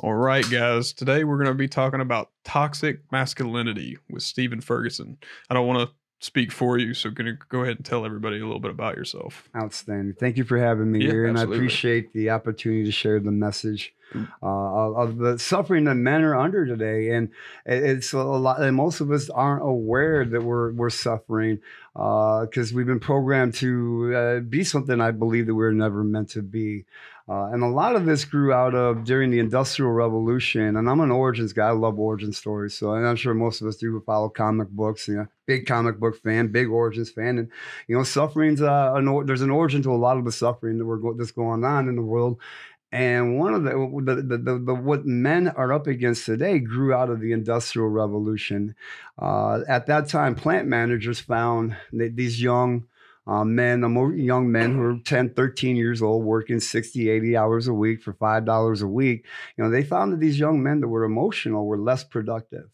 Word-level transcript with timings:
All 0.00 0.14
right, 0.14 0.44
guys. 0.50 0.92
Today 0.92 1.24
we're 1.24 1.38
going 1.38 1.48
to 1.48 1.54
be 1.54 1.68
talking 1.68 2.00
about 2.00 2.30
toxic 2.44 3.00
masculinity 3.10 3.96
with 4.10 4.22
Stephen 4.22 4.60
Ferguson. 4.60 5.16
I 5.48 5.54
don't 5.54 5.66
want 5.66 5.88
to 5.88 5.94
speak 6.20 6.52
for 6.52 6.76
you, 6.76 6.92
so 6.92 7.08
going 7.08 7.26
to 7.26 7.38
go 7.48 7.62
ahead 7.62 7.76
and 7.76 7.84
tell 7.84 8.04
everybody 8.04 8.38
a 8.38 8.44
little 8.44 8.60
bit 8.60 8.70
about 8.70 8.96
yourself. 8.96 9.48
Outstanding. 9.56 10.14
Thank 10.14 10.36
you 10.36 10.44
for 10.44 10.58
having 10.58 10.92
me 10.92 11.00
Yeah, 11.00 11.12
here, 11.12 11.26
and. 11.26 11.38
I 11.38 11.44
appreciate 11.44 12.12
the 12.12 12.28
opportunity 12.30 12.84
to 12.84 12.92
share 12.92 13.20
the 13.20 13.30
message 13.30 13.94
uh, 14.42 14.46
of, 14.46 15.16
the 15.16 15.38
suffering 15.38 15.84
that 15.84 15.94
men 15.94 16.22
are 16.22 16.36
under 16.36 16.66
today. 16.66 17.10
And 17.10 17.30
it's 17.64 18.12
a 18.12 18.22
lot, 18.22 18.60
and 18.60 18.76
most 18.76 19.00
of 19.00 19.10
us 19.10 19.30
aren't 19.30 19.62
aware 19.64 20.26
that 20.26 20.42
we're 20.42 20.72
we're 20.72 20.90
suffering 20.90 21.60
because 21.94 22.72
we've 22.74 22.86
been 22.86 23.00
programmed 23.00 23.54
to 23.54 24.14
uh, 24.14 24.40
be 24.40 24.62
something 24.62 25.00
I 25.00 25.10
believe 25.10 25.46
that 25.46 25.54
we 25.54 25.64
are 25.64 25.72
never 25.72 26.04
meant 26.04 26.30
to 26.30 26.42
be. 26.42 26.84
Uh, 27.28 27.46
and 27.46 27.64
a 27.64 27.68
lot 27.68 27.96
of 27.96 28.06
this 28.06 28.24
grew 28.24 28.52
out 28.52 28.74
of 28.74 29.02
during 29.02 29.30
the 29.30 29.40
Industrial 29.40 29.90
Revolution. 29.90 30.76
And 30.76 30.88
I'm 30.88 31.00
an 31.00 31.10
origins 31.10 31.52
guy. 31.52 31.68
I 31.68 31.72
love 31.72 31.98
origin 31.98 32.32
stories. 32.32 32.78
So, 32.78 32.92
and 32.92 33.06
I'm 33.06 33.16
sure 33.16 33.34
most 33.34 33.60
of 33.60 33.66
us 33.66 33.76
do 33.76 34.00
follow 34.06 34.28
comic 34.28 34.68
books. 34.68 35.08
You 35.08 35.16
know, 35.16 35.26
big 35.44 35.66
comic 35.66 35.98
book 35.98 36.22
fan, 36.22 36.48
big 36.48 36.68
origins 36.68 37.10
fan. 37.10 37.38
And, 37.38 37.50
you 37.88 37.96
know, 37.96 38.04
suffering's, 38.04 38.62
uh, 38.62 38.92
an, 38.94 39.08
or- 39.08 39.24
there's 39.24 39.42
an 39.42 39.50
origin 39.50 39.82
to 39.82 39.92
a 39.92 39.96
lot 39.96 40.18
of 40.18 40.24
the 40.24 40.30
suffering 40.30 40.78
that 40.78 40.86
we're 40.86 40.98
go- 40.98 41.14
that's 41.14 41.32
going 41.32 41.64
on 41.64 41.88
in 41.88 41.96
the 41.96 42.02
world. 42.02 42.38
And 42.92 43.38
one 43.38 43.52
of 43.52 43.64
the, 43.64 43.70
the, 44.04 44.22
the, 44.22 44.38
the, 44.38 44.58
the 44.58 44.74
what 44.74 45.04
men 45.04 45.48
are 45.48 45.72
up 45.72 45.88
against 45.88 46.24
today 46.24 46.60
grew 46.60 46.94
out 46.94 47.10
of 47.10 47.20
the 47.20 47.32
Industrial 47.32 47.88
Revolution. 47.88 48.76
Uh, 49.18 49.62
at 49.66 49.86
that 49.88 50.08
time, 50.08 50.36
plant 50.36 50.68
managers 50.68 51.18
found 51.18 51.76
these 51.92 52.40
young 52.40 52.84
uh, 53.26 53.44
men, 53.44 53.82
young 54.16 54.50
men 54.50 54.74
who 54.74 54.82
are 54.82 54.98
10, 55.04 55.34
13 55.34 55.76
years 55.76 56.00
old, 56.00 56.24
working 56.24 56.60
60, 56.60 57.10
80 57.10 57.36
hours 57.36 57.66
a 57.66 57.74
week 57.74 58.02
for 58.02 58.12
$5 58.12 58.82
a 58.82 58.86
week, 58.86 59.24
you 59.56 59.64
know, 59.64 59.70
they 59.70 59.82
found 59.82 60.12
that 60.12 60.20
these 60.20 60.38
young 60.38 60.62
men 60.62 60.80
that 60.80 60.88
were 60.88 61.04
emotional 61.04 61.66
were 61.66 61.78
less 61.78 62.04
productive. 62.04 62.68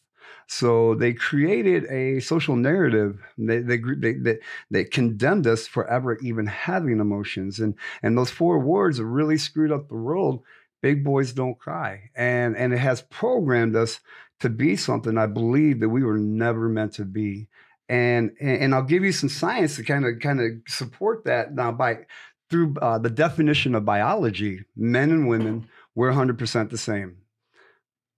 So 0.47 0.95
they 0.95 1.15
created 1.15 1.87
a 1.87 2.21
social 2.21 2.57
narrative. 2.57 3.19
They, 3.39 3.61
they, 3.61 3.79
they, 3.79 4.13
they, 4.13 4.39
they 4.71 4.85
condemned 4.85 5.47
us 5.47 5.67
for 5.67 5.87
ever 5.89 6.19
even 6.19 6.47
having 6.47 7.01
emotions. 7.01 7.59
And, 7.59 7.75
and 8.03 8.19
those 8.19 8.31
four 8.31 8.59
words 8.59 9.01
really 9.01 9.39
screwed 9.39 9.73
up 9.73 9.89
the 9.89 9.95
world. 9.95 10.43
Big 10.83 11.05
boys 11.05 11.33
don't 11.33 11.59
cry. 11.59 12.11
And, 12.15 12.57
and 12.57 12.75
it 12.75 12.79
has 12.79 13.03
programmed 13.03 13.77
us 13.77 14.01
to 14.41 14.51
be 14.51 14.77
something 14.77 15.17
I 15.17 15.27
believe 15.27 15.81
that 15.81 15.89
we 15.89 16.03
were 16.03 16.19
never 16.19 16.69
meant 16.69 16.95
to 16.95 17.05
be 17.05 17.49
and 17.93 18.31
and 18.41 18.75
I'll 18.75 18.83
give 18.83 19.05
you 19.05 19.13
some 19.13 19.29
science 19.29 19.77
to 19.77 19.83
kind 19.85 20.07
of 20.07 20.19
kind 20.21 20.41
of 20.41 20.47
support 20.67 21.25
that 21.25 21.55
now 21.55 21.73
by 21.73 22.07
through 22.49 22.75
uh, 22.81 22.99
the 22.99 23.11
definition 23.11 23.75
of 23.75 23.85
biology. 23.85 24.65
Men 24.75 25.11
and 25.11 25.29
women 25.29 25.69
we're 25.95 26.11
100% 26.11 26.71
the 26.71 26.79
same. 26.79 27.19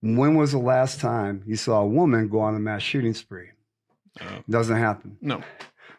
When 0.01 0.35
was 0.35 0.53
the 0.53 0.59
last 0.59 1.01
time 1.01 1.43
you 1.45 1.57
saw 1.57 1.81
a 1.81 1.87
woman 1.87 2.29
go 2.29 2.39
on 2.39 2.55
a 2.55 2.59
mass 2.59 2.81
shooting 2.81 3.13
spree? 3.13 3.49
Uh, 4.21 4.39
Doesn't 4.49 4.77
happen. 4.77 5.17
no, 5.21 5.43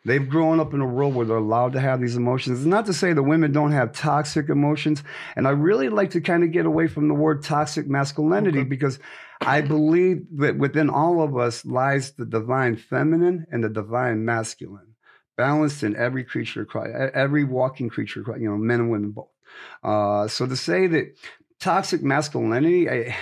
They've 0.07 0.29
grown 0.29 0.61
up 0.61 0.73
in 0.73 0.81
a 0.81 0.87
world 0.87 1.17
where 1.17 1.27
they're 1.27 1.37
allowed 1.37 1.73
to 1.73 1.81
have 1.81 2.01
these 2.01 2.15
emotions. 2.15 2.61
It's 2.61 2.67
not 2.67 2.87
to 2.87 2.93
say 2.93 3.13
the 3.13 3.25
women 3.25 3.51
don't 3.51 3.73
have 3.73 3.93
toxic 3.93 4.49
emotions. 4.49 5.03
And 5.35 5.49
I 5.49 5.51
really 5.51 5.89
like 5.89 6.11
to 6.13 6.21
kind 6.21 6.45
of 6.45 6.53
get 6.53 6.65
away 6.65 6.87
from 6.87 7.09
the 7.09 7.15
word 7.15 7.43
toxic 7.43 7.89
masculinity 7.89 8.61
Okay. 8.61 8.69
because 8.69 9.01
I 9.41 9.63
believe 9.63 10.25
that 10.39 10.57
within 10.57 10.91
all 10.91 11.21
of 11.23 11.37
us 11.37 11.65
lies 11.67 12.13
the 12.13 12.25
divine 12.25 12.77
feminine 12.77 13.47
and 13.51 13.65
the 13.65 13.69
divine 13.69 14.25
masculine, 14.25 14.95
balanced 15.37 15.83
in 15.83 15.97
every 15.97 16.23
creature, 16.23 16.67
every 17.13 17.43
walking 17.43 17.89
creature, 17.89 18.25
you 18.39 18.49
know, 18.49 18.57
men 18.57 18.81
and 18.81 18.91
women 18.93 19.11
both. 19.11 19.29
Uh, 19.83 20.29
so 20.29 20.47
to 20.47 20.57
say 20.57 20.87
that 20.87 21.17
toxic 21.59 22.05
masculinity, 22.05 22.89
I, 22.89 23.17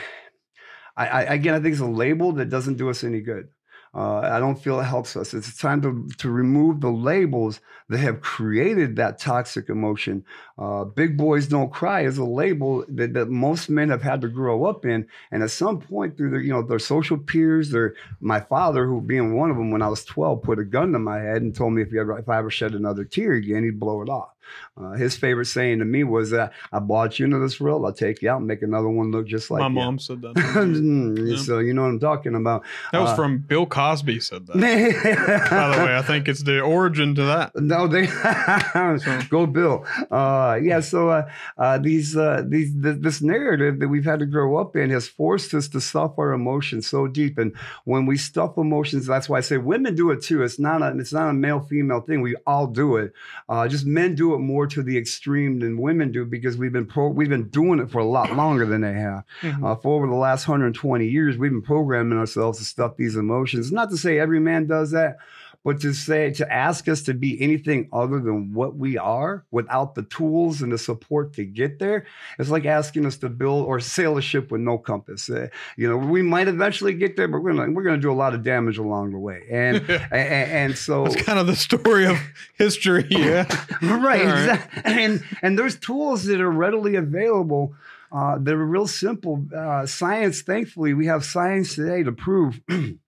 I, 0.97 1.07
I 1.07 1.23
again, 1.23 1.55
I 1.55 1.61
think 1.61 1.73
it's 1.73 1.81
a 1.81 1.87
label 1.87 2.33
that 2.33 2.51
doesn't 2.51 2.77
do 2.77 2.91
us 2.91 3.03
any 3.05 3.21
good. 3.21 3.49
Uh, 3.95 4.21
I 4.21 4.41
don't 4.41 4.59
feel 4.59 4.81
it 4.81 4.85
helps 4.85 5.17
us. 5.17 5.35
It's 5.35 5.57
time 5.57 5.81
to, 5.83 6.09
to 6.19 6.29
remove 6.29 6.81
the 6.81 6.91
labels 6.91 7.61
that 7.89 7.99
have 7.99 8.21
created 8.23 8.97
that 8.97 9.21
toxic 9.21 9.69
emotion. 9.69 10.25
Uh, 10.59 10.85
Big 10.85 11.17
boys 11.17 11.47
don't 11.47 11.73
cry 11.73 12.01
is 12.03 12.19
a 12.19 12.25
label 12.25 12.85
that, 12.89 13.15
that 13.15 13.29
most 13.29 13.71
men 13.71 13.91
have 13.91 14.03
had 14.03 14.21
to 14.23 14.29
grow 14.29 14.65
up 14.65 14.85
in, 14.85 15.07
and 15.31 15.43
at 15.43 15.51
some 15.51 15.81
point 15.81 16.17
through 16.17 16.31
their 16.31 16.41
you 16.41 16.53
know 16.53 16.63
their 16.63 16.79
social 16.79 17.17
peers, 17.19 17.71
their 17.71 17.95
my 18.21 18.41
father, 18.41 18.87
who 18.87 19.01
being 19.01 19.37
one 19.37 19.51
of 19.51 19.57
them 19.57 19.71
when 19.71 19.83
I 19.83 19.89
was 19.89 20.05
twelve, 20.05 20.43
put 20.43 20.59
a 20.59 20.65
gun 20.65 20.93
to 20.93 20.99
my 20.99 21.19
head 21.21 21.43
and 21.43 21.55
told 21.55 21.73
me 21.75 21.83
if 21.83 21.93
you 21.93 22.01
ever 22.01 22.19
if 22.19 22.29
I 22.29 22.39
ever 22.39 22.51
shed 22.51 22.75
another 22.75 23.05
tear 23.05 23.33
again, 23.33 23.63
he'd 23.65 23.79
blow 23.79 24.03
it 24.03 24.09
off. 24.09 24.34
Uh, 24.77 24.93
his 24.93 25.17
favorite 25.17 25.47
saying 25.47 25.79
to 25.79 25.85
me 25.85 26.03
was 26.05 26.31
that 26.31 26.53
I 26.73 26.79
bought 26.81 27.19
you 27.19 27.25
into 27.27 27.39
this 27.39 27.61
world, 27.61 27.85
I'll 27.85 27.93
take 27.93 28.23
you 28.23 28.31
out 28.31 28.39
and 28.39 28.47
make 28.47 28.63
another 28.63 28.89
one 28.89 29.11
look 29.13 29.27
just 29.27 29.51
like 29.51 29.61
my 29.61 29.69
you. 29.69 29.75
mom 29.75 29.99
said 29.99 30.21
that. 30.23 30.35
Yeah. 31.25 31.37
so 31.37 31.59
you 31.61 31.75
know 31.75 31.83
what 31.83 31.89
I'm 31.89 32.01
talking 32.01 32.35
about. 32.35 32.65
That 32.93 33.01
was 33.01 33.11
Uh, 33.11 33.17
from 33.17 33.39
Bill 33.39 33.67
Cosby 33.67 34.21
said 34.21 34.47
that. 34.47 34.55
By 35.51 35.77
the 35.77 35.85
way, 35.85 35.97
I 35.97 36.03
think 36.03 36.29
it's 36.29 36.43
the 36.43 36.61
origin 36.61 37.15
to 37.15 37.23
that. 37.25 37.53
no, 37.57 37.87
they 37.87 38.07
go 39.29 39.47
Bill. 39.47 39.85
Uh, 40.11 40.59
yeah, 40.63 40.81
so 40.81 41.09
uh, 41.11 41.29
uh, 41.59 41.79
these 41.79 42.17
uh, 42.17 42.43
these 42.47 42.73
th- 42.83 42.97
this 43.01 43.21
narrative 43.23 43.79
that 43.81 43.89
we've 43.89 44.05
had 44.05 44.19
to 44.21 44.27
grow 44.27 44.57
up 44.57 44.77
in 44.77 44.91
has 44.91 45.07
forced 45.09 45.55
us 45.55 45.69
to 45.69 45.81
stuff 45.81 46.19
our 46.19 46.33
emotions 46.33 46.87
so 46.89 47.07
deep, 47.07 47.39
and 47.39 47.55
when 47.85 48.07
we 48.07 48.17
stuff 48.17 48.57
emotions, 48.57 49.07
that's 49.07 49.29
why 49.29 49.39
I 49.39 49.41
say 49.43 49.57
women 49.59 49.95
do 49.95 50.11
it 50.11 50.23
too. 50.23 50.43
It's 50.43 50.59
not 50.59 50.83
a 50.83 50.97
it's 50.99 51.13
not 51.13 51.29
a 51.29 51.33
male 51.35 51.61
female 51.61 52.01
thing. 52.01 52.21
We 52.23 52.37
all 52.47 52.67
do 52.67 52.97
it. 52.97 53.13
Uh, 53.49 53.69
just 53.69 53.87
men 53.87 54.15
do 54.15 54.34
it 54.34 54.34
more 54.41 54.67
to 54.69 54.83
the 54.83 54.97
extreme 54.99 55.59
than 55.61 55.79
women 55.81 56.13
do 56.13 56.25
because 56.25 56.57
we've 56.57 56.73
been 56.73 56.87
pro- 56.87 57.09
we've 57.09 57.29
been 57.29 57.49
doing 57.49 57.79
it 57.81 57.91
for 57.91 57.99
a 57.99 58.05
lot 58.05 58.35
longer 58.37 58.67
than 58.67 58.81
they 58.81 58.95
have. 58.95 59.25
Mhm. 59.43 59.65
Uh, 59.65 59.77
for 59.77 59.97
over 59.97 60.07
the 60.07 60.15
last 60.15 60.49
120 60.49 61.07
years, 61.07 61.37
we've 61.37 61.51
been 61.51 61.63
programming 61.63 62.19
ourselves 62.19 62.59
to 62.59 62.65
stuff 62.65 62.97
these 62.97 63.17
emotions. 63.17 63.71
Not 63.73 63.91
to 63.91 63.97
say 63.97 64.19
every 64.19 64.41
man 64.41 64.67
does 64.67 64.91
that, 64.93 65.17
but 65.65 65.81
to 65.81 65.93
say 65.93 66.31
to 66.31 66.53
ask 66.53 66.89
us 66.89 67.03
to 67.03 67.15
be 67.15 67.41
anything 67.41 67.89
other 67.93 68.21
than 68.21 68.53
what 68.53 68.77
we 68.77 68.99
are 68.99 69.45
without 69.51 69.95
the 69.95 70.03
tools 70.03 70.63
and 70.63 70.71
the 70.71 70.79
support 70.79 71.33
to 71.33 71.45
get 71.45 71.79
there 71.79 72.05
it's 72.39 72.51
like 72.51 72.65
asking 72.67 73.07
us 73.07 73.17
to 73.17 73.29
build 73.29 73.67
or 73.67 73.81
sail 73.81 74.17
a 74.19 74.23
ship 74.23 74.51
with 74.51 74.61
no 74.61 74.77
compass 74.79 75.29
Uh, 75.31 75.49
you 75.77 75.89
know 75.89 75.97
we 75.97 76.23
might 76.23 76.49
eventually 76.49 76.93
get 76.95 77.17
there 77.17 77.29
but 77.29 77.41
we're 77.43 77.53
gonna 77.55 77.73
we're 77.73 77.83
gonna 77.83 77.97
do 77.97 78.13
a 78.13 78.15
lot 78.15 78.35
of 78.35 78.43
damage 78.43 78.79
along 78.79 79.13
the 79.13 79.19
way 79.19 79.43
and 79.51 79.77
and, 79.91 80.51
and 80.53 80.79
so 80.79 81.07
it's 81.07 81.17
kind 81.17 81.39
of 81.39 81.47
the 81.47 81.57
story 81.57 82.07
of 82.07 82.19
history. 82.59 83.07
Yeah. 83.11 83.47
right, 83.83 84.21
exactly. 84.23 84.83
And 84.85 85.25
and 85.43 85.59
there's 85.59 85.79
tools 85.79 86.25
that 86.25 86.41
are 86.41 86.51
readily 86.51 86.97
available. 86.97 87.75
Uh, 88.13 88.39
that 88.39 88.55
are 88.55 88.65
real 88.65 88.87
simple. 88.87 89.45
Uh, 89.53 89.85
science, 89.87 90.43
thankfully, 90.43 90.95
we 90.95 91.07
have 91.07 91.25
science 91.25 91.75
today 91.75 92.05
to 92.05 92.13
prove 92.13 92.61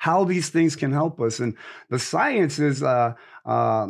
how 0.00 0.24
these 0.24 0.48
things 0.48 0.76
can 0.76 0.92
help 0.92 1.20
us. 1.20 1.40
And 1.40 1.54
the 1.90 1.98
science 1.98 2.58
is 2.58 2.82
uh, 2.82 3.12
uh, 3.44 3.88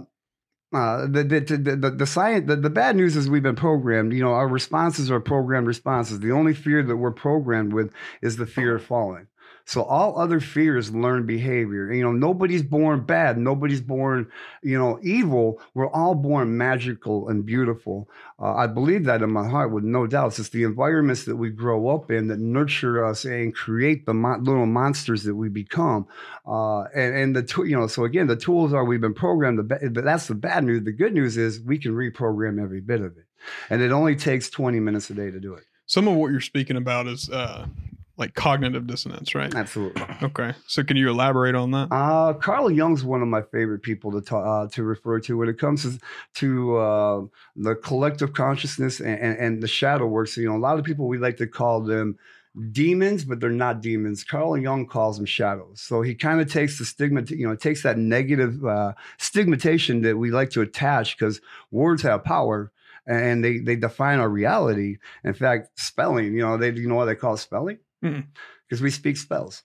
uh, 0.72 1.06
the, 1.06 1.22
the, 1.22 1.40
the, 1.40 1.76
the, 1.76 1.90
the 1.90 2.06
science, 2.06 2.48
the, 2.48 2.56
the 2.56 2.68
bad 2.68 2.96
news 2.96 3.14
is 3.14 3.30
we've 3.30 3.44
been 3.44 3.54
programmed. 3.54 4.12
You 4.12 4.24
know, 4.24 4.32
our 4.32 4.48
responses 4.48 5.08
are 5.08 5.20
programmed 5.20 5.68
responses. 5.68 6.18
The 6.18 6.32
only 6.32 6.52
fear 6.52 6.82
that 6.82 6.96
we're 6.96 7.12
programmed 7.12 7.72
with 7.72 7.92
is 8.22 8.36
the 8.36 8.46
fear 8.46 8.74
of 8.74 8.84
falling. 8.84 9.28
So 9.70 9.84
all 9.84 10.18
other 10.18 10.40
fears 10.40 10.92
learn 10.92 11.26
behavior. 11.26 11.92
You 11.92 12.02
know, 12.02 12.10
nobody's 12.10 12.64
born 12.64 13.04
bad. 13.04 13.38
Nobody's 13.38 13.80
born, 13.80 14.28
you 14.64 14.76
know, 14.76 14.98
evil. 15.00 15.60
We're 15.74 15.88
all 15.88 16.16
born 16.16 16.58
magical 16.58 17.28
and 17.28 17.46
beautiful. 17.46 18.10
Uh, 18.40 18.52
I 18.54 18.66
believe 18.66 19.04
that 19.04 19.22
in 19.22 19.30
my 19.30 19.48
heart, 19.48 19.70
with 19.70 19.84
no 19.84 20.08
doubts. 20.08 20.40
It's 20.40 20.48
the 20.48 20.64
environments 20.64 21.22
that 21.26 21.36
we 21.36 21.50
grow 21.50 21.86
up 21.86 22.10
in 22.10 22.26
that 22.26 22.40
nurture 22.40 23.04
us 23.04 23.24
and 23.24 23.54
create 23.54 24.06
the 24.06 24.12
mon- 24.12 24.42
little 24.42 24.66
monsters 24.66 25.22
that 25.22 25.36
we 25.36 25.48
become. 25.48 26.08
Uh, 26.44 26.80
and 26.92 27.14
and 27.14 27.36
the 27.36 27.44
tool, 27.44 27.64
you 27.64 27.78
know, 27.78 27.86
so 27.86 28.02
again, 28.02 28.26
the 28.26 28.34
tools 28.34 28.72
are 28.72 28.84
we've 28.84 29.00
been 29.00 29.14
programmed. 29.14 29.60
The 29.60 29.62
ba- 29.62 29.90
but 29.92 30.02
that's 30.02 30.26
the 30.26 30.34
bad 30.34 30.64
news. 30.64 30.82
The 30.82 30.90
good 30.90 31.14
news 31.14 31.36
is 31.36 31.60
we 31.60 31.78
can 31.78 31.92
reprogram 31.92 32.60
every 32.60 32.80
bit 32.80 33.02
of 33.02 33.16
it, 33.16 33.26
and 33.70 33.80
it 33.82 33.92
only 33.92 34.16
takes 34.16 34.50
twenty 34.50 34.80
minutes 34.80 35.10
a 35.10 35.14
day 35.14 35.30
to 35.30 35.38
do 35.38 35.54
it. 35.54 35.62
Some 35.86 36.08
of 36.08 36.16
what 36.16 36.32
you're 36.32 36.40
speaking 36.40 36.76
about 36.76 37.06
is 37.06 37.30
uh, 37.30 37.68
like 38.20 38.34
cognitive 38.34 38.86
dissonance, 38.86 39.34
right? 39.34 39.52
Absolutely. 39.54 40.04
Okay. 40.22 40.52
So 40.66 40.84
can 40.84 40.96
you 40.96 41.08
elaborate 41.08 41.54
on 41.54 41.70
that? 41.72 41.88
Uh, 41.90 42.34
Carl 42.34 42.70
Jung's 42.70 43.02
one 43.02 43.22
of 43.22 43.28
my 43.28 43.42
favorite 43.42 43.82
people 43.82 44.12
to 44.12 44.20
talk, 44.20 44.46
uh, 44.46 44.70
to 44.74 44.84
refer 44.84 45.18
to 45.20 45.38
when 45.38 45.48
it 45.48 45.58
comes 45.58 45.82
to, 45.82 45.98
to 46.34 46.76
uh, 46.76 47.22
the 47.56 47.74
collective 47.74 48.34
consciousness 48.34 49.00
and, 49.00 49.18
and, 49.18 49.38
and 49.38 49.62
the 49.62 49.68
shadow 49.68 50.06
work. 50.06 50.28
So, 50.28 50.42
you 50.42 50.48
know, 50.48 50.56
a 50.56 50.58
lot 50.58 50.78
of 50.78 50.84
people 50.84 51.08
we 51.08 51.18
like 51.18 51.38
to 51.38 51.46
call 51.46 51.80
them 51.80 52.18
demons, 52.72 53.24
but 53.24 53.40
they're 53.40 53.50
not 53.50 53.80
demons. 53.80 54.22
Carl 54.22 54.58
Jung 54.58 54.86
calls 54.86 55.16
them 55.16 55.26
shadows. 55.26 55.80
So 55.80 56.02
he 56.02 56.14
kind 56.14 56.40
of 56.40 56.52
takes 56.52 56.78
the 56.78 56.84
stigma, 56.84 57.22
you 57.28 57.48
know, 57.48 57.56
takes 57.56 57.82
that 57.84 57.96
negative 57.96 58.64
uh, 58.64 58.92
stigmatization 59.18 60.02
that 60.02 60.18
we 60.18 60.30
like 60.30 60.50
to 60.50 60.60
attach 60.60 61.16
because 61.16 61.40
words 61.70 62.02
have 62.02 62.24
power 62.24 62.70
and 63.06 63.42
they 63.42 63.58
they 63.58 63.76
define 63.76 64.18
our 64.18 64.28
reality. 64.28 64.98
In 65.24 65.32
fact, 65.34 65.78
spelling, 65.78 66.34
you 66.34 66.42
know, 66.42 66.56
they 66.56 66.70
you 66.70 66.88
know 66.88 66.96
what 66.96 67.06
they 67.06 67.14
call 67.14 67.36
spelling. 67.36 67.78
Because 68.02 68.80
we 68.82 68.90
speak 68.90 69.16
spells. 69.16 69.62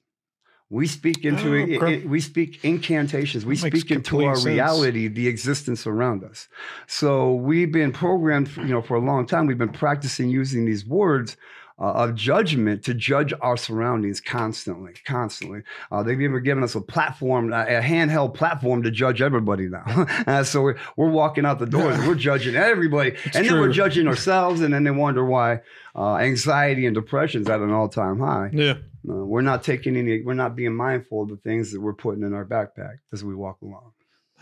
We 0.69 0.87
speak 0.87 1.23
into 1.23 1.49
Oh, 1.49 1.53
it, 1.53 1.69
it- 2.03 2.09
we 2.09 2.19
speak 2.19 2.63
incantations. 2.65 3.45
We 3.45 3.55
That 3.55 3.67
speak 3.71 3.91
into 3.91 4.25
our 4.25 4.35
sense. 4.35 4.45
reality, 4.47 5.07
the 5.07 5.27
existence 5.27 5.85
around 5.85 6.23
us. 6.23 6.47
So 6.87 7.35
we've 7.35 7.71
been 7.71 7.91
programmed, 7.91 8.49
you 8.57 8.65
know, 8.69 8.81
for 8.81 8.95
a 8.95 8.99
long 8.99 9.27
time. 9.27 9.45
We've 9.45 9.59
been 9.59 9.69
practicing 9.69 10.29
using 10.29 10.65
these 10.65 10.83
words 10.85 11.37
uh, 11.79 11.91
of 11.91 12.15
judgment 12.15 12.83
to 12.83 12.93
judge 12.93 13.33
our 13.41 13.57
surroundings 13.57 14.21
constantly, 14.21 14.93
constantly. 15.05 15.61
Uh, 15.91 16.01
they've 16.01 16.21
even 16.21 16.41
given 16.41 16.63
us 16.63 16.75
a 16.75 16.81
platform, 16.81 17.51
a, 17.51 17.65
handheld 17.81 18.33
platform 18.33 18.81
to 18.83 18.91
judge 18.91 19.21
everybody 19.21 19.67
now. 19.67 19.83
uh, 20.27 20.43
so 20.43 20.61
we're, 20.61 20.77
we're 20.95 21.09
walking 21.09 21.45
out 21.45 21.59
the 21.59 21.65
doors, 21.65 21.97
we're 22.07 22.15
judging 22.15 22.55
everybody, 22.55 23.09
It's 23.25 23.35
and 23.35 23.45
then 23.45 23.59
we're 23.59 23.71
judging 23.71 24.07
ourselves, 24.09 24.61
and 24.61 24.73
then 24.73 24.83
they 24.83 24.91
wonder 24.91 25.25
why 25.25 25.61
uh, 25.95 26.15
anxiety 26.15 26.85
and 26.85 26.95
depression 26.95 27.41
is 27.41 27.49
at 27.49 27.59
an 27.59 27.71
all-time 27.71 28.19
high. 28.19 28.49
Yeah. 28.53 28.75
Uh, 29.07 29.25
we're 29.25 29.41
not 29.41 29.63
taking 29.63 29.97
any, 29.97 30.21
we're 30.21 30.33
not 30.33 30.55
being 30.55 30.73
mindful 30.73 31.23
of 31.23 31.29
the 31.29 31.37
things 31.37 31.71
that 31.71 31.81
we're 31.81 31.93
putting 31.93 32.23
in 32.23 32.33
our 32.33 32.45
backpack 32.45 32.97
as 33.11 33.23
we 33.23 33.35
walk 33.35 33.61
along. 33.61 33.91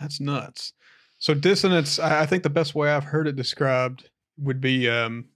That's 0.00 0.20
nuts. 0.20 0.72
So 1.18 1.34
dissonance, 1.34 1.98
I 1.98 2.22
I 2.22 2.26
think 2.26 2.42
the 2.42 2.50
best 2.50 2.74
way 2.74 2.90
I've 2.90 3.04
heard 3.04 3.26
it 3.26 3.36
described 3.36 4.10
would 4.36 4.60
be 4.60 4.88
um, 4.88 5.26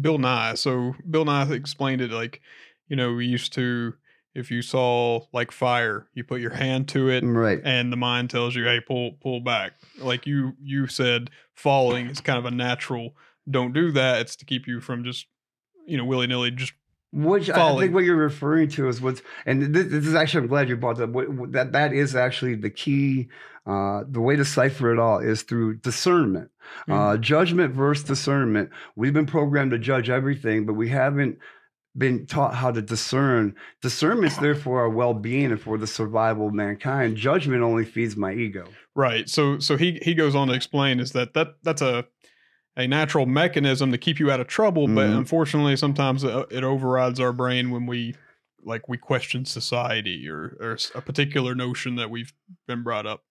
Bill 0.00 0.18
Nye. 0.18 0.54
So 0.54 0.94
Bill 1.08 1.24
Nye 1.24 1.50
explained 1.52 2.00
it 2.00 2.10
like, 2.10 2.40
you 2.88 2.96
know, 2.96 3.14
we 3.14 3.26
used 3.26 3.52
to, 3.54 3.94
if 4.34 4.50
you 4.50 4.62
saw 4.62 5.20
like 5.32 5.50
fire, 5.50 6.06
you 6.14 6.24
put 6.24 6.40
your 6.40 6.54
hand 6.54 6.88
to 6.88 7.08
it, 7.08 7.24
mm, 7.24 7.34
Right. 7.36 7.60
and 7.64 7.92
the 7.92 7.96
mind 7.96 8.30
tells 8.30 8.54
you, 8.54 8.64
"Hey, 8.64 8.80
pull 8.80 9.12
pull 9.20 9.40
back." 9.40 9.72
Like 9.98 10.26
you 10.26 10.52
you 10.62 10.86
said, 10.86 11.30
falling 11.54 12.06
is 12.08 12.20
kind 12.20 12.38
of 12.38 12.44
a 12.44 12.50
natural. 12.50 13.16
Don't 13.50 13.72
do 13.72 13.90
that. 13.92 14.20
It's 14.20 14.36
to 14.36 14.44
keep 14.44 14.66
you 14.66 14.80
from 14.80 15.04
just 15.04 15.26
you 15.86 15.96
know 15.96 16.04
willy 16.04 16.26
nilly 16.26 16.50
just 16.50 16.74
Which 17.12 17.48
I 17.48 17.54
think 17.80 17.94
what 17.94 18.04
you're 18.04 18.16
referring 18.16 18.68
to 18.70 18.88
is 18.88 19.00
what's, 19.00 19.22
and 19.46 19.74
this, 19.74 19.86
this 19.86 20.06
is 20.06 20.14
actually, 20.14 20.42
I'm 20.42 20.46
glad 20.48 20.68
you 20.68 20.76
brought 20.76 20.98
that. 20.98 21.08
What, 21.08 21.28
what- 21.30 21.52
that 21.52 21.72
that 21.72 21.92
is 21.92 22.14
actually 22.14 22.54
the 22.56 22.70
key. 22.70 23.28
Uh, 23.66 24.02
the 24.08 24.20
way 24.20 24.34
to 24.34 24.46
cipher 24.46 24.90
it 24.94 24.98
all 24.98 25.18
is 25.18 25.42
through 25.42 25.74
discernment, 25.76 26.50
uh, 26.88 27.18
judgment 27.18 27.74
versus 27.74 28.02
discernment. 28.02 28.70
We've 28.96 29.12
been 29.12 29.26
programmed 29.26 29.72
to 29.72 29.78
judge 29.78 30.08
everything, 30.08 30.64
but 30.64 30.72
we 30.72 30.88
haven't 30.88 31.38
been 31.94 32.24
taught 32.26 32.54
how 32.54 32.70
to 32.70 32.80
discern. 32.80 33.54
Discernment's 33.82 34.38
there 34.38 34.54
for 34.54 34.80
our 34.80 34.88
well-being 34.88 35.50
and 35.52 35.60
for 35.60 35.76
the 35.76 35.86
survival 35.86 36.46
of 36.48 36.54
mankind. 36.54 37.18
Judgment 37.18 37.62
only 37.62 37.84
feeds 37.84 38.16
my 38.16 38.32
ego. 38.32 38.64
Right. 38.94 39.28
So 39.28 39.58
so 39.58 39.76
he 39.76 39.98
he 40.02 40.14
goes 40.14 40.34
on 40.34 40.48
to 40.48 40.54
explain 40.54 40.98
is 40.98 41.12
that 41.12 41.34
that 41.34 41.56
that's 41.62 41.82
a 41.82 42.06
a 42.78 42.86
natural 42.86 43.26
mechanism 43.26 43.92
to 43.92 43.98
keep 43.98 44.18
you 44.18 44.30
out 44.30 44.40
of 44.40 44.46
trouble, 44.46 44.86
but 44.86 45.08
Mhm. 45.08 45.18
unfortunately 45.18 45.76
sometimes 45.76 46.24
it, 46.24 46.46
it 46.50 46.64
overrides 46.64 47.20
our 47.20 47.32
brain 47.32 47.70
when 47.70 47.84
we 47.86 48.14
like 48.64 48.88
we 48.88 48.96
question 48.96 49.44
society 49.44 50.28
or 50.28 50.56
or 50.60 50.78
a 50.94 51.00
particular 51.02 51.54
notion 51.54 51.96
that 51.96 52.08
we've 52.10 52.32
been 52.66 52.82
brought 52.82 53.04
up. 53.06 53.24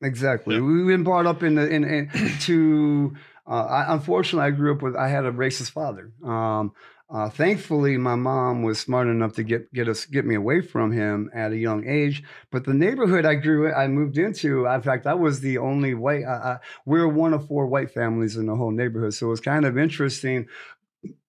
Exactly. 0.00 0.54
Yeah. 0.54 0.60
We've 0.62 0.86
been 0.86 1.02
brought 1.04 1.26
up 1.26 1.42
in 1.42 1.56
the 1.56 1.68
in, 1.68 1.84
in 1.84 2.08
to. 2.42 3.14
Uh, 3.44 3.64
I, 3.64 3.94
unfortunately, 3.94 4.46
I 4.46 4.50
grew 4.52 4.72
up 4.72 4.82
with. 4.82 4.94
I 4.94 5.08
had 5.08 5.24
a 5.24 5.32
racist 5.32 5.72
father. 5.72 6.12
Um, 6.24 6.72
uh, 7.12 7.28
thankfully, 7.28 7.98
my 7.98 8.14
mom 8.14 8.62
was 8.62 8.80
smart 8.80 9.06
enough 9.06 9.34
to 9.34 9.42
get 9.42 9.70
get 9.74 9.86
us 9.86 10.06
get 10.06 10.24
me 10.24 10.34
away 10.34 10.62
from 10.62 10.92
him 10.92 11.30
at 11.34 11.52
a 11.52 11.56
young 11.58 11.86
age. 11.86 12.24
But 12.50 12.64
the 12.64 12.72
neighborhood 12.72 13.26
I 13.26 13.34
grew, 13.34 13.70
I 13.70 13.86
moved 13.86 14.16
into. 14.16 14.64
In 14.64 14.80
fact, 14.80 15.06
I 15.06 15.12
was 15.12 15.40
the 15.40 15.58
only 15.58 15.92
white. 15.92 16.24
I, 16.24 16.32
I, 16.32 16.58
we're 16.86 17.06
one 17.06 17.34
of 17.34 17.46
four 17.46 17.66
white 17.66 17.90
families 17.90 18.36
in 18.36 18.46
the 18.46 18.56
whole 18.56 18.70
neighborhood, 18.70 19.12
so 19.12 19.26
it 19.26 19.30
was 19.30 19.40
kind 19.40 19.66
of 19.66 19.76
interesting 19.76 20.48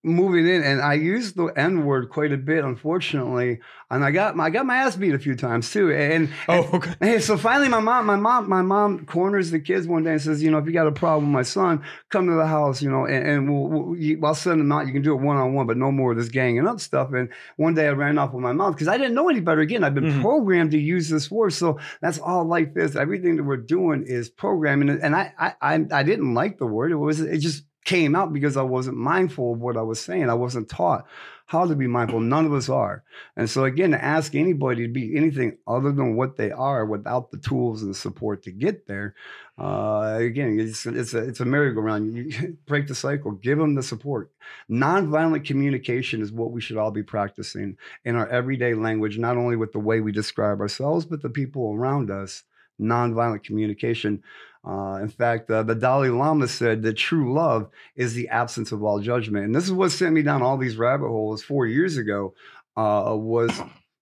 moving 0.04 0.48
in. 0.48 0.64
And 0.64 0.82
I 0.82 0.96
used 0.96 1.36
the 1.38 1.46
N 1.56 1.86
word 1.86 2.10
quite 2.10 2.34
a 2.34 2.38
bit, 2.38 2.66
unfortunately, 2.66 3.60
and 3.90 4.04
I 4.04 4.12
got 4.12 4.36
my 4.36 4.46
I 4.46 4.50
got 4.50 4.66
my 4.66 4.78
ass 4.78 4.96
beat 4.98 5.14
a 5.14 5.20
few 5.20 5.36
times 5.36 5.72
too. 5.72 5.92
And 5.94 6.30
Oh, 6.50 6.70
okay. 6.74 6.94
Hey, 7.00 7.20
so 7.20 7.38
finally, 7.38 7.70
my 7.70 7.80
mom, 7.80 8.06
my 8.06 8.18
mom, 8.18 8.50
my 8.50 8.62
mom 8.62 9.06
corners 9.06 9.52
the 9.52 9.60
kids 9.60 9.88
one 9.88 10.04
day 10.04 10.12
and 10.12 10.22
says, 10.22 10.44
you 10.44 10.52
know, 10.52 10.58
if 10.58 10.66
you 10.66 10.74
got 10.74 10.88
a 10.88 10.92
problem 10.92 11.26
with 11.28 11.34
my 11.34 11.44
son, 11.44 11.84
come 12.10 12.28
to 12.28 12.34
the 12.34 12.46
house, 12.46 12.82
you 12.82 12.90
know, 12.90 13.06
and, 13.06 13.28
and 13.28 13.50
we'll, 13.50 13.68
we'll, 13.68 13.96
you, 13.98 14.20
I'll 14.24 14.36
send 14.36 14.60
him 14.60 14.72
out. 14.72 14.88
You 14.88 14.94
can 14.94 15.02
do 15.04 15.14
it 15.14 15.22
one 15.22 15.38
on 15.38 15.54
one, 15.54 15.68
but 15.68 15.78
no 15.78 15.92
more 15.92 16.12
of 16.12 16.18
this 16.18 16.30
ganging 16.30 16.68
up 16.68 16.80
stuff. 16.82 17.14
And 17.14 17.30
one 17.56 17.74
day 17.74 17.88
I 17.88 17.92
ran 17.92 18.18
off 18.18 18.34
with 18.34 18.44
my 18.44 18.52
mom 18.54 18.74
because 18.74 18.88
I 18.90 18.98
didn't 18.98 19.14
know 19.16 19.30
any 19.30 19.40
better. 19.40 19.62
Again, 19.62 19.84
I've 19.84 19.96
been 19.96 20.04
Mhm. 20.06 20.22
programmed 20.22 20.72
to 20.72 20.80
use 20.80 21.08
this 21.10 21.32
word, 21.32 21.54
so 21.54 21.80
that's 22.02 22.20
all 22.20 22.44
life 22.46 22.76
is. 22.76 22.96
Everything 22.98 23.38
that 23.38 23.44
we're 23.44 23.58
doing 23.58 24.04
is 24.06 24.30
programming, 24.30 24.90
and 24.90 25.16
I, 25.16 25.34
I, 25.40 25.54
I, 25.62 25.86
I 25.92 26.04
didn't 26.04 26.34
like 26.34 26.58
the 26.58 26.66
word. 26.68 26.92
It 26.92 26.96
was, 26.98 27.22
it 27.22 27.38
just 27.40 27.64
came 27.84 28.16
out 28.16 28.34
because 28.34 28.58
I 28.58 28.62
wasn't 28.64 28.98
mindful 28.98 29.54
of 29.54 29.60
what 29.60 29.78
I 29.78 29.82
was 29.82 30.00
saying. 30.00 30.30
I 30.30 30.36
wasn't 30.36 30.70
taught 30.70 31.06
how 31.46 31.68
to 31.68 31.76
be 31.76 31.88
mindful. 31.88 32.20
None 32.20 32.46
of 32.46 32.54
us 32.54 32.70
are. 32.70 33.04
And 33.36 33.50
so 33.50 33.66
again, 33.66 33.92
to 33.92 34.04
ask 34.04 34.34
anybody 34.34 34.88
to 34.88 34.92
be 34.92 35.16
anything 35.16 35.58
other 35.68 35.92
than 35.92 36.16
what 36.16 36.38
they 36.38 36.52
are 36.52 36.86
without 36.86 37.32
the 37.32 37.38
tools 37.38 37.82
and 37.82 37.92
the 37.92 37.98
support 37.98 38.44
to 38.44 38.52
get 38.52 38.88
there, 38.88 39.14
uh, 39.60 40.18
again, 40.20 40.60
it's 40.60 40.86
it's 40.86 41.14
a 41.14 41.20
it's 41.20 41.42
a 41.42 41.46
merry-go-round. 41.46 42.16
You 42.16 42.58
break 42.66 42.88
the 42.88 42.96
cycle, 42.96 43.34
give 43.34 43.60
them 43.60 43.76
the 43.76 43.84
support. 43.84 44.32
Nonviolent 44.70 45.46
communication 45.46 46.22
is 46.22 46.32
what 46.32 46.52
we 46.52 46.62
should 46.62 46.78
all 46.78 46.92
be 46.92 47.04
practicing 47.04 47.78
in 48.06 48.16
our 48.16 48.28
everyday 48.30 48.74
language, 48.74 49.18
not 49.20 49.38
only 49.38 49.56
with 49.56 49.74
the 49.74 49.80
way 49.80 50.00
we 50.00 50.12
describe 50.12 50.60
ourselves, 50.60 51.06
but 51.06 51.22
the 51.22 51.30
people 51.30 51.74
around 51.74 52.10
us. 52.10 52.44
Nonviolent 52.82 53.44
communication. 53.44 54.24
Uh, 54.66 55.00
in 55.02 55.10
fact, 55.10 55.52
uh, 55.52 55.62
the 55.62 55.76
Dalai 55.76 56.10
Lama 56.10 56.48
said 56.48 56.84
that 56.84 56.94
true 56.94 57.34
love 57.34 57.70
is 57.96 58.14
the 58.14 58.30
absence 58.30 58.72
of 58.72 58.84
all 58.84 59.00
judgment, 59.00 59.46
and 59.46 59.54
this 59.54 59.66
is 59.66 59.74
what 59.74 59.92
sent 59.92 60.14
me 60.14 60.22
down 60.22 60.42
all 60.42 60.58
these 60.58 60.78
rabbit 60.78 61.08
holes 61.08 61.44
four 61.44 61.68
years 61.68 61.98
ago. 61.98 62.34
Uh, 62.78 63.14
was 63.16 63.52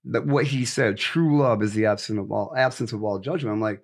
that 0.05 0.25
what 0.25 0.45
he 0.45 0.65
said? 0.65 0.97
True 0.97 1.39
love 1.39 1.63
is 1.63 1.73
the 1.73 1.87
absence 1.87 2.19
of 2.19 2.31
all 2.31 2.53
absence 2.55 2.93
of 2.93 3.03
all 3.03 3.17
judgment. 3.19 3.53
I'm 3.53 3.61
like, 3.61 3.81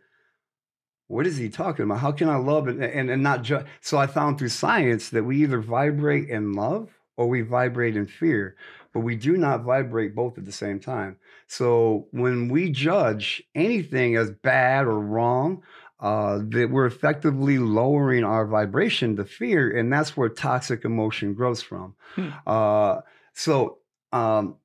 what 1.08 1.26
is 1.26 1.38
he 1.38 1.50
talking 1.50 1.84
about? 1.84 2.00
How 2.00 2.12
can 2.12 2.30
I 2.30 2.38
love 2.38 2.68
and 2.68 2.84
and, 2.84 3.10
and 3.10 3.24
not 3.24 3.42
judge? 3.42 3.66
So 3.82 3.98
I 3.98 4.06
found 4.06 4.38
through 4.38 4.50
science 4.50 5.10
that 5.10 5.24
we 5.24 5.42
either 5.44 5.60
vibrate 5.60 6.30
in 6.30 6.54
love 6.54 6.90
or 7.18 7.28
we 7.28 7.42
vibrate 7.42 7.98
in 7.98 8.06
fear, 8.06 8.56
but 8.94 9.00
we 9.00 9.16
do 9.16 9.36
not 9.36 9.64
vibrate 9.64 10.14
both 10.14 10.38
at 10.38 10.46
the 10.46 10.52
same 10.52 10.80
time. 10.80 11.18
So 11.48 12.08
when 12.12 12.50
we 12.50 12.70
judge 12.70 13.42
anything 13.56 14.16
as 14.16 14.30
bad 14.30 14.86
or 14.86 15.00
wrong, 15.00 15.64
uh, 16.00 16.40
that 16.50 16.70
we're 16.70 16.86
effectively 16.86 17.58
lowering 17.58 18.24
our 18.24 18.46
vibration 18.46 19.16
to 19.16 19.26
fear, 19.26 19.76
and 19.76 19.92
that's 19.92 20.16
where 20.16 20.30
toxic 20.30 20.86
emotion 20.86 21.34
grows 21.34 21.62
from. 21.62 21.96
Hmm. 22.16 22.30
Uh, 22.46 23.02
so 23.34 23.80
um, 24.12 24.58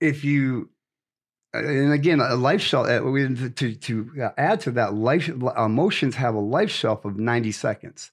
if 0.00 0.24
you 0.24 0.70
and 1.54 1.92
again, 1.92 2.20
a 2.20 2.34
life 2.36 2.60
shelf. 2.60 2.86
uh, 2.88 3.00
To 3.00 3.74
to 3.74 4.10
uh, 4.22 4.30
add 4.36 4.60
to 4.60 4.70
that, 4.72 4.94
life 4.94 5.28
emotions 5.28 6.14
have 6.16 6.34
a 6.34 6.40
life 6.40 6.70
shelf 6.70 7.04
of 7.04 7.18
ninety 7.18 7.52
seconds. 7.52 8.10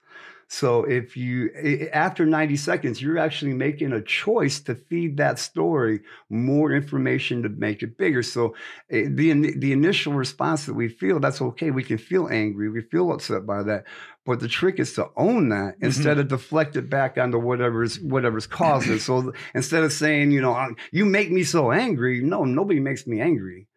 So 0.48 0.84
if 0.84 1.16
you 1.16 1.50
after 1.94 2.26
ninety 2.26 2.58
seconds, 2.58 3.02
you're 3.02 3.18
actually 3.18 3.54
making 3.54 3.94
a 3.94 4.02
choice 4.02 4.60
to 4.62 4.76
feed 4.76 5.18
that 5.18 5.40
story 5.40 6.02
more 6.30 6.74
information 6.74 7.42
to 7.44 7.50
make 7.50 7.82
it 7.84 7.98
bigger. 7.98 8.22
So 8.22 8.54
the 8.90 9.32
the 9.58 9.72
initial 9.72 10.14
response 10.14 10.66
that 10.66 10.74
we 10.74 10.90
feel, 10.90 11.20
that's 11.20 11.42
okay. 11.42 11.72
We 11.72 11.84
can 11.84 11.98
feel 11.98 12.28
angry, 12.30 12.70
we 12.70 12.82
feel 12.82 13.12
upset 13.14 13.46
by 13.46 13.64
that. 13.64 13.86
But 14.24 14.40
the 14.40 14.48
trick 14.48 14.80
is 14.80 14.94
to 14.94 15.08
own 15.18 15.50
that 15.50 15.76
instead 15.82 16.20
of 16.20 16.28
deflect 16.28 16.76
it 16.76 16.90
back 16.92 17.18
onto 17.18 17.40
whatever's 17.40 18.00
whatever's 18.00 18.46
causing. 18.46 18.94
it. 18.94 19.00
So 19.00 19.34
instead 19.56 19.84
of 19.84 19.92
saying, 19.92 20.32
you 20.32 20.42
know, 20.42 20.54
"Um, 20.56 20.76
you 20.92 21.06
make 21.06 21.32
me 21.32 21.44
so 21.44 21.72
angry, 21.72 22.22
no, 22.22 22.44
nobody 22.46 22.80
makes 22.80 23.08
me 23.08 23.20
angry. 23.20 23.68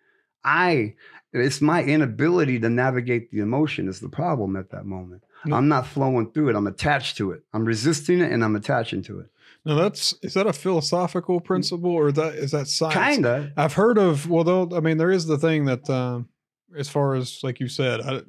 I, 0.44 0.96
it's 1.32 1.62
my 1.62 1.82
inability 1.82 2.60
to 2.60 2.68
navigate 2.68 3.30
the 3.30 3.40
emotion 3.40 3.88
is 3.88 4.00
the 4.00 4.10
problem 4.10 4.56
at 4.56 4.70
that 4.72 4.84
moment. 4.84 5.22
No. 5.46 5.56
I'm 5.56 5.68
not 5.68 5.86
flowing 5.86 6.30
through 6.30 6.50
it. 6.50 6.56
I'm 6.56 6.66
attached 6.66 7.16
to 7.18 7.30
it. 7.32 7.42
I'm 7.54 7.64
resisting 7.64 8.20
it 8.20 8.30
and 8.30 8.44
I'm 8.44 8.54
attaching 8.56 9.02
to 9.04 9.20
it. 9.20 9.26
Now 9.64 9.76
that's 9.76 10.14
is 10.22 10.34
that 10.34 10.46
a 10.46 10.52
philosophical 10.52 11.40
principle 11.40 11.90
or 11.90 12.12
that 12.12 12.34
is 12.34 12.50
that 12.50 12.68
science? 12.68 12.94
Kinda. 12.94 13.52
I've 13.56 13.72
heard 13.72 13.96
of 13.96 14.28
well, 14.28 14.44
though. 14.44 14.68
I 14.76 14.80
mean, 14.80 14.98
there 14.98 15.10
is 15.10 15.24
the 15.26 15.38
thing 15.38 15.64
that, 15.64 15.88
um, 15.88 16.28
as 16.76 16.88
far 16.88 17.14
as 17.14 17.40
like 17.42 17.60
you 17.60 17.68
said, 17.68 18.00
I, 18.00 18.22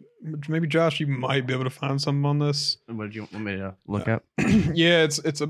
maybe 0.47 0.67
Josh, 0.67 0.99
you 0.99 1.07
might 1.07 1.47
be 1.47 1.53
able 1.53 1.63
to 1.63 1.69
find 1.69 2.01
something 2.01 2.25
on 2.25 2.39
this. 2.39 2.77
What 2.87 3.09
do 3.09 3.15
you 3.15 3.27
want 3.31 3.45
me 3.45 3.57
to 3.57 3.75
look 3.87 4.07
up? 4.07 4.23
yeah, 4.37 5.03
it's 5.03 5.19
it's 5.19 5.41
a. 5.41 5.49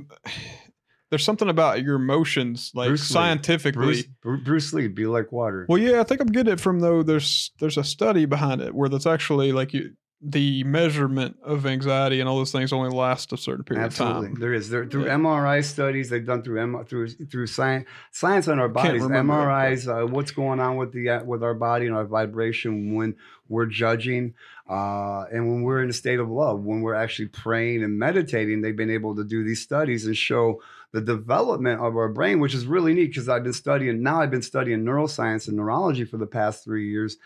There's 1.11 1.23
something 1.23 1.49
about 1.49 1.83
your 1.83 1.95
emotions, 1.95 2.71
like 2.73 2.87
Bruce 2.89 3.07
scientifically. 3.07 4.05
Bruce, 4.21 4.43
Bruce 4.43 4.73
Lee, 4.73 4.87
be 4.87 5.05
like 5.05 5.31
water. 5.31 5.65
Well, 5.69 5.77
yeah, 5.77 5.99
I 6.01 6.03
think 6.03 6.19
I'm 6.19 6.27
getting 6.27 6.53
it 6.53 6.59
from 6.59 6.79
though. 6.79 7.03
There's 7.03 7.51
there's 7.59 7.77
a 7.77 7.83
study 7.83 8.25
behind 8.25 8.61
it 8.61 8.73
where 8.73 8.89
that's 8.89 9.05
actually 9.05 9.51
like 9.51 9.73
you, 9.73 9.93
the 10.27 10.63
measurement 10.63 11.37
of 11.43 11.67
anxiety 11.67 12.19
and 12.19 12.27
all 12.27 12.37
those 12.37 12.51
things 12.51 12.73
only 12.73 12.89
last 12.89 13.31
a 13.31 13.37
certain 13.37 13.63
period 13.63 13.85
Absolutely, 13.85 14.17
of 14.27 14.31
time. 14.33 14.39
there 14.39 14.53
is. 14.53 14.69
There 14.71 14.85
through 14.87 15.05
Yeah. 15.05 15.15
MRI 15.17 15.63
studies 15.63 16.09
they've 16.09 16.25
done 16.25 16.41
through 16.41 16.61
M, 16.61 16.83
through 16.85 17.09
through 17.09 17.45
science 17.47 17.85
science 18.11 18.47
on 18.47 18.59
our 18.59 18.67
bodies. 18.67 19.03
MRIs, 19.03 19.87
uh, 19.87 20.07
what's 20.07 20.31
going 20.31 20.59
on 20.59 20.77
with 20.77 20.91
the 20.93 21.09
uh, 21.09 21.23
with 21.23 21.43
our 21.43 21.53
body 21.53 21.85
and 21.85 21.95
our 21.95 22.05
vibration 22.05 22.95
when 22.95 23.15
we're 23.49 23.67
judging, 23.67 24.33
uh, 24.67 25.25
and 25.31 25.47
when 25.47 25.61
we're 25.61 25.83
in 25.83 25.89
a 25.91 25.93
state 25.93 26.19
of 26.19 26.29
love, 26.29 26.63
when 26.63 26.81
we're 26.81 26.95
actually 26.95 27.27
praying 27.27 27.83
and 27.83 27.99
meditating. 27.99 28.61
They've 28.61 28.75
been 28.75 28.89
able 28.89 29.15
to 29.17 29.23
do 29.23 29.43
these 29.43 29.61
studies 29.61 30.07
and 30.07 30.17
show 30.17 30.61
the 30.95 31.01
development 31.01 31.81
of 31.81 31.97
our 31.97 32.07
brain, 32.07 32.39
which 32.39 32.53
is 32.53 32.65
really 32.65 32.93
neat 32.93 33.07
because 33.07 33.27
I've 33.27 33.43
been 33.43 33.51
studying 33.51 34.01
now. 34.01 34.21
I've 34.21 34.31
been 34.31 34.41
studying 34.41 34.85
neuroscience 34.85 35.49
and 35.49 35.57
neurology 35.57 36.05
for 36.05 36.15
the 36.15 36.25
past 36.25 36.63
three 36.63 36.89
years, 36.89 37.17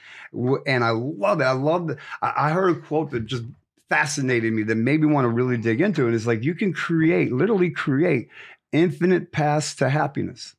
and 0.65 0.83
I 0.83 0.89
love 0.89 1.39
it. 1.39 1.43
I 1.43 1.51
love 1.51 1.87
the. 1.87 1.97
I 2.23 2.33
I 2.35 2.49
heard 2.49 2.75
a 2.75 2.81
quote 2.81 3.11
that 3.11 3.27
just 3.27 3.43
fascinated 3.87 4.53
me 4.53 4.63
that 4.63 4.75
made 4.75 5.01
me 5.01 5.07
want 5.07 5.25
to 5.25 5.29
really 5.29 5.55
dig 5.55 5.81
into 5.81 6.07
it. 6.07 6.15
It's 6.15 6.25
like 6.25 6.43
you 6.43 6.55
can 6.55 6.73
create, 6.73 7.31
literally 7.31 7.69
create 7.69 8.29
infinite 8.71 9.31
paths 9.31 9.75
to 9.75 9.89
happiness. 9.89 10.55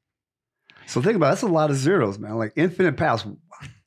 So 0.87 1.03
think 1.03 1.17
about 1.17 1.27
it, 1.27 1.31
that's 1.31 1.43
a 1.43 1.49
lot 1.49 1.71
of 1.71 1.77
zeros, 1.77 2.19
man. 2.19 2.37
Like 2.37 2.53
infinite 2.55 2.97
paths. 2.97 3.27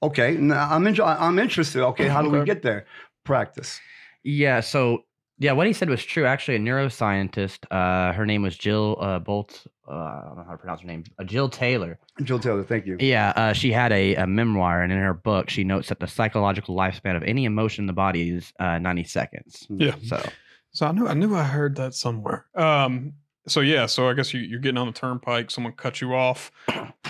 Okay, 0.01 0.35
now 0.35 0.67
I'm 0.69 0.85
in, 0.85 0.99
I'm 0.99 1.39
interested. 1.39 1.81
Okay, 1.81 2.09
how 2.09 2.21
do 2.21 2.29
we 2.29 2.43
get 2.43 2.61
there? 2.61 2.85
Practice. 3.23 3.79
Yeah. 4.23 4.59
So 4.59 5.05
yeah, 5.39 5.51
what 5.51 5.67
he 5.67 5.73
said 5.73 5.89
was 5.89 6.03
true. 6.03 6.25
Actually, 6.25 6.55
a 6.55 6.59
neuroscientist. 6.59 7.65
Uh, 7.71 8.13
her 8.13 8.25
name 8.25 8.41
was 8.41 8.57
Jill 8.57 8.97
uh, 8.99 9.19
Bolte. 9.19 9.65
Uh, 9.87 9.91
I 9.93 10.21
don't 10.27 10.37
know 10.37 10.43
how 10.45 10.51
to 10.51 10.57
pronounce 10.57 10.81
her 10.81 10.87
name. 10.87 11.03
Uh, 11.19 11.23
Jill 11.23 11.49
Taylor. 11.49 11.99
Jill 12.23 12.39
Taylor, 12.39 12.63
thank 12.63 12.85
you. 12.85 12.95
Yeah, 12.99 13.33
uh, 13.35 13.53
she 13.53 13.71
had 13.71 13.91
a, 13.91 14.15
a 14.15 14.27
memoir, 14.27 14.81
and 14.81 14.91
in 14.93 14.99
her 14.99 15.13
book, 15.13 15.49
she 15.49 15.63
notes 15.63 15.89
that 15.89 15.99
the 15.99 16.07
psychological 16.07 16.75
lifespan 16.75 17.15
of 17.17 17.23
any 17.23 17.45
emotion 17.45 17.83
in 17.83 17.87
the 17.87 17.93
body 17.93 18.29
is 18.29 18.53
uh, 18.59 18.77
90 18.79 19.03
seconds. 19.03 19.67
Yeah. 19.69 19.95
So, 20.05 20.23
So 20.71 20.87
I 20.87 20.91
knew 20.91 21.07
I 21.07 21.13
knew 21.13 21.35
I 21.35 21.43
heard 21.43 21.75
that 21.77 21.93
somewhere. 21.93 22.45
Um. 22.55 23.13
So 23.45 23.59
yeah. 23.59 23.87
So 23.87 24.09
I 24.09 24.13
guess 24.13 24.33
you, 24.33 24.39
you're 24.39 24.59
getting 24.61 24.77
on 24.77 24.87
the 24.87 24.93
turnpike. 24.93 25.51
Someone 25.51 25.73
cut 25.73 25.99
you 25.99 26.13
off. 26.13 26.51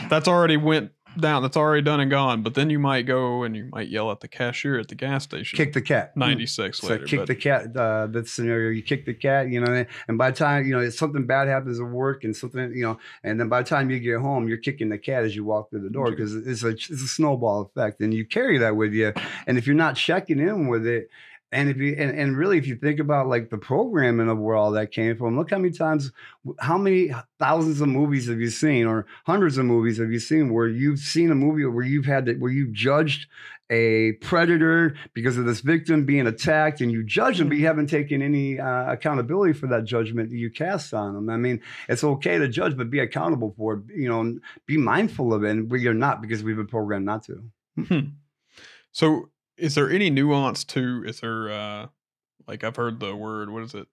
That's 0.09 0.27
already 0.27 0.57
went 0.57 0.91
down. 1.17 1.41
That's 1.41 1.57
already 1.57 1.81
done 1.81 1.99
and 1.99 2.09
gone. 2.11 2.41
But 2.43 2.53
then 2.55 2.69
you 2.69 2.79
might 2.79 3.03
go 3.03 3.43
and 3.43 3.55
you 3.55 3.69
might 3.71 3.89
yell 3.89 4.11
at 4.11 4.19
the 4.19 4.27
cashier 4.27 4.79
at 4.79 4.87
the 4.87 4.95
gas 4.95 5.23
station. 5.23 5.57
Kick 5.57 5.73
the 5.73 5.81
cat. 5.81 6.15
ninety 6.17 6.45
six 6.45 6.79
So 6.79 6.87
later. 6.87 7.05
kick 7.05 7.19
but- 7.21 7.27
the 7.27 7.35
cat. 7.35 7.75
Uh, 7.75 8.07
that 8.07 8.27
scenario, 8.27 8.69
you 8.71 8.81
kick 8.81 9.05
the 9.05 9.13
cat, 9.13 9.49
you 9.49 9.59
know, 9.59 9.85
and 10.07 10.17
by 10.17 10.31
the 10.31 10.37
time 10.37 10.65
you 10.65 10.71
know 10.71 10.89
something 10.89 11.25
bad 11.25 11.47
happens 11.47 11.79
at 11.79 11.85
work 11.85 12.23
and 12.23 12.35
something, 12.35 12.71
you 12.75 12.83
know, 12.83 12.99
and 13.23 13.39
then 13.39 13.49
by 13.49 13.61
the 13.61 13.69
time 13.69 13.89
you 13.89 13.99
get 13.99 14.19
home, 14.19 14.47
you're 14.47 14.57
kicking 14.57 14.89
the 14.89 14.97
cat 14.97 15.23
as 15.23 15.35
you 15.35 15.43
walk 15.43 15.69
through 15.69 15.81
the 15.81 15.89
door 15.89 16.09
because 16.11 16.35
it's 16.35 16.63
a 16.63 16.69
it's 16.69 16.89
a 16.89 17.07
snowball 17.07 17.61
effect, 17.61 18.01
and 18.01 18.13
you 18.13 18.25
carry 18.25 18.57
that 18.57 18.75
with 18.75 18.93
you. 18.93 19.13
And 19.47 19.57
if 19.57 19.65
you're 19.67 19.75
not 19.75 19.95
checking 19.95 20.39
in 20.39 20.67
with 20.67 20.85
it, 20.85 21.09
and 21.53 21.69
if 21.69 21.77
you 21.77 21.95
and, 21.97 22.17
and 22.17 22.37
really 22.37 22.57
if 22.57 22.67
you 22.67 22.75
think 22.75 22.99
about 22.99 23.27
like 23.27 23.49
the 23.49 23.57
programming 23.57 24.29
of 24.29 24.39
where 24.39 24.55
all 24.55 24.71
that 24.71 24.91
came 24.91 25.15
from, 25.15 25.37
look 25.37 25.51
how 25.51 25.57
many 25.57 25.73
times, 25.73 26.11
how 26.59 26.77
many 26.77 27.13
thousands 27.39 27.81
of 27.81 27.87
movies 27.87 28.27
have 28.27 28.41
you 28.41 28.49
seen, 28.49 28.85
or 28.85 29.05
hundreds 29.25 29.57
of 29.57 29.65
movies 29.65 29.97
have 29.99 30.11
you 30.11 30.19
seen 30.19 30.53
where 30.53 30.67
you've 30.67 30.99
seen 30.99 31.31
a 31.31 31.35
movie 31.35 31.65
where 31.65 31.85
you've 31.85 32.05
had 32.05 32.25
to, 32.25 32.33
where 32.35 32.51
you've 32.51 32.73
judged 32.73 33.27
a 33.69 34.11
predator 34.13 34.95
because 35.13 35.37
of 35.37 35.45
this 35.45 35.61
victim 35.61 36.05
being 36.05 36.27
attacked 36.27 36.81
and 36.81 36.91
you 36.91 37.03
judge 37.03 37.37
them, 37.37 37.47
but 37.49 37.57
you 37.57 37.65
haven't 37.65 37.87
taken 37.87 38.21
any 38.21 38.59
uh, 38.59 38.91
accountability 38.91 39.53
for 39.53 39.67
that 39.67 39.85
judgment 39.85 40.29
that 40.29 40.37
you 40.37 40.49
cast 40.49 40.93
on 40.93 41.15
them. 41.15 41.29
I 41.29 41.37
mean, 41.37 41.61
it's 41.87 42.03
okay 42.03 42.37
to 42.37 42.47
judge, 42.47 42.77
but 42.77 42.91
be 42.91 42.99
accountable 42.99 43.53
for 43.57 43.75
it. 43.75 43.95
You 43.95 44.09
know, 44.09 44.39
be 44.65 44.77
mindful 44.77 45.33
of 45.33 45.43
it. 45.43 45.51
And 45.51 45.71
we 45.71 45.87
are 45.87 45.93
not 45.93 46.21
because 46.21 46.43
we've 46.43 46.57
been 46.57 46.67
programmed 46.67 47.05
not 47.05 47.23
to. 47.25 47.43
Hmm. 47.87 47.99
So 48.91 49.29
is 49.57 49.75
there 49.75 49.89
any 49.89 50.09
nuance 50.09 50.63
to? 50.65 51.03
Is 51.05 51.19
there 51.21 51.51
uh, 51.51 51.87
like 52.47 52.63
I've 52.63 52.75
heard 52.75 52.99
the 52.99 53.15
word? 53.15 53.49
What 53.49 53.63
is 53.63 53.73
it? 53.73 53.87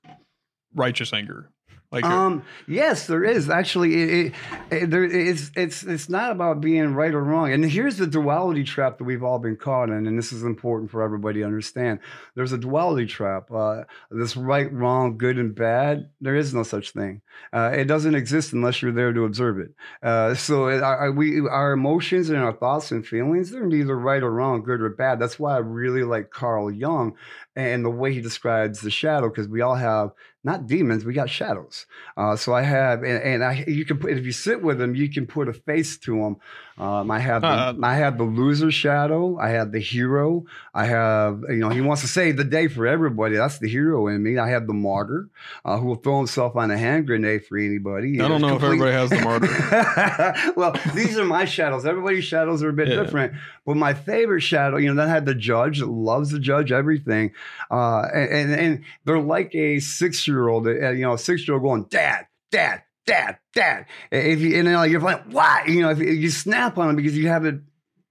Righteous 0.74 1.12
anger. 1.12 1.50
Like 1.92 2.04
uh, 2.04 2.08
Um, 2.08 2.44
yes, 2.68 3.06
there 3.08 3.24
is 3.24 3.50
actually. 3.50 3.94
It, 4.26 4.34
it, 4.70 4.90
there, 4.90 5.02
it's 5.02 5.50
it's 5.56 5.82
it's 5.82 6.08
not 6.08 6.30
about 6.30 6.60
being 6.60 6.94
right 6.94 7.12
or 7.12 7.22
wrong. 7.24 7.52
And 7.52 7.64
here's 7.64 7.96
the 7.96 8.06
duality 8.06 8.62
trap 8.62 8.98
that 8.98 9.04
we've 9.04 9.24
all 9.24 9.40
been 9.40 9.56
caught 9.56 9.88
in, 9.88 10.06
and 10.06 10.16
this 10.16 10.32
is 10.32 10.44
important 10.44 10.90
for 10.90 11.02
everybody 11.02 11.40
to 11.40 11.46
understand. 11.46 11.98
There's 12.36 12.52
a 12.52 12.58
duality 12.58 13.06
trap. 13.06 13.50
Uh, 13.50 13.82
this 14.10 14.36
right, 14.36 14.72
wrong, 14.72 15.18
good, 15.18 15.36
and 15.36 15.52
bad. 15.54 16.10
There 16.20 16.36
is 16.36 16.54
no 16.54 16.62
such 16.62 16.92
thing. 16.92 17.22
Uh, 17.52 17.72
it 17.74 17.86
doesn't 17.86 18.14
exist 18.14 18.52
unless 18.52 18.82
you're 18.82 18.92
there 18.92 19.12
to 19.12 19.24
observe 19.24 19.58
it. 19.58 19.72
Uh, 20.02 20.34
so 20.34 20.68
our- 20.68 21.10
we 21.10 21.40
our 21.40 21.72
emotions 21.72 22.30
and 22.30 22.38
our 22.38 22.52
thoughts 22.52 22.92
and 22.92 23.04
feelings 23.04 23.50
they're 23.50 23.66
neither 23.66 23.98
right 23.98 24.22
or 24.22 24.30
wrong, 24.30 24.62
good 24.62 24.80
or 24.80 24.90
bad. 24.90 25.18
That's 25.18 25.40
why 25.40 25.54
I 25.54 25.58
really 25.58 26.04
like 26.04 26.30
Carl 26.30 26.70
Jung 26.70 27.16
and 27.56 27.84
the 27.84 27.90
way 27.90 28.12
he 28.12 28.20
describes 28.20 28.80
the 28.80 28.90
shadow 28.90 29.28
because 29.28 29.48
we 29.48 29.60
all 29.60 29.74
have 29.74 30.12
not 30.42 30.66
demons, 30.66 31.04
we 31.04 31.12
got 31.12 31.28
shadows. 31.28 31.86
Uh, 32.16 32.34
so 32.36 32.54
I 32.54 32.62
have, 32.62 33.02
and, 33.02 33.22
and 33.22 33.44
I, 33.44 33.64
you 33.66 33.84
can 33.84 33.98
put 33.98 34.12
if 34.12 34.24
you 34.24 34.32
sit 34.32 34.62
with 34.62 34.78
them, 34.78 34.94
you 34.94 35.10
can 35.10 35.26
put 35.26 35.48
a 35.48 35.52
face 35.52 35.98
to 35.98 36.16
them. 36.16 36.36
Um, 36.80 37.10
I 37.10 37.18
have, 37.18 37.42
the, 37.42 37.48
Uh, 37.48 37.74
I 37.82 37.96
have 37.96 38.16
the 38.16 38.24
loser 38.24 38.70
shadow. 38.70 39.36
I 39.38 39.50
have 39.50 39.70
the 39.70 39.80
hero. 39.80 40.44
I 40.72 40.86
have, 40.86 41.42
you 41.48 41.56
know, 41.58 41.68
he 41.68 41.82
wants 41.82 42.00
to 42.02 42.08
save 42.08 42.38
the 42.38 42.44
day 42.44 42.68
for 42.68 42.86
everybody. 42.86 43.36
That's 43.36 43.58
the 43.58 43.68
hero 43.68 44.06
in 44.08 44.22
me. 44.22 44.38
I 44.38 44.48
have 44.48 44.66
the 44.66 44.72
martyr, 44.72 45.28
uh, 45.64 45.76
who 45.76 45.88
will 45.88 45.96
throw 45.96 46.16
himself 46.18 46.56
on 46.56 46.70
a 46.70 46.78
hand 46.78 47.06
grenade 47.06 47.44
for 47.44 47.58
anybody. 47.58 48.18
I 48.20 48.28
don't 48.28 48.40
know 48.40 48.56
if 48.56 48.62
everybody 48.62 48.92
has 48.92 49.10
the 49.10 49.20
martyr. 49.20 50.52
well, 50.56 50.74
these 50.94 51.18
are 51.18 51.24
my 51.24 51.44
shadows. 51.44 51.84
Everybody's 51.84 52.24
shadows 52.24 52.62
are 52.62 52.70
a 52.70 52.72
bit 52.72 52.88
Yeah. 52.88 53.02
different. 53.02 53.34
But 53.66 53.76
my 53.76 53.92
favorite 53.92 54.40
shadow, 54.40 54.78
you 54.78 54.88
know, 54.88 54.94
then 54.94 55.08
I 55.08 55.12
had 55.12 55.26
the 55.26 55.34
judge 55.34 55.80
that 55.80 55.86
loves 55.88 56.30
the 56.30 56.38
judge 56.38 56.72
everything. 56.72 57.32
Uh, 57.70 58.02
and, 58.12 58.30
and, 58.32 58.54
and 58.54 58.84
they're 59.04 59.20
like 59.20 59.54
a 59.54 59.80
six 59.80 60.26
year 60.26 60.48
old, 60.48 60.66
uh, 60.66 60.90
you 60.90 61.02
know, 61.02 61.16
six 61.16 61.46
year 61.46 61.54
old 61.56 61.62
going, 61.62 61.84
Dad, 61.90 62.26
Dad, 62.50 62.82
Dad, 63.10 63.38
Dad. 63.54 63.86
If 64.10 64.40
you, 64.40 64.56
and 64.58 64.66
then 64.66 64.74
like, 64.74 64.90
you're 64.90 65.00
like, 65.00 65.24
why? 65.24 65.64
You 65.66 65.82
know, 65.82 65.90
if 65.90 65.98
you, 65.98 66.30
snap 66.30 66.78
on 66.78 66.86
them 66.86 66.96
because 66.96 67.16
you 67.16 67.28
haven't 67.28 67.64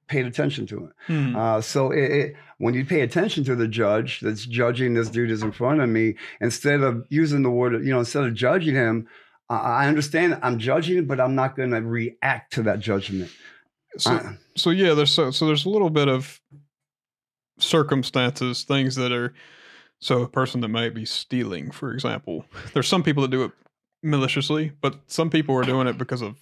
paid 0.08 0.25
attention 0.25 0.65
to 0.68 0.86
it. 0.86 0.91
hmm. 1.08 1.36
Uh, 1.36 1.62
so 1.62 1.91
it, 1.91 2.12
it, 2.12 2.36
when 2.58 2.74
you 2.74 2.86
pay 2.86 3.01
attention 3.01 3.44
to 3.46 3.56
the 3.56 3.68
judge 3.68 4.20
that's 4.20 4.46
judging 4.46 4.94
this 4.94 5.10
dude 5.10 5.32
is 5.32 5.41
in 5.41 5.51
front 5.51 5.79
of 5.82 5.89
me, 5.89 6.15
instead 6.41 6.82
of 6.82 7.06
using 7.10 7.44
the 7.44 7.50
word, 7.50 7.74
you 7.86 7.91
know, 7.91 8.00
instead 8.00 8.25
of 8.25 8.34
judging 8.34 8.75
him, 8.75 9.08
I 9.50 9.56
I 9.56 9.88
understand 9.88 10.38
I'm 10.41 10.60
judging, 10.60 11.06
but 11.06 11.20
I'm 11.20 11.36
not 11.36 11.56
going 11.56 11.72
to 11.72 11.82
react 11.82 12.53
to 12.53 12.63
that 12.63 12.79
judgment. 12.79 13.32
so 13.98 14.12
I- 14.12 14.38
so 14.56 14.70
yeah. 14.72 14.94
There's 14.94 15.12
so 15.13 15.32
so 15.32 15.48
there's 15.48 15.65
a 15.65 15.70
little 15.70 15.89
bit 15.89 16.10
of 16.10 16.41
circumstances, 17.60 18.63
things 18.63 18.96
that 18.96 19.12
are. 19.12 19.34
So 20.01 20.22
a 20.22 20.29
person 20.29 20.62
that 20.62 20.70
might 20.70 20.94
be 20.94 21.03
stealing, 21.03 21.72
for 21.72 21.94
example, 21.94 22.46
there's 22.74 22.88
some 22.88 23.03
people 23.03 23.22
that 23.24 23.32
do 23.32 23.44
it 23.44 23.51
maliciously, 24.03 24.72
but 24.82 25.00
some 25.08 25.29
people 25.29 25.56
are 25.56 25.63
doing 25.63 25.88
it 25.88 25.98
because 25.98 26.22
of 26.22 26.36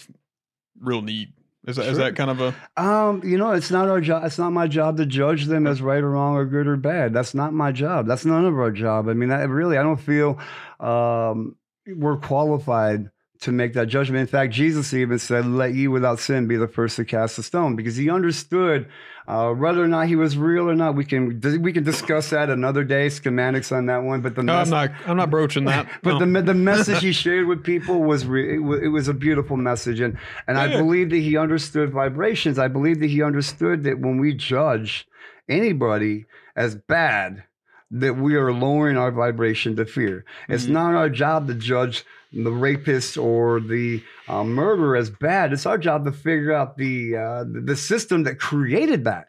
real 0.80 1.02
need. 1.02 1.34
Is 1.66 1.76
that, 1.76 1.82
is 1.88 1.98
Sure. 1.98 2.06
that 2.06 2.16
kind 2.16 2.30
of 2.32 2.40
a 2.40 2.82
Um, 2.82 3.22
you 3.26 3.38
know, 3.38 3.52
it's 3.52 3.72
not 3.72 3.90
our 3.90 4.00
job. 4.00 4.24
It's 4.24 4.38
not 4.38 4.52
my 4.54 4.68
job 4.68 4.96
to 4.98 5.06
judge 5.06 5.46
them 5.48 5.68
as 5.68 5.82
right 5.82 6.02
or 6.02 6.12
wrong 6.12 6.36
or 6.36 6.46
good 6.46 6.66
or 6.66 6.78
bad. 6.78 7.14
That's 7.14 7.34
not 7.34 7.54
my 7.54 7.74
job. 7.74 8.08
That's 8.08 8.24
none 8.24 8.46
of 8.46 8.54
our 8.58 8.72
job. 8.72 9.10
I 9.10 9.14
mean, 9.14 9.32
I, 9.32 9.42
really, 9.44 9.78
I 9.78 9.84
don't 9.84 10.00
feel 10.00 10.40
um, 10.80 11.58
we're 11.86 12.18
qualified 12.18 13.10
to 13.42 13.52
make 13.52 13.74
that 13.74 13.88
judgment. 13.88 14.22
In 14.22 14.28
fact, 14.28 14.54
Jesus 14.54 14.94
even 14.94 15.20
said, 15.20 15.46
"Let 15.46 15.74
ye 15.74 15.88
without 15.88 16.20
sin 16.20 16.48
be 16.48 16.56
the 16.58 16.68
first 16.68 16.96
to 16.98 17.06
cast 17.06 17.38
a 17.38 17.44
stone," 17.44 17.76
because 17.76 17.96
he 17.96 18.10
understood 18.10 18.88
uh, 19.28 19.52
whether 19.54 19.84
or 19.84 19.88
not 19.88 20.08
he 20.08 20.16
was 20.16 20.38
real 20.38 20.70
or 20.70 20.76
not. 20.76 20.96
We 20.96 21.06
can 21.06 21.40
we 21.62 21.74
can 21.74 21.84
discuss 21.84 22.30
that 22.32 22.50
another 22.50 22.84
day, 22.84 23.08
schematics 23.08 23.76
on 23.76 23.86
that 23.88 24.04
one. 24.04 24.22
But 24.22 24.36
the 24.36 24.44
No, 24.44 24.56
I'm 24.56 24.70
not. 24.70 24.92
I'm 25.06 25.18
not 25.18 25.30
broaching 25.30 25.66
that. 25.66 25.88
but 26.04 26.18
no. 26.18 26.26
the 26.26 26.42
the 26.42 26.54
message 26.54 27.02
he 27.02 27.12
shared 27.24 27.48
with 27.48 27.64
people 27.64 28.02
was 28.04 28.26
re- 28.26 28.56
it, 28.56 28.60
wa- 28.60 28.76
it 28.82 28.88
was 28.88 29.08
a 29.08 29.14
beautiful 29.14 29.58
message, 29.58 30.00
and 30.00 30.18
and 30.48 30.58
I 30.58 30.68
believe 30.78 31.10
that 31.12 31.18
he 31.18 31.38
understood 31.38 31.92
vibrations. 31.92 32.58
I 32.58 32.68
believe 32.68 33.00
that 33.02 33.10
he 33.10 33.22
understood 33.22 33.84
that 33.84 34.00
when 34.00 34.18
we 34.18 34.34
judge 34.34 35.08
anybody 35.50 36.26
as 36.56 36.76
bad, 36.76 37.44
that 37.92 38.18
we 38.18 38.36
are 38.36 38.52
lowering 38.52 38.98
our 38.98 39.12
vibration 39.12 39.76
to 39.78 39.86
fear. 39.86 40.26
It's 40.50 40.66
Mhm. 40.66 40.70
not 40.72 40.94
our 40.96 41.10
job 41.10 41.48
to 41.48 41.54
judge 41.54 42.04
the 42.44 42.52
rapist 42.52 43.18
or 43.18 43.60
the 43.60 44.02
uh, 44.28 44.44
murderer 44.44 44.96
as 44.96 45.10
bad. 45.10 45.54
It's 45.54 45.66
our 45.66 45.78
job 45.78 46.06
to 46.06 46.12
figure 46.12 46.54
out 46.54 46.78
the 46.78 47.16
uh, 47.16 47.46
the 47.48 47.76
system 47.76 48.24
that 48.24 48.40
created 48.40 49.04
that. 49.06 49.28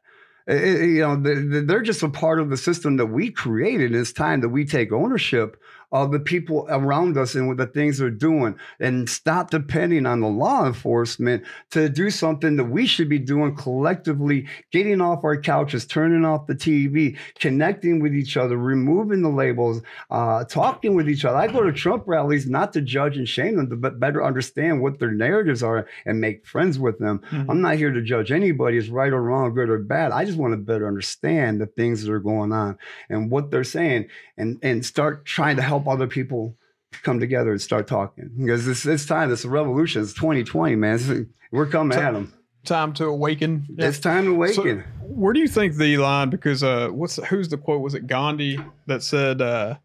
Uh, 0.48 0.54
you 0.54 1.00
know, 1.00 1.16
the- 1.16 1.34
the- 1.34 1.60
they're 1.62 1.82
just 1.82 2.02
a 2.02 2.08
part 2.08 2.40
of 2.40 2.50
the 2.50 2.56
system 2.56 2.96
that 2.96 3.06
we 3.06 3.30
created. 3.30 3.94
It's 3.94 4.12
time 4.12 4.40
that 4.40 4.48
we 4.48 4.64
take 4.64 4.92
ownership 4.92 5.56
of 5.92 6.12
the 6.12 6.20
people 6.20 6.66
around 6.70 7.16
us 7.16 7.34
and 7.34 7.48
what 7.48 7.56
the 7.56 7.66
things 7.66 7.98
they're 7.98 8.10
doing 8.10 8.54
and 8.80 9.08
stop 9.08 9.50
depending 9.50 10.06
on 10.06 10.20
the 10.20 10.26
law 10.28 10.66
enforcement 10.66 11.44
to 11.70 11.88
do 11.88 12.10
something 12.10 12.56
that 12.56 12.64
we 12.64 12.86
should 12.86 13.08
be 13.08 13.18
doing 13.18 13.54
collectively 13.54 14.46
getting 14.72 15.00
off 15.00 15.24
our 15.24 15.40
couches 15.40 15.86
turning 15.86 16.24
off 16.24 16.46
the 16.46 16.54
tv 16.54 17.16
connecting 17.38 18.00
with 18.00 18.14
each 18.14 18.36
other 18.36 18.56
removing 18.56 19.22
the 19.22 19.28
labels 19.28 19.80
uh, 20.10 20.44
talking 20.44 20.94
with 20.94 21.08
each 21.08 21.24
other 21.24 21.36
i 21.36 21.46
go 21.46 21.62
to 21.62 21.72
trump 21.72 22.02
rallies 22.06 22.48
not 22.48 22.72
to 22.72 22.80
judge 22.80 23.16
and 23.16 23.28
shame 23.28 23.56
them 23.56 23.80
but 23.80 24.00
better 24.00 24.24
understand 24.24 24.80
what 24.82 24.98
their 24.98 25.12
narratives 25.12 25.62
are 25.62 25.86
and 26.04 26.20
make 26.20 26.46
friends 26.46 26.78
with 26.78 26.98
them 26.98 27.20
Mhm. 27.32 27.46
I'm 27.48 27.60
not 27.60 27.76
here 27.76 27.92
to 27.92 28.00
judge 28.02 28.32
anybody 28.32 28.76
as 28.78 28.88
right 28.90 29.12
or 29.12 29.22
wrong, 29.22 29.54
good 29.54 29.68
or 29.68 29.78
bad. 29.78 30.12
I 30.12 30.24
just 30.24 30.38
want 30.38 30.52
to 30.52 30.56
better 30.56 30.86
understand 30.86 31.60
the 31.60 31.66
things 31.66 32.02
that 32.04 32.12
are 32.12 32.18
going 32.20 32.52
on 32.52 32.78
and 33.10 33.30
what 33.30 33.50
they're 33.50 33.64
saying 33.64 34.06
and, 34.36 34.58
and 34.62 34.84
start 34.84 35.24
trying 35.26 35.56
to 35.56 35.62
help 35.62 35.77
other 35.86 36.06
people 36.06 36.56
come 37.02 37.20
together 37.20 37.50
and 37.52 37.60
start 37.60 37.86
talking. 37.86 38.30
Because 38.38 38.66
it's, 38.66 38.86
it's 38.86 39.04
time, 39.06 39.30
it's 39.30 39.44
a 39.44 39.48
revolution. 39.50 40.02
It's 40.02 40.14
2020, 40.14 40.74
man. 40.76 40.94
It's- 40.96 41.26
we're 41.52 41.66
coming 41.66 41.92
So- 41.96 42.02
at 42.02 42.12
them. 42.14 42.32
time 42.64 42.92
to 42.94 43.04
awaken. 43.06 43.66
Yeah. 43.70 43.86
It's 43.88 43.98
time 44.00 44.24
to 44.24 44.30
So, 44.30 44.62
awaken. 44.62 44.84
where 45.02 45.32
do 45.32 45.40
you 45.40 45.48
think 45.48 45.76
the 45.76 45.96
line? 45.98 46.28
Because 46.30 46.62
uh, 46.62 46.88
what's 46.88 47.16
who's 47.26 47.48
the 47.48 47.56
quote? 47.56 47.80
Was 47.82 47.94
it 47.94 48.06
Gandhi 48.06 48.58
that 48.86 49.02
said, 49.02 49.40
uh, 49.40 49.76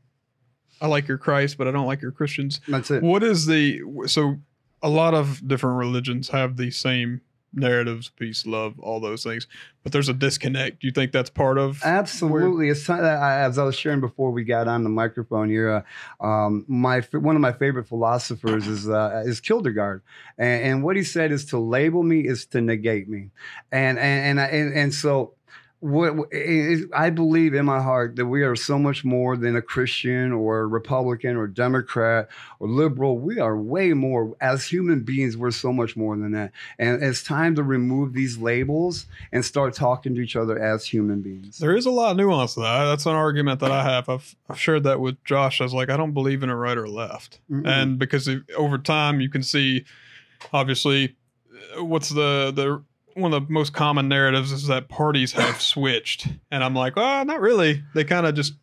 "I 0.82 0.88
like 0.88 1.08
your 1.08 1.18
Christ, 1.18 1.58
but 1.58 1.68
I 1.68 1.72
don't 1.72 1.86
like 1.86 2.02
your 2.02 2.12
Christians"? 2.12 2.60
That's 2.68 2.92
it. 2.92 3.02
What 3.04 3.24
is 3.24 3.46
the 3.46 3.82
so? 4.08 4.38
A 4.82 4.90
lot 4.90 5.14
of 5.14 5.48
different 5.48 5.78
religions 5.78 6.28
have 6.30 6.58
the 6.58 6.70
same 6.72 7.22
narratives, 7.54 8.10
peace, 8.10 8.46
love, 8.46 8.80
all 8.80 9.00
those 9.00 9.24
things. 9.24 9.48
But 9.84 9.92
there's 9.92 10.10
a 10.10 10.14
disconnect. 10.14 10.82
Do 10.82 10.88
you 10.88 10.94
think 10.94 11.12
that's 11.12 11.30
part 11.30 11.58
of 11.58 11.82
Absolutely. 11.84 12.70
It's 12.70 12.86
time, 12.86 13.04
as 13.04 13.58
I 13.58 13.64
was 13.64 13.76
sharing 13.76 14.00
before 14.00 14.32
we 14.32 14.44
got 14.44 14.68
on 14.68 14.84
the 14.84 14.90
microphone 14.90 15.50
here. 15.50 15.84
Uh, 16.22 16.26
um, 16.26 16.66
my 16.68 17.02
one 17.12 17.36
of 17.36 17.42
my 17.42 17.52
favorite 17.54 17.88
philosophers 17.88 18.68
is 18.68 18.90
uh, 18.90 19.24
is 19.26 19.40
Kierkegaard, 19.40 20.02
and, 20.38 20.64
and 20.64 20.84
what 20.84 20.96
he 20.96 21.04
said 21.04 21.32
is 21.32 21.46
to 21.48 21.58
label 21.58 22.04
me 22.04 22.22
is 22.22 22.46
to 22.48 22.62
negate 22.62 23.10
me, 23.10 23.30
and 23.72 24.00
and 24.00 24.40
and 24.40 24.52
and, 24.52 24.74
and 24.74 24.94
so 24.94 25.34
what 25.84 26.14
I 26.96 27.10
believe 27.10 27.54
in 27.54 27.66
my 27.66 27.82
heart 27.82 28.16
that 28.16 28.26
we 28.26 28.44
are 28.44 28.56
so 28.56 28.80
much 28.80 29.04
more 29.04 29.36
than 29.36 29.58
a 29.58 29.62
Christian 29.62 30.32
or 30.32 30.62
a 30.62 30.66
Republican 30.66 31.36
or 31.36 31.46
Democrat 31.46 32.30
or 32.62 32.70
liberal. 32.70 33.18
We 33.18 33.42
are 33.42 33.58
way 33.58 33.92
more 33.92 34.34
as 34.40 34.66
human 34.66 35.02
beings. 35.02 35.36
We're 35.36 35.52
so 35.52 35.74
much 35.74 35.98
more 35.98 36.16
than 36.16 36.32
that, 36.32 36.54
and 36.80 37.04
it's 37.04 37.22
time 37.22 37.56
to 37.56 37.64
remove 37.64 38.14
these 38.14 38.38
labels 38.38 39.08
and 39.34 39.44
start 39.44 39.74
talking 39.74 40.16
to 40.16 40.22
each 40.22 40.38
other 40.38 40.58
as 40.58 40.86
human 40.86 41.22
beings. 41.22 41.58
There 41.58 41.76
is 41.76 41.86
a 41.86 41.92
lot 41.92 42.12
of 42.12 42.18
nuance 42.18 42.54
to 42.54 42.62
that. 42.62 42.86
That's 42.86 43.06
an 43.06 43.16
argument 43.16 43.60
that 43.60 43.72
I 43.72 43.84
have. 43.84 44.08
I've, 44.08 44.36
I've 44.50 44.60
shared 44.60 44.84
that 44.84 45.02
with 45.02 45.22
Josh. 45.26 45.60
I 45.60 45.66
was 45.66 45.74
like, 45.74 45.90
I 45.90 45.98
don't 45.98 46.14
believe 46.14 46.44
in 46.44 46.50
a 46.50 46.56
right 46.56 46.78
or 46.78 46.88
left, 46.88 47.40
mm 47.52 47.64
and 47.68 48.00
because 48.00 48.30
over 48.56 48.78
time 48.78 49.20
you 49.20 49.30
can 49.30 49.44
see, 49.44 49.84
obviously, 50.54 51.18
what's 51.78 52.08
the 52.08 52.54
the 52.56 52.82
one 53.16 53.34
of 53.34 53.48
the 53.48 53.54
most 53.54 53.74
common 53.74 54.08
narratives 54.08 54.52
is 54.52 54.68
that 54.68 54.90
parties 54.90 55.34
have 55.34 55.62
switched, 55.62 56.28
and 56.52 56.64
I'm 56.64 56.76
like, 56.76 56.94
oh, 56.96 57.24
not 57.24 57.42
really. 57.42 57.84
They 57.94 58.04
kind 58.04 58.26
of 58.26 58.36
just 58.36 58.54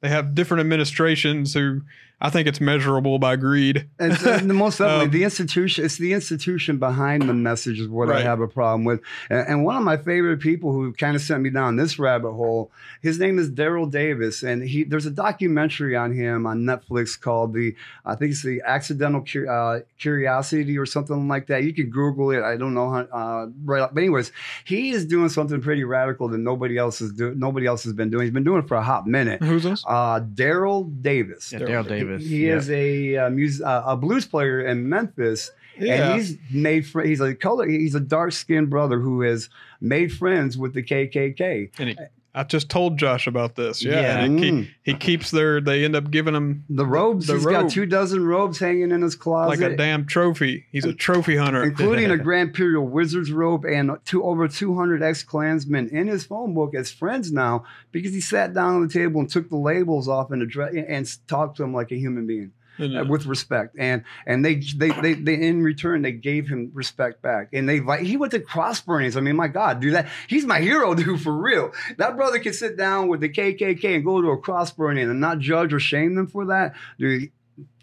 they 0.00 0.08
have 0.08 0.34
different 0.34 0.60
administrations 0.60 1.54
who 1.54 1.82
I 2.18 2.30
think 2.30 2.48
it's 2.48 2.62
measurable 2.62 3.18
by 3.18 3.36
greed. 3.36 3.90
and, 3.98 4.12
the 4.14 4.54
most 4.54 4.78
definitely 4.78 5.04
um, 5.04 5.10
the 5.10 5.24
institution. 5.24 5.84
It's 5.84 5.98
the 5.98 6.14
institution 6.14 6.78
behind 6.78 7.28
the 7.28 7.34
message 7.34 7.78
is 7.78 7.88
what 7.88 8.08
right. 8.08 8.20
I 8.20 8.22
have 8.22 8.40
a 8.40 8.48
problem 8.48 8.84
with. 8.84 9.02
And, 9.28 9.46
and, 9.48 9.64
one 9.64 9.76
of 9.76 9.82
my 9.82 9.98
favorite 9.98 10.40
people 10.40 10.72
who 10.72 10.94
kind 10.94 11.14
of 11.14 11.20
sent 11.20 11.42
me 11.42 11.50
down 11.50 11.76
this 11.76 11.98
rabbit 11.98 12.32
hole. 12.32 12.70
His 13.02 13.18
name 13.18 13.38
is 13.38 13.50
Daryl 13.50 13.90
Davis, 13.90 14.42
and 14.42 14.62
he 14.62 14.84
there's 14.84 15.04
a 15.04 15.10
documentary 15.10 15.94
on 15.94 16.12
him 16.12 16.46
on 16.46 16.60
Netflix 16.60 17.20
called 17.20 17.52
the 17.52 17.74
I 18.06 18.14
think 18.14 18.32
it's 18.32 18.42
the 18.42 18.62
Accidental 18.64 19.22
uh, 19.46 19.80
Curiosity 19.98 20.78
or 20.78 20.86
something 20.86 21.28
like 21.28 21.48
that. 21.48 21.64
You 21.64 21.74
can 21.74 21.90
Google 21.90 22.30
it. 22.30 22.42
I 22.42 22.56
don't 22.56 22.72
know 22.72 22.90
how. 22.90 23.00
Uh, 23.00 23.46
right, 23.62 23.90
but 23.92 24.00
anyways, 24.00 24.32
he 24.64 24.90
is 24.90 25.04
doing 25.04 25.28
something 25.28 25.60
pretty 25.60 25.84
radical 25.84 26.28
that 26.28 26.38
nobody 26.38 26.78
else 26.78 27.02
is 27.02 27.12
doing. 27.12 27.38
Nobody 27.38 27.66
else 27.66 27.84
has 27.84 27.92
been 27.92 28.08
doing. 28.08 28.22
He's 28.22 28.32
been 28.32 28.44
doing 28.44 28.62
it 28.62 28.68
for 28.68 28.76
a 28.76 28.82
hot 28.82 29.06
minute. 29.06 29.42
Who's 29.42 29.64
this? 29.64 29.84
Uh, 29.86 30.20
Daryl 30.20 30.90
Davis. 31.02 31.52
Yeah, 31.52 31.58
Daryl 31.58 31.86
Davis. 31.86 32.05
Davis. 32.06 32.22
He, 32.22 32.28
he 32.28 32.46
yeah. 32.46 32.56
is 32.56 32.70
a 32.70 33.16
uh, 33.16 33.30
mus- 33.30 33.62
uh, 33.62 33.82
a 33.86 33.96
blues 33.96 34.26
player 34.26 34.60
in 34.60 34.88
Memphis, 34.88 35.50
yeah. 35.78 36.12
and 36.12 36.20
he's 36.20 36.38
made 36.50 36.86
fr- 36.86 37.02
he's 37.02 37.20
a 37.20 37.34
color 37.34 37.66
he's 37.68 37.94
a 37.94 38.00
dark 38.00 38.32
skinned 38.32 38.70
brother 38.70 39.00
who 39.00 39.20
has 39.22 39.48
made 39.80 40.12
friends 40.12 40.56
with 40.56 40.74
the 40.74 40.82
KKK. 40.82 41.70
And 41.78 41.90
he, 41.90 41.96
I 42.36 42.44
just 42.44 42.68
told 42.68 42.98
Josh 42.98 43.26
about 43.26 43.54
this. 43.54 43.82
Yeah, 43.82 44.00
yeah. 44.00 44.22
He, 44.24 44.50
mm. 44.50 44.68
he, 44.82 44.92
keeps 44.92 45.30
their. 45.30 45.58
They 45.58 45.86
end 45.86 45.96
up 45.96 46.10
giving 46.10 46.34
him 46.34 46.66
the 46.68 46.84
robes. 46.84 47.26
The 47.26 47.34
He's 47.34 47.44
robe. 47.44 47.62
got 47.62 47.70
two 47.70 47.86
dozen 47.86 48.26
robes 48.26 48.58
hanging 48.58 48.90
in 48.90 49.00
his 49.00 49.16
closet, 49.16 49.58
like 49.58 49.72
a 49.72 49.74
damn 49.74 50.04
trophy. 50.04 50.66
He's 50.70 50.84
a 50.84 50.92
trophy 50.92 51.36
hunter, 51.36 51.62
including 51.64 52.10
a 52.10 52.16
Grand 52.26 52.50
Imperial 52.50 52.86
Wizard's 52.86 53.32
robe 53.32 53.64
and 53.64 53.90
two 54.04 54.22
over 54.22 54.46
two 54.48 54.76
hundred 54.76 55.02
ex 55.02 55.22
Klansmen 55.22 55.88
in 55.88 56.08
his 56.08 56.26
phone 56.26 56.52
book 56.52 56.74
as 56.74 56.92
friends 56.92 57.32
now 57.32 57.64
because 57.90 58.12
he 58.12 58.20
sat 58.20 58.52
down 58.52 58.74
on 58.74 58.86
the 58.86 58.92
table 58.92 59.20
and 59.20 59.30
took 59.30 59.48
the 59.48 59.56
labels 59.56 60.06
off 60.06 60.30
and 60.30 60.42
address, 60.42 60.74
and 60.74 61.26
talked 61.26 61.56
to 61.56 61.64
him 61.64 61.72
like 61.72 61.90
a 61.90 61.96
human 61.96 62.26
being 62.26 62.52
uh, 62.78 63.04
with 63.04 63.26
respect, 63.26 63.76
and 63.78 64.04
and 64.26 64.44
they, 64.44 64.56
they 64.56 64.90
they 65.00 65.14
they 65.14 65.34
in 65.34 65.62
return 65.62 66.02
they 66.02 66.12
gave 66.12 66.48
him 66.48 66.70
respect 66.74 67.22
back, 67.22 67.48
and 67.52 67.68
they 67.68 67.80
like 67.80 68.00
he 68.00 68.16
went 68.16 68.32
to 68.32 68.40
cross 68.40 68.80
burnings. 68.80 69.16
I 69.16 69.20
mean, 69.20 69.36
my 69.36 69.48
God, 69.48 69.80
dude, 69.80 69.94
that 69.94 70.08
he's 70.28 70.44
my 70.44 70.60
hero, 70.60 70.94
dude, 70.94 71.20
for 71.20 71.32
real. 71.32 71.72
That 71.98 72.16
brother 72.16 72.38
can 72.38 72.52
sit 72.52 72.76
down 72.76 73.08
with 73.08 73.20
the 73.20 73.28
KKK 73.28 73.96
and 73.96 74.04
go 74.04 74.20
to 74.20 74.28
a 74.30 74.38
cross 74.38 74.70
burning 74.70 75.10
and 75.10 75.20
not 75.20 75.38
judge 75.38 75.72
or 75.72 75.80
shame 75.80 76.14
them 76.14 76.26
for 76.26 76.46
that, 76.46 76.74
dude. 76.98 77.30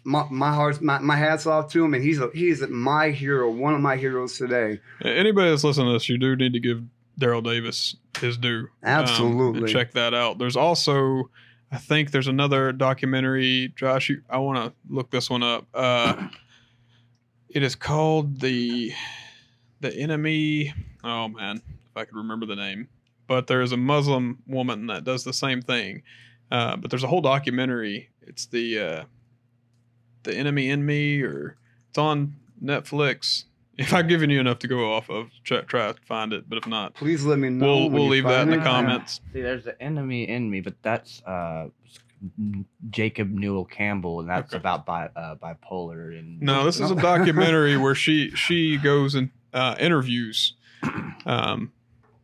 My, 0.06 0.26
my 0.30 0.52
heart's 0.52 0.82
my, 0.82 0.98
my 0.98 1.16
hat's 1.16 1.46
off 1.46 1.72
to 1.72 1.82
him, 1.82 1.94
and 1.94 2.04
he's 2.04 2.20
a, 2.20 2.28
he's 2.34 2.60
my 2.68 3.10
hero, 3.10 3.50
one 3.50 3.72
of 3.72 3.80
my 3.80 3.96
heroes 3.96 4.36
today. 4.36 4.80
Anybody 5.02 5.48
that's 5.48 5.64
listening 5.64 5.86
to 5.86 5.92
this, 5.94 6.10
you 6.10 6.18
do 6.18 6.36
need 6.36 6.52
to 6.52 6.60
give 6.60 6.82
Daryl 7.18 7.42
Davis 7.42 7.96
his 8.20 8.36
due. 8.36 8.68
Absolutely, 8.82 9.62
um, 9.62 9.66
check 9.66 9.92
that 9.92 10.12
out. 10.12 10.38
There's 10.38 10.56
also 10.56 11.30
I 11.74 11.78
think 11.78 12.12
there's 12.12 12.28
another 12.28 12.70
documentary. 12.70 13.72
Josh, 13.74 14.08
I 14.30 14.38
want 14.38 14.58
to 14.58 14.72
look 14.88 15.10
this 15.10 15.28
one 15.28 15.42
up. 15.42 15.66
Uh, 15.74 16.28
it 17.48 17.64
is 17.64 17.74
called 17.74 18.40
the 18.40 18.92
the 19.80 19.92
enemy. 19.92 20.72
Oh 21.02 21.26
man, 21.26 21.56
if 21.90 21.96
I 21.96 22.04
could 22.04 22.14
remember 22.14 22.46
the 22.46 22.54
name. 22.54 22.88
But 23.26 23.48
there 23.48 23.60
is 23.60 23.72
a 23.72 23.76
Muslim 23.76 24.38
woman 24.46 24.86
that 24.86 25.02
does 25.02 25.24
the 25.24 25.32
same 25.32 25.62
thing. 25.62 26.02
Uh, 26.48 26.76
but 26.76 26.90
there's 26.90 27.02
a 27.02 27.08
whole 27.08 27.22
documentary. 27.22 28.10
It's 28.22 28.46
the 28.46 28.78
uh, 28.78 29.04
the 30.22 30.32
enemy 30.32 30.70
in 30.70 30.86
me, 30.86 31.22
or 31.22 31.56
it's 31.88 31.98
on 31.98 32.36
Netflix. 32.62 33.46
If 33.76 33.92
I've 33.92 34.08
given 34.08 34.30
you 34.30 34.40
enough 34.40 34.60
to 34.60 34.68
go 34.68 34.92
off 34.92 35.10
of, 35.10 35.30
try, 35.42 35.62
try 35.62 35.92
to 35.92 36.00
find 36.02 36.32
it. 36.32 36.48
But 36.48 36.58
if 36.58 36.66
not, 36.66 36.94
please 36.94 37.24
let 37.24 37.38
me 37.38 37.48
know. 37.50 37.66
We'll 37.66 37.90
we'll 37.90 38.08
leave 38.08 38.24
that 38.24 38.42
in 38.42 38.50
the 38.50 38.64
comments. 38.64 39.20
See, 39.32 39.42
there's 39.42 39.64
the 39.64 39.80
enemy 39.82 40.28
in 40.28 40.48
me, 40.48 40.60
but 40.60 40.74
that's 40.82 41.22
uh, 41.22 41.68
Jacob 42.90 43.30
Newell 43.30 43.64
Campbell, 43.64 44.20
and 44.20 44.28
that's 44.28 44.52
okay. 44.52 44.60
about 44.60 44.86
bi- 44.86 45.10
uh, 45.16 45.36
bipolar. 45.36 46.18
And 46.18 46.40
no, 46.40 46.64
this 46.64 46.78
is 46.78 46.90
a 46.90 46.94
documentary 47.12 47.76
where 47.76 47.94
she 47.94 48.30
she 48.30 48.76
goes 48.76 49.14
and 49.14 49.30
uh, 49.52 49.74
interviews 49.78 50.54
um, 51.26 51.72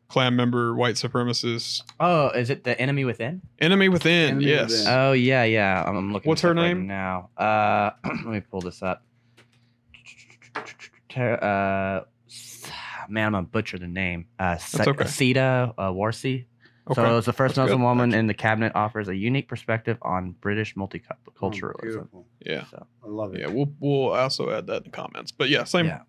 Klan 0.08 0.36
member 0.36 0.74
white 0.74 0.96
supremacists. 0.96 1.82
Oh, 1.98 2.28
is 2.30 2.50
it 2.50 2.64
the 2.64 2.78
enemy 2.80 3.04
within? 3.04 3.42
Enemy 3.60 3.88
within, 3.88 4.30
enemy 4.30 4.46
yes. 4.46 4.70
Within. 4.70 4.86
Oh 4.88 5.12
yeah, 5.12 5.44
yeah. 5.44 5.84
I'm, 5.86 5.96
I'm 5.96 6.12
looking. 6.12 6.28
What's 6.28 6.42
her 6.42 6.54
name 6.54 6.78
right 6.78 6.86
now? 6.86 7.30
Uh, 7.36 7.90
let 8.04 8.26
me 8.26 8.40
pull 8.40 8.60
this 8.60 8.82
up 8.82 9.02
uh, 11.18 12.04
man, 13.08 13.26
I'm 13.26 13.32
gonna 13.32 13.42
butcher 13.46 13.78
the 13.78 13.88
name. 13.88 14.26
Uh, 14.38 14.56
Se- 14.56 14.84
okay. 14.86 15.06
Sita 15.06 15.74
uh, 15.76 15.90
Warsi. 15.90 16.46
Okay. 16.90 17.00
So 17.00 17.04
it 17.04 17.12
was 17.14 17.26
the 17.26 17.32
first 17.32 17.54
That's 17.54 17.66
Muslim 17.66 17.80
good. 17.80 17.84
woman 17.84 18.14
in 18.14 18.26
the 18.26 18.34
cabinet 18.34 18.72
offers 18.74 19.08
a 19.08 19.14
unique 19.14 19.48
perspective 19.48 19.98
on 20.02 20.32
British 20.40 20.74
multiculturalism. 20.74 22.08
Oh, 22.14 22.24
yeah, 22.44 22.64
so. 22.70 22.84
I 23.04 23.06
love 23.06 23.34
it. 23.34 23.40
Yeah, 23.40 23.48
we'll 23.48 23.72
we'll 23.78 24.12
also 24.12 24.50
add 24.50 24.66
that 24.68 24.78
in 24.78 24.82
the 24.84 24.90
comments. 24.90 25.30
But 25.30 25.50
yeah, 25.50 25.64
same. 25.64 25.86
Yeah. 25.86 26.02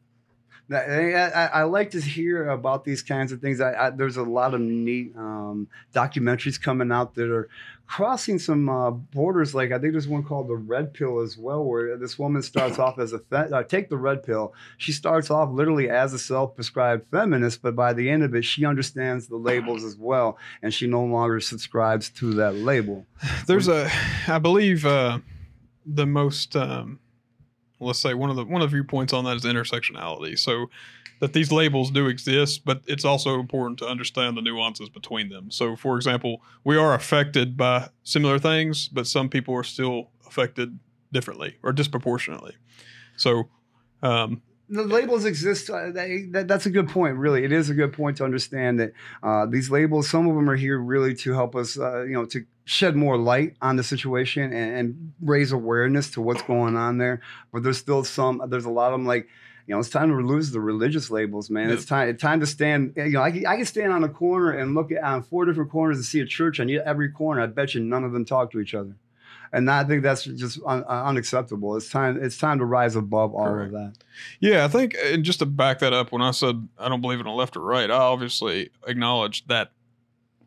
I, 0.74 1.14
I, 1.14 1.46
I, 1.46 1.64
like 1.64 1.92
to 1.92 2.02
hear 2.02 2.50
about 2.50 2.86
these 2.86 3.02
kinds 3.02 3.32
of 3.32 3.42
things. 3.42 3.60
I, 3.60 3.90
there's 3.90 4.18
a 4.18 4.24
lot 4.24 4.54
of 4.54 4.62
neat 4.62 5.14
um, 5.18 5.68
documentaries 5.94 6.62
coming 6.62 6.92
out 6.92 7.16
that 7.16 7.30
are 7.30 7.50
crossing 7.88 8.40
some 8.40 8.70
uh, 8.70 8.92
borders. 8.92 9.54
Like 9.54 9.72
I 9.72 9.80
think 9.80 9.92
there's 9.92 10.08
one 10.08 10.24
called 10.24 10.48
the 10.48 10.56
Red 10.56 10.94
Pill 10.94 11.20
as 11.20 11.38
well, 11.38 11.64
where 11.64 11.98
this 11.98 12.18
woman 12.18 12.42
starts 12.42 12.80
off 12.80 13.00
as 13.00 13.12
a 13.12 13.20
fe- 13.20 13.50
uh, 13.52 13.64
take 13.64 13.90
the 13.90 13.98
Red 13.98 14.24
Pill. 14.24 14.54
She 14.78 14.94
starts 14.94 15.30
off 15.30 15.50
literally 15.52 15.90
as 15.90 16.14
a 16.14 16.20
self-prescribed 16.20 17.06
feminist, 17.12 17.62
but 17.62 17.76
by 17.76 17.92
the 17.92 18.10
end 18.10 18.24
of 18.24 18.34
it, 18.34 18.46
she 18.46 18.66
understands 18.66 19.28
the 19.28 19.36
labels 19.36 19.84
as 19.84 19.98
well, 19.98 20.38
and 20.62 20.74
she 20.74 20.88
no 20.88 21.04
longer 21.04 21.42
subscribes 21.42 22.10
to 22.12 22.34
that 22.36 22.56
label. 22.56 23.06
There's 23.46 23.68
a, 23.68 23.92
I 24.28 24.40
believe, 24.40 24.86
uh, 24.86 25.20
the 25.86 26.06
most. 26.06 26.56
Um, 26.56 27.00
let's 27.82 28.00
say 28.00 28.14
one 28.14 28.30
of 28.30 28.36
the 28.36 28.46
one 28.46 28.62
of 28.62 28.70
the 28.70 28.76
viewpoints 28.76 29.14
on 29.14 29.26
that 29.26 29.36
is 29.36 29.44
intersectionality. 29.44 30.38
So 30.38 30.70
that 31.22 31.34
these 31.34 31.52
labels 31.52 31.92
do 31.92 32.08
exist, 32.08 32.66
but 32.66 32.82
it's 32.88 33.06
also 33.06 33.40
important 33.40 33.78
to 33.80 33.88
understand 33.88 34.36
the 34.36 34.42
nuances 34.42 34.90
between 34.90 35.30
them. 35.30 35.52
So, 35.52 35.76
for 35.76 35.96
example, 35.96 36.42
we 36.64 36.78
are 36.78 36.96
affected 36.96 37.56
by 37.56 37.90
similar 38.04 38.40
things, 38.40 38.88
but 38.88 39.06
some 39.06 39.30
people 39.30 39.54
are 39.54 39.64
still 39.64 40.10
affected 40.26 40.80
differently 41.14 41.58
or 41.62 41.74
disproportionately. 41.74 42.56
So, 43.18 43.50
um, 44.02 44.42
the 44.68 44.84
labels 44.84 45.26
exist. 45.26 45.70
Uh, 45.70 45.92
they, 45.92 46.24
that, 46.32 46.48
that's 46.48 46.66
a 46.66 46.72
good 46.72 46.90
point. 46.90 47.18
Really, 47.18 47.44
it 47.44 47.52
is 47.52 47.70
a 47.70 47.74
good 47.76 47.94
point 47.94 48.18
to 48.18 48.24
understand 48.24 48.80
that 48.80 48.94
uh, 49.22 49.46
these 49.46 49.70
labels. 49.70 50.10
Some 50.10 50.28
of 50.28 50.36
them 50.36 50.50
are 50.50 50.56
here 50.56 50.80
really 50.80 51.14
to 51.16 51.34
help 51.34 51.56
us, 51.56 51.78
uh, 51.78 52.04
you 52.04 52.14
know, 52.14 52.26
to 52.26 52.46
shed 52.72 52.96
more 52.96 53.18
light 53.18 53.56
on 53.62 53.76
the 53.76 53.84
situation 53.84 54.54
and, 54.54 54.78
and, 54.78 55.14
raise 55.22 55.52
awareness 55.52 56.10
to 56.12 56.22
what's 56.22 56.42
going 56.44 56.78
on 56.78 56.98
there. 56.98 57.22
But 57.52 57.64
there's 57.64 57.78
still 57.78 58.04
some. 58.06 58.42
There's 58.48 58.66
a 58.66 58.70
lot 58.70 58.94
of 58.94 59.00
them 59.00 59.06
like 59.06 59.28
you 59.68 59.76
know, 59.76 59.80
it's 59.80 59.90
time 59.90 60.10
to 60.10 60.16
lose 60.16 60.52
the 60.52 60.60
religious 60.60 61.12
labels, 61.12 61.50
man. 61.50 61.70
It's 61.70 61.86
time 61.86 62.10
it's 62.10 62.22
time 62.22 62.40
to 62.40 62.48
stand. 62.48 62.94
Eh, 62.98 63.06
you 63.06 63.12
know, 63.14 63.22
I, 63.22 63.28
I 63.28 63.58
can 63.58 63.66
stand 63.66 63.92
on 63.92 64.04
a 64.04 64.10
corner 64.10 64.52
and 64.52 64.74
look 64.74 64.92
at 64.92 65.04
on 65.04 65.22
four 65.22 65.46
different 65.46 65.70
corners 65.70 65.98
and 65.98 66.06
see 66.06 66.20
a 66.20 66.26
church 66.26 66.60
on 66.60 66.70
every 66.70 67.10
corner. 67.10 67.42
I 67.42 67.46
bet 67.46 67.76
you 67.76 67.82
none 67.82 68.04
of 68.04 68.12
them 68.12 68.26
talk 68.26 68.52
to 68.52 68.60
each 68.60 68.74
other, 68.74 68.96
and 69.54 69.70
I 69.70 69.84
think 69.84 70.02
that's 70.02 70.24
just 70.24 70.60
un, 70.66 70.84
uh, 70.90 71.04
unacceptable. 71.06 71.76
It's 71.76 71.90
time. 71.90 72.22
It's 72.22 72.38
time 72.38 72.58
to 72.60 72.66
rise 72.66 72.96
above 72.96 73.36
all 73.36 73.46
Correct. 73.46 73.74
of 73.74 73.80
that. 73.80 73.94
Yeah, 74.40 74.66
I 74.66 74.68
think, 74.68 74.96
and 75.06 75.24
just 75.24 75.40
to 75.40 75.46
back 75.46 75.80
that 75.80 75.94
up, 75.94 76.12
when 76.12 76.22
I 76.22 76.32
said 76.32 76.68
I 76.80 76.90
don't 76.90 77.02
believe 77.02 77.20
in 77.20 77.26
a 77.28 77.36
left 77.36 77.56
or 77.56 77.62
right, 77.62 77.92
I 77.92 77.98
obviously 77.98 78.72
acknowledge 78.88 79.46
that 79.48 79.72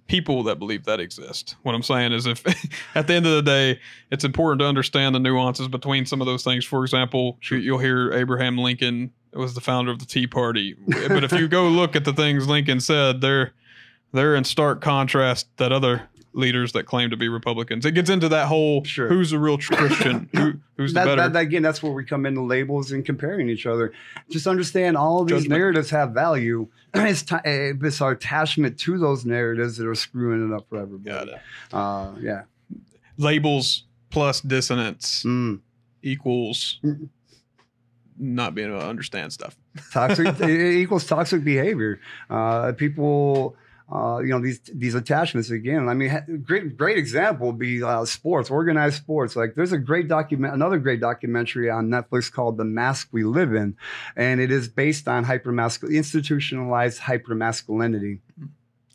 people 0.07 0.43
that 0.45 0.59
believe 0.59 0.85
that 0.85 1.01
exist. 1.01 1.57
What 1.62 1.75
I'm 1.75 1.83
saying 1.83 2.12
is, 2.12 2.27
if 2.27 2.45
at 2.95 3.07
the 3.07 3.14
end 3.14 3.27
of 3.27 3.33
the 3.33 3.43
day, 3.43 3.81
it's 4.11 4.25
important 4.25 4.61
to 4.61 4.67
understand 4.67 5.14
the 5.14 5.21
nuances 5.21 5.69
between 5.69 6.07
some 6.07 6.21
of 6.21 6.27
those 6.27 6.45
things. 6.45 6.64
For 6.64 6.83
example, 6.83 7.38
you'll 7.51 7.79
hear 7.79 8.12
Abraham 8.12 8.59
Lincoln 8.59 9.12
was 9.33 9.55
the 9.55 9.61
founder 9.61 9.90
of 9.90 9.99
the 9.99 10.07
Tea 10.07 10.27
Party. 10.27 10.77
but 10.87 11.25
if 11.25 11.33
you 11.33 11.49
go 11.49 11.69
look 11.69 11.97
at 11.97 12.05
the 12.05 12.12
things 12.12 12.47
Lincoln 12.47 12.81
said, 12.81 13.21
they're 13.21 13.53
they're 14.12 14.37
in 14.37 14.45
stark 14.45 14.81
contrast 14.81 15.49
that 15.57 15.73
other 15.73 16.09
leaders 16.35 16.73
that 16.73 16.85
claim 16.85 17.11
to 17.11 17.16
be 17.16 17.29
Republicans. 17.29 17.87
It 17.87 17.92
gets 17.92 18.11
into 18.11 18.29
that 18.29 18.49
whole 18.49 18.85
sure. 18.85 19.09
who's 19.09 19.33
a 19.33 19.38
real 19.38 19.57
Christian, 19.57 20.29
who, 20.35 20.55
who's 20.77 20.92
that, 20.92 21.05
the 21.05 21.16
better. 21.16 21.29
That, 21.29 21.40
again, 21.40 21.62
that's 21.62 21.83
where 21.83 21.92
we 21.92 22.05
come 22.05 22.27
into 22.27 22.42
labels 22.42 22.92
and 22.92 23.05
comparing 23.05 23.49
each 23.49 23.66
other. 23.66 23.92
Just 24.29 24.47
understand 24.47 24.97
all 24.97 25.23
of 25.23 25.29
these 25.29 25.42
Judgment. 25.42 25.59
narratives 25.59 25.90
have 25.90 26.11
value. 26.11 26.68
it's, 26.94 27.23
t- 27.23 27.37
it's 27.44 28.01
our 28.01 28.12
attachment 28.12 28.79
to 28.81 28.99
those 28.99 29.25
narratives 29.25 29.77
that 29.77 29.87
are 29.87 29.94
screwing 29.94 30.51
it 30.51 30.55
up 30.55 30.68
for 30.68 30.79
everybody. 30.79 31.27
Got 31.27 31.29
it. 31.29 31.40
Uh, 31.73 32.12
yeah. 32.20 32.42
Labels 33.16 33.85
plus 34.11 34.40
dissonance 34.40 35.23
mm. 35.25 35.61
equals 36.03 36.81
mm. 36.85 37.09
not 38.18 38.55
being 38.55 38.68
able 38.68 38.81
to 38.81 38.87
understand 38.87 39.33
stuff. 39.33 39.57
Toxic 39.92 40.40
equals 40.49 41.07
toxic 41.07 41.44
behavior. 41.44 42.01
Uh, 42.29 42.73
people 42.73 43.57
uh, 43.92 44.18
you 44.18 44.29
know 44.29 44.40
these 44.40 44.61
these 44.73 44.94
attachments 44.94 45.51
again. 45.51 45.88
I 45.88 45.94
mean, 45.94 46.42
great 46.44 46.77
great 46.77 46.97
example 46.97 47.49
would 47.49 47.59
be 47.59 47.83
uh, 47.83 48.05
sports, 48.07 48.51
organized 48.51 48.97
sports. 48.97 49.37
Like 49.37 49.55
there's 49.55 49.73
a 49.73 49.79
great 49.79 50.09
document, 50.09 50.55
another 50.55 50.79
great 50.79 51.01
documentary 51.01 51.68
on 51.68 51.88
Netflix 51.88 52.33
called 52.33 52.57
"The 52.57 52.64
Mask 52.64 53.09
We 53.12 53.25
Live 53.25 53.55
In," 53.55 53.77
and 54.16 54.40
it 54.40 54.51
is 54.51 54.68
based 54.68 55.07
on 55.07 55.27
hypermasculine 55.27 55.94
institutionalized 55.94 57.01
hypermasculinity 57.01 58.20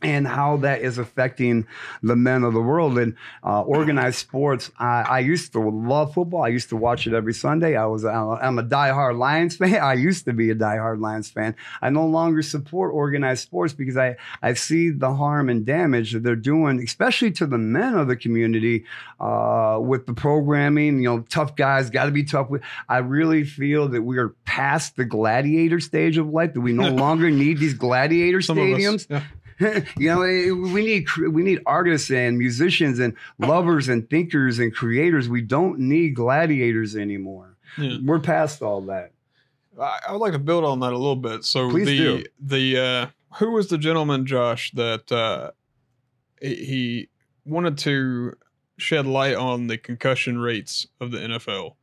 and 0.01 0.25
how 0.27 0.57
that 0.57 0.81
is 0.81 0.97
affecting 0.97 1.67
the 2.01 2.15
men 2.15 2.43
of 2.43 2.53
the 2.53 2.61
world 2.61 2.97
and 2.97 3.15
uh, 3.43 3.61
organized 3.61 4.17
sports. 4.17 4.71
I, 4.79 5.01
I, 5.01 5.19
used 5.19 5.51
to 5.53 5.59
love 5.59 6.13
football. 6.13 6.43
I 6.43 6.47
used 6.47 6.69
to 6.69 6.77
watch 6.77 7.05
it 7.05 7.13
every 7.13 7.33
Sunday. 7.33 7.75
I 7.75 7.85
was 7.85 8.05
I'm 8.05 8.59
a 8.59 8.63
diehard 8.63 9.17
Lions 9.19 9.57
fan. 9.57 9.75
I 9.75 9.93
used 9.93 10.25
to 10.25 10.33
be 10.33 10.51
a 10.51 10.55
diehard 10.55 11.01
Lions 11.01 11.29
fan. 11.29 11.55
I 11.81 11.89
no 11.89 12.05
longer 12.05 12.41
support 12.41 12.93
organized 12.93 13.43
sports 13.43 13.73
because 13.73 13.97
I 13.97 14.15
I 14.41 14.53
see 14.53 14.89
the 14.89 15.13
harm 15.13 15.49
and 15.49 15.65
damage 15.65 16.13
that 16.13 16.23
they're 16.23 16.35
doing, 16.35 16.81
especially 16.81 17.31
to 17.31 17.45
the 17.45 17.57
men 17.57 17.95
of 17.95 18.07
the 18.07 18.15
community 18.15 18.85
uh, 19.19 19.79
with 19.81 20.05
the 20.05 20.13
programming. 20.13 21.01
You 21.01 21.09
know, 21.09 21.19
tough 21.29 21.55
guys 21.55 21.89
got 21.89 22.05
to 22.05 22.11
be 22.11 22.23
tough. 22.23 22.49
I 22.87 22.99
really 22.99 23.43
feel 23.43 23.89
that 23.89 24.01
we 24.01 24.17
are 24.17 24.29
past 24.45 24.95
the 24.95 25.05
gladiator 25.05 25.81
stage 25.81 26.17
of 26.17 26.29
life. 26.29 26.53
That 26.53 26.61
we 26.61 26.71
no 26.71 26.89
longer 26.93 27.29
need 27.29 27.57
these 27.57 27.73
gladiator 27.73 28.41
Some 28.41 28.57
stadiums. 28.57 29.07
Yeah. 29.09 29.23
you 29.97 30.09
know, 30.09 30.21
eh, 30.21 30.51
we 30.51 30.85
need 30.85 31.07
we 31.17 31.43
need 31.43 31.61
artists 31.65 32.09
and 32.11 32.37
musicians 32.37 32.99
and 32.99 33.13
lovers 33.39 33.89
and 33.89 34.09
thinkers 34.09 34.59
and 34.59 34.73
creators. 34.73 35.27
We 35.27 35.41
don't 35.41 35.79
need 35.79 36.15
gladiators 36.15 36.95
anymore. 36.95 37.57
Yeah. 37.77 37.97
We're 38.03 38.19
past 38.19 38.61
all 38.61 38.81
that. 38.83 39.11
I, 39.79 39.99
I, 40.07 40.11
would 40.11 40.21
like 40.21 40.33
to 40.33 40.39
build 40.39 40.63
on 40.63 40.79
that 40.79 40.93
a 40.93 40.97
little 40.97 41.15
bit. 41.15 41.43
So 41.43 41.69
Please 41.69 41.87
the 41.87 41.97
do. 41.97 42.23
the 42.39 42.79
uh, 42.79 43.07
who 43.37 43.51
was 43.51 43.67
the 43.67 43.77
gentleman, 43.77 44.25
Josh, 44.25 44.71
that 44.71 45.11
uh, 45.11 45.51
he 46.41 47.09
wanted 47.45 47.77
to 47.79 48.35
shed 48.77 49.05
light 49.05 49.35
on 49.35 49.67
the 49.67 49.77
concussion 49.77 50.37
rates 50.37 50.87
of 51.01 51.11
the 51.11 51.17
NFL. 51.19 51.75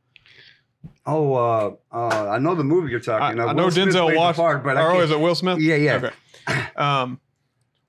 Oh, 1.05 1.33
uh, 1.33 1.71
uh, 1.91 2.29
I 2.29 2.39
know 2.39 2.55
the 2.55 2.63
movie 2.63 2.91
you're 2.91 2.99
talking. 2.99 3.39
I, 3.39 3.45
I 3.45 3.53
know 3.53 3.67
Denzel 3.67 4.15
Washington. 4.15 4.61
But 4.63 4.77
oh, 4.77 4.99
is 4.99 5.11
it 5.11 5.19
Will 5.19 5.35
Smith? 5.35 5.59
Yeah, 5.59 5.75
yeah. 5.75 5.95
Okay. 5.95 6.11
Um, 6.77 7.19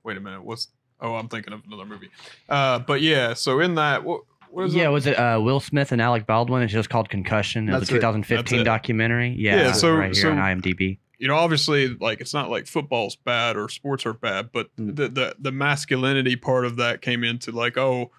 wait 0.09 0.17
a 0.17 0.21
minute, 0.21 0.43
what's 0.43 0.69
oh 0.99 1.13
I'm 1.13 1.29
thinking 1.29 1.53
of 1.53 1.61
another 1.67 1.85
movie. 1.85 2.09
Uh, 2.49 2.79
but 2.79 3.01
yeah, 3.01 3.35
so 3.35 3.59
in 3.59 3.75
that 3.75 4.03
what 4.03 4.21
what 4.49 4.65
is 4.65 4.73
yeah, 4.73 4.85
it? 4.85 4.89
was 4.89 5.05
it 5.05 5.13
uh, 5.13 5.39
Will 5.39 5.59
Smith 5.59 5.91
and 5.91 6.01
Alec 6.01 6.25
Baldwin? 6.25 6.63
It's 6.63 6.73
just 6.73 6.89
called 6.89 7.09
Concussion. 7.09 7.69
It 7.69 7.73
was 7.79 7.89
a 7.89 7.93
2015 7.93 8.63
documentary. 8.63 9.35
Yeah, 9.37 9.57
yeah 9.57 9.71
so 9.71 9.93
right 9.93 10.15
here 10.15 10.23
so, 10.23 10.31
on 10.31 10.37
IMDb. 10.37 10.97
You 11.19 11.27
know, 11.27 11.35
obviously, 11.35 11.89
like 11.89 12.21
it's 12.21 12.33
not 12.33 12.49
like 12.49 12.65
football's 12.65 13.15
bad 13.15 13.55
or 13.55 13.69
sports 13.69 14.07
are 14.07 14.13
bad, 14.13 14.51
but 14.51 14.75
mm. 14.77 14.95
the, 14.95 15.09
the 15.09 15.35
the 15.37 15.51
masculinity 15.51 16.35
part 16.35 16.65
of 16.65 16.77
that 16.77 17.03
came 17.03 17.23
into 17.23 17.51
like, 17.51 17.77
oh, 17.77 18.09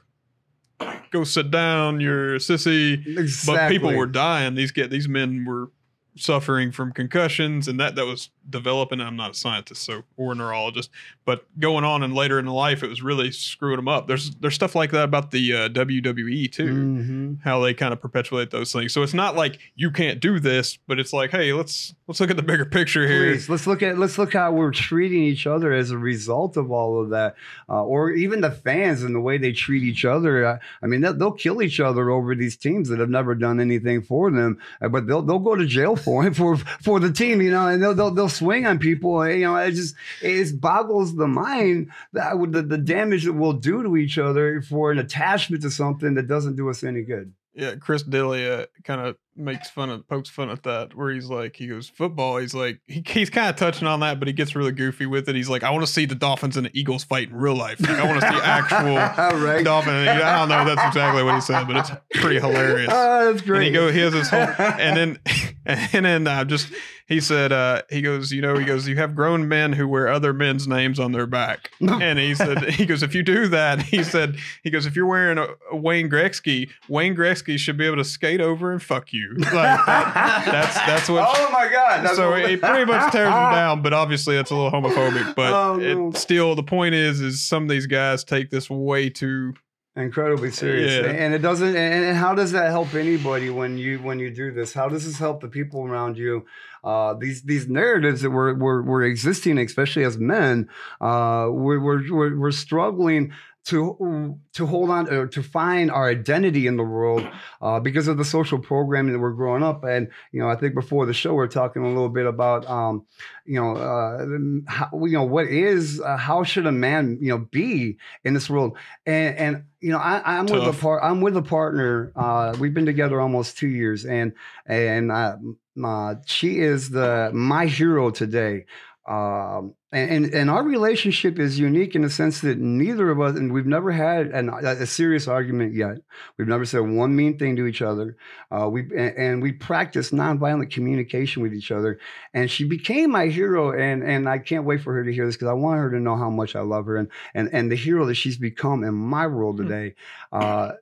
go 1.10 1.24
sit 1.24 1.50
down, 1.50 2.00
you're 2.00 2.36
a 2.36 2.38
sissy. 2.38 3.04
Exactly. 3.18 3.56
But 3.56 3.68
people 3.68 3.96
were 3.98 4.06
dying. 4.06 4.54
These 4.54 4.70
get 4.70 4.90
these 4.90 5.08
men 5.08 5.44
were 5.44 5.72
suffering 6.16 6.70
from 6.70 6.92
concussions 6.92 7.68
and 7.68 7.80
that 7.80 7.94
that 7.94 8.04
was 8.04 8.30
developing 8.48 9.00
i'm 9.00 9.16
not 9.16 9.30
a 9.30 9.34
scientist 9.34 9.82
so 9.82 10.02
or 10.16 10.32
a 10.32 10.34
neurologist 10.34 10.90
but 11.24 11.46
going 11.60 11.84
on 11.84 12.02
and 12.02 12.14
later 12.14 12.38
in 12.38 12.46
life 12.46 12.82
it 12.82 12.88
was 12.88 13.02
really 13.02 13.30
screwing 13.30 13.76
them 13.76 13.88
up. 13.88 14.06
There's 14.08 14.30
there's 14.36 14.54
stuff 14.54 14.74
like 14.74 14.90
that 14.92 15.04
about 15.04 15.30
the 15.30 15.54
uh, 15.54 15.68
wwe 15.68 16.50
too 16.50 16.64
mm-hmm. 16.64 17.34
how 17.44 17.60
they 17.60 17.74
kind 17.74 17.92
of 17.92 18.00
perpetuate 18.00 18.50
those 18.50 18.72
things. 18.72 18.92
So 18.92 19.02
it's 19.02 19.14
not 19.14 19.36
like 19.36 19.58
you 19.76 19.90
can't 19.90 20.20
do 20.20 20.40
this 20.40 20.76
but 20.88 20.98
it's 20.98 21.12
like 21.12 21.30
hey 21.30 21.52
let's 21.52 21.94
let's 22.08 22.20
look 22.20 22.30
at 22.30 22.36
the 22.36 22.42
bigger 22.42 22.64
picture 22.64 23.06
here. 23.06 23.32
Please, 23.32 23.48
let's 23.48 23.66
look 23.66 23.82
at 23.82 23.98
let's 23.98 24.18
look 24.18 24.32
how 24.32 24.52
we're 24.52 24.72
treating 24.72 25.22
each 25.22 25.46
other 25.46 25.72
as 25.72 25.90
a 25.90 25.98
result 25.98 26.56
of 26.56 26.70
all 26.70 27.00
of 27.00 27.10
that 27.10 27.36
uh, 27.68 27.84
or 27.84 28.10
even 28.10 28.40
the 28.40 28.50
fans 28.50 29.02
and 29.02 29.14
the 29.14 29.20
way 29.20 29.38
they 29.38 29.52
treat 29.52 29.82
each 29.82 30.04
other. 30.04 30.46
I, 30.46 30.58
I 30.82 30.86
mean 30.86 31.00
they'll, 31.00 31.14
they'll, 31.14 31.30
kill 31.40 31.62
each 31.62 31.80
other 31.80 32.10
over 32.10 32.34
these 32.34 32.56
teams 32.56 32.88
that 32.88 32.98
have 32.98 33.08
never 33.08 33.34
done 33.34 33.60
anything 33.60 34.02
for 34.02 34.30
them 34.30 34.58
uh, 34.82 34.88
but 34.88 35.06
they'll 35.06 35.22
they'll 35.22 35.38
go 35.38 35.54
to 35.54 35.64
jail 35.64 35.94
for 35.96 36.34
for 36.34 36.56
for 36.56 36.98
the 36.98 37.12
team, 37.12 37.40
you 37.40 37.50
know, 37.50 37.68
and 37.68 37.82
they'll 37.82 37.94
they'll, 37.94 38.10
they'll 38.10 38.28
swing 38.30 38.66
on 38.66 38.78
people. 38.78 39.22
Eh, 39.22 39.34
you 39.34 39.44
know, 39.44 39.56
it 39.56 39.72
just 39.72 39.94
it 40.22 40.60
boggles 40.60 41.16
the 41.16 41.28
mind 41.28 41.90
that 42.12 42.34
the, 42.50 42.62
the 42.62 42.78
damage 42.78 43.24
that 43.24 43.32
we'll 43.32 43.52
do 43.52 43.82
to 43.82 43.96
each 43.96 44.18
other 44.18 44.62
for 44.62 44.90
an 44.90 44.98
attachment 44.98 45.62
to 45.62 45.70
something 45.70 46.14
that 46.14 46.26
doesn't 46.28 46.56
do 46.56 46.70
us 46.70 46.82
any 46.82 47.02
good. 47.02 47.32
Yeah, 47.54 47.74
Chris 47.74 48.02
D'Elia 48.02 48.68
kind 48.84 49.00
of 49.00 49.16
makes 49.40 49.70
fun 49.70 49.90
of 49.90 50.06
pokes 50.06 50.28
fun 50.28 50.50
at 50.50 50.62
that 50.62 50.94
where 50.94 51.10
he's 51.10 51.28
like 51.28 51.56
he 51.56 51.66
goes 51.66 51.88
football 51.88 52.36
he's 52.36 52.54
like 52.54 52.80
he, 52.86 53.02
he's 53.06 53.30
kind 53.30 53.48
of 53.48 53.56
touching 53.56 53.88
on 53.88 54.00
that 54.00 54.18
but 54.18 54.28
he 54.28 54.34
gets 54.34 54.54
really 54.54 54.72
goofy 54.72 55.06
with 55.06 55.28
it 55.28 55.34
he's 55.34 55.48
like 55.48 55.62
i 55.62 55.70
want 55.70 55.84
to 55.84 55.90
see 55.90 56.04
the 56.04 56.14
dolphins 56.14 56.56
and 56.56 56.66
the 56.66 56.78
eagles 56.78 57.04
fight 57.04 57.30
in 57.30 57.34
real 57.34 57.54
life 57.54 57.80
like, 57.80 57.90
i 57.90 58.04
want 58.04 58.20
to 58.20 58.28
see 58.28 58.38
actual 58.42 58.96
right. 59.40 59.64
dolphin 59.64 59.94
i 59.94 60.38
don't 60.38 60.48
know 60.48 60.64
that's 60.64 60.86
exactly 60.86 61.22
what 61.22 61.34
he 61.34 61.40
said 61.40 61.66
but 61.66 61.76
it's 61.76 61.90
pretty 62.20 62.38
hilarious 62.38 62.90
oh 62.92 63.32
that's 63.32 63.42
great 63.42 63.58
and 63.58 63.66
he 63.66 63.72
go 63.72 63.90
he 63.90 63.98
has 64.00 64.12
this 64.12 64.28
whole 64.28 64.40
and 64.40 64.96
then 64.96 65.18
and 65.66 66.04
then 66.06 66.26
uh, 66.26 66.44
just 66.44 66.72
he 67.06 67.20
said 67.20 67.52
uh, 67.52 67.82
he 67.90 68.00
goes 68.00 68.32
you 68.32 68.40
know 68.40 68.56
he 68.56 68.64
goes 68.64 68.88
you 68.88 68.96
have 68.96 69.14
grown 69.14 69.46
men 69.46 69.72
who 69.72 69.86
wear 69.86 70.08
other 70.08 70.32
men's 70.32 70.66
names 70.66 70.98
on 70.98 71.12
their 71.12 71.26
back 71.26 71.70
and 71.80 72.18
he 72.18 72.34
said 72.34 72.64
he 72.70 72.86
goes 72.86 73.02
if 73.02 73.14
you 73.14 73.22
do 73.22 73.46
that 73.48 73.82
he 73.82 74.02
said 74.02 74.36
he 74.62 74.70
goes 74.70 74.86
if 74.86 74.96
you're 74.96 75.06
wearing 75.06 75.38
a, 75.38 75.46
a 75.70 75.76
wayne 75.76 76.08
gretzky 76.08 76.70
wayne 76.88 77.14
gretzky 77.14 77.58
should 77.58 77.76
be 77.76 77.86
able 77.86 77.96
to 77.96 78.04
skate 78.04 78.40
over 78.40 78.72
and 78.72 78.82
fuck 78.82 79.12
you 79.12 79.34
like 79.36 79.52
that, 79.52 80.44
that's 80.46 80.74
that's 80.74 81.08
what. 81.08 81.20
Oh 81.40 81.52
my 81.52 81.68
god! 81.70 82.14
so 82.16 82.34
it 82.34 82.60
pretty 82.60 82.84
much 82.84 83.12
tears 83.12 83.26
him 83.26 83.32
down, 83.32 83.82
but 83.82 83.92
obviously 83.92 84.36
that's 84.36 84.50
a 84.50 84.54
little 84.54 84.70
homophobic. 84.70 85.34
But 85.34 85.52
oh, 85.52 85.76
no. 85.76 86.08
it, 86.08 86.16
still, 86.16 86.54
the 86.54 86.62
point 86.62 86.94
is, 86.94 87.20
is 87.20 87.42
some 87.42 87.64
of 87.64 87.68
these 87.68 87.86
guys 87.86 88.24
take 88.24 88.50
this 88.50 88.68
way 88.68 89.10
too 89.10 89.54
incredibly 89.96 90.50
serious. 90.50 91.04
Yeah. 91.04 91.10
and 91.10 91.34
it 91.34 91.38
doesn't 91.38 91.74
and 91.76 92.16
how 92.16 92.34
does 92.34 92.52
that 92.52 92.70
help 92.70 92.94
anybody 92.94 93.50
when 93.50 93.76
you 93.76 93.98
when 93.98 94.18
you 94.18 94.30
do 94.30 94.52
this? 94.52 94.72
How 94.72 94.88
does 94.88 95.04
this 95.04 95.18
help 95.18 95.40
the 95.40 95.48
people 95.48 95.84
around 95.84 96.16
you? 96.16 96.46
Uh, 96.82 97.14
these 97.14 97.42
these 97.42 97.68
narratives 97.68 98.22
that 98.22 98.30
we're, 98.30 98.54
we're, 98.54 98.82
we're 98.82 99.02
existing 99.02 99.58
especially 99.58 100.02
as 100.02 100.16
men 100.16 100.66
uh, 101.00 101.46
we're, 101.50 101.78
we're, 101.78 102.38
we're 102.38 102.50
struggling 102.50 103.32
to 103.66 104.38
to 104.54 104.66
hold 104.66 104.90
on 104.90 105.12
or 105.12 105.26
to 105.26 105.42
find 105.42 105.90
our 105.90 106.08
identity 106.08 106.66
in 106.66 106.76
the 106.76 106.82
world 106.82 107.26
uh, 107.60 107.78
because 107.78 108.08
of 108.08 108.16
the 108.16 108.24
social 108.24 108.58
programming 108.58 109.12
that 109.12 109.18
we're 109.18 109.32
growing 109.32 109.62
up. 109.62 109.84
And 109.84 110.08
you 110.32 110.40
know 110.40 110.48
i 110.48 110.56
think 110.56 110.74
before 110.74 111.06
the 111.06 111.12
show 111.12 111.34
we 111.34 111.44
are 111.44 111.48
talking 111.48 111.82
a 111.82 111.88
little 111.88 112.08
bit 112.08 112.26
about 112.26 112.68
um, 112.68 113.04
you 113.44 113.60
know 113.60 113.76
uh, 113.76 114.26
how, 114.66 114.88
you 115.04 115.12
know 115.12 115.24
what 115.24 115.46
is 115.46 116.00
uh, 116.00 116.16
how 116.16 116.42
should 116.42 116.66
a 116.66 116.72
man 116.72 117.18
you 117.20 117.28
know 117.28 117.38
be 117.38 117.98
in 118.24 118.34
this 118.34 118.48
world? 118.48 118.76
And 119.04 119.36
and 119.36 119.64
you 119.80 119.90
know 119.90 119.98
I, 119.98 120.38
am 120.38 120.46
with 120.46 120.66
a 120.66 120.72
part 120.72 121.02
i'm 121.02 121.20
with 121.20 121.36
a 121.36 121.42
partner 121.42 122.12
uh, 122.14 122.54
we've 122.58 122.74
been 122.74 122.86
together 122.86 123.20
almost 123.20 123.56
two 123.56 123.68
years 123.68 124.04
and 124.04 124.32
and 124.66 125.10
uh, 125.10 126.14
she 126.26 126.60
is 126.60 126.90
the 126.90 127.30
my 127.32 127.66
hero 127.66 128.10
today 128.10 128.66
um, 129.10 129.74
and, 129.90 130.26
and 130.26 130.48
our 130.48 130.62
relationship 130.62 131.40
is 131.40 131.58
unique 131.58 131.96
in 131.96 132.02
the 132.02 132.10
sense 132.10 132.42
that 132.42 132.58
neither 132.58 133.10
of 133.10 133.20
us, 133.20 133.36
and 133.36 133.52
we've 133.52 133.66
never 133.66 133.90
had 133.90 134.28
an, 134.28 134.48
a 134.48 134.86
serious 134.86 135.26
argument 135.26 135.74
yet. 135.74 135.96
We've 136.38 136.46
never 136.46 136.64
said 136.64 136.82
one 136.82 137.16
mean 137.16 137.36
thing 137.36 137.56
to 137.56 137.66
each 137.66 137.82
other. 137.82 138.16
Uh, 138.52 138.68
we 138.68 138.82
and, 138.82 139.16
and, 139.16 139.42
we 139.42 139.50
practice 139.50 140.12
nonviolent 140.12 140.70
communication 140.70 141.42
with 141.42 141.52
each 141.52 141.72
other. 141.72 141.98
And 142.34 142.48
she 142.48 142.62
became 142.62 143.10
my 143.10 143.26
hero, 143.26 143.72
and 143.72 144.04
and 144.04 144.28
I 144.28 144.38
can't 144.38 144.64
wait 144.64 144.80
for 144.80 144.94
her 144.94 145.02
to 145.02 145.12
hear 145.12 145.26
this 145.26 145.34
because 145.34 145.48
I 145.48 145.54
want 145.54 145.80
her 145.80 145.90
to 145.90 145.98
know 145.98 146.16
how 146.16 146.30
much 146.30 146.54
I 146.54 146.60
love 146.60 146.86
her 146.86 146.96
and 146.96 147.08
and 147.34 147.50
and 147.52 147.68
the 147.68 147.76
hero 147.76 148.06
that 148.06 148.14
she's 148.14 148.38
become 148.38 148.84
in 148.84 148.94
my 148.94 149.26
world 149.26 149.58
hmm. 149.58 149.64
today. 149.64 149.94
Uh, 150.30 150.72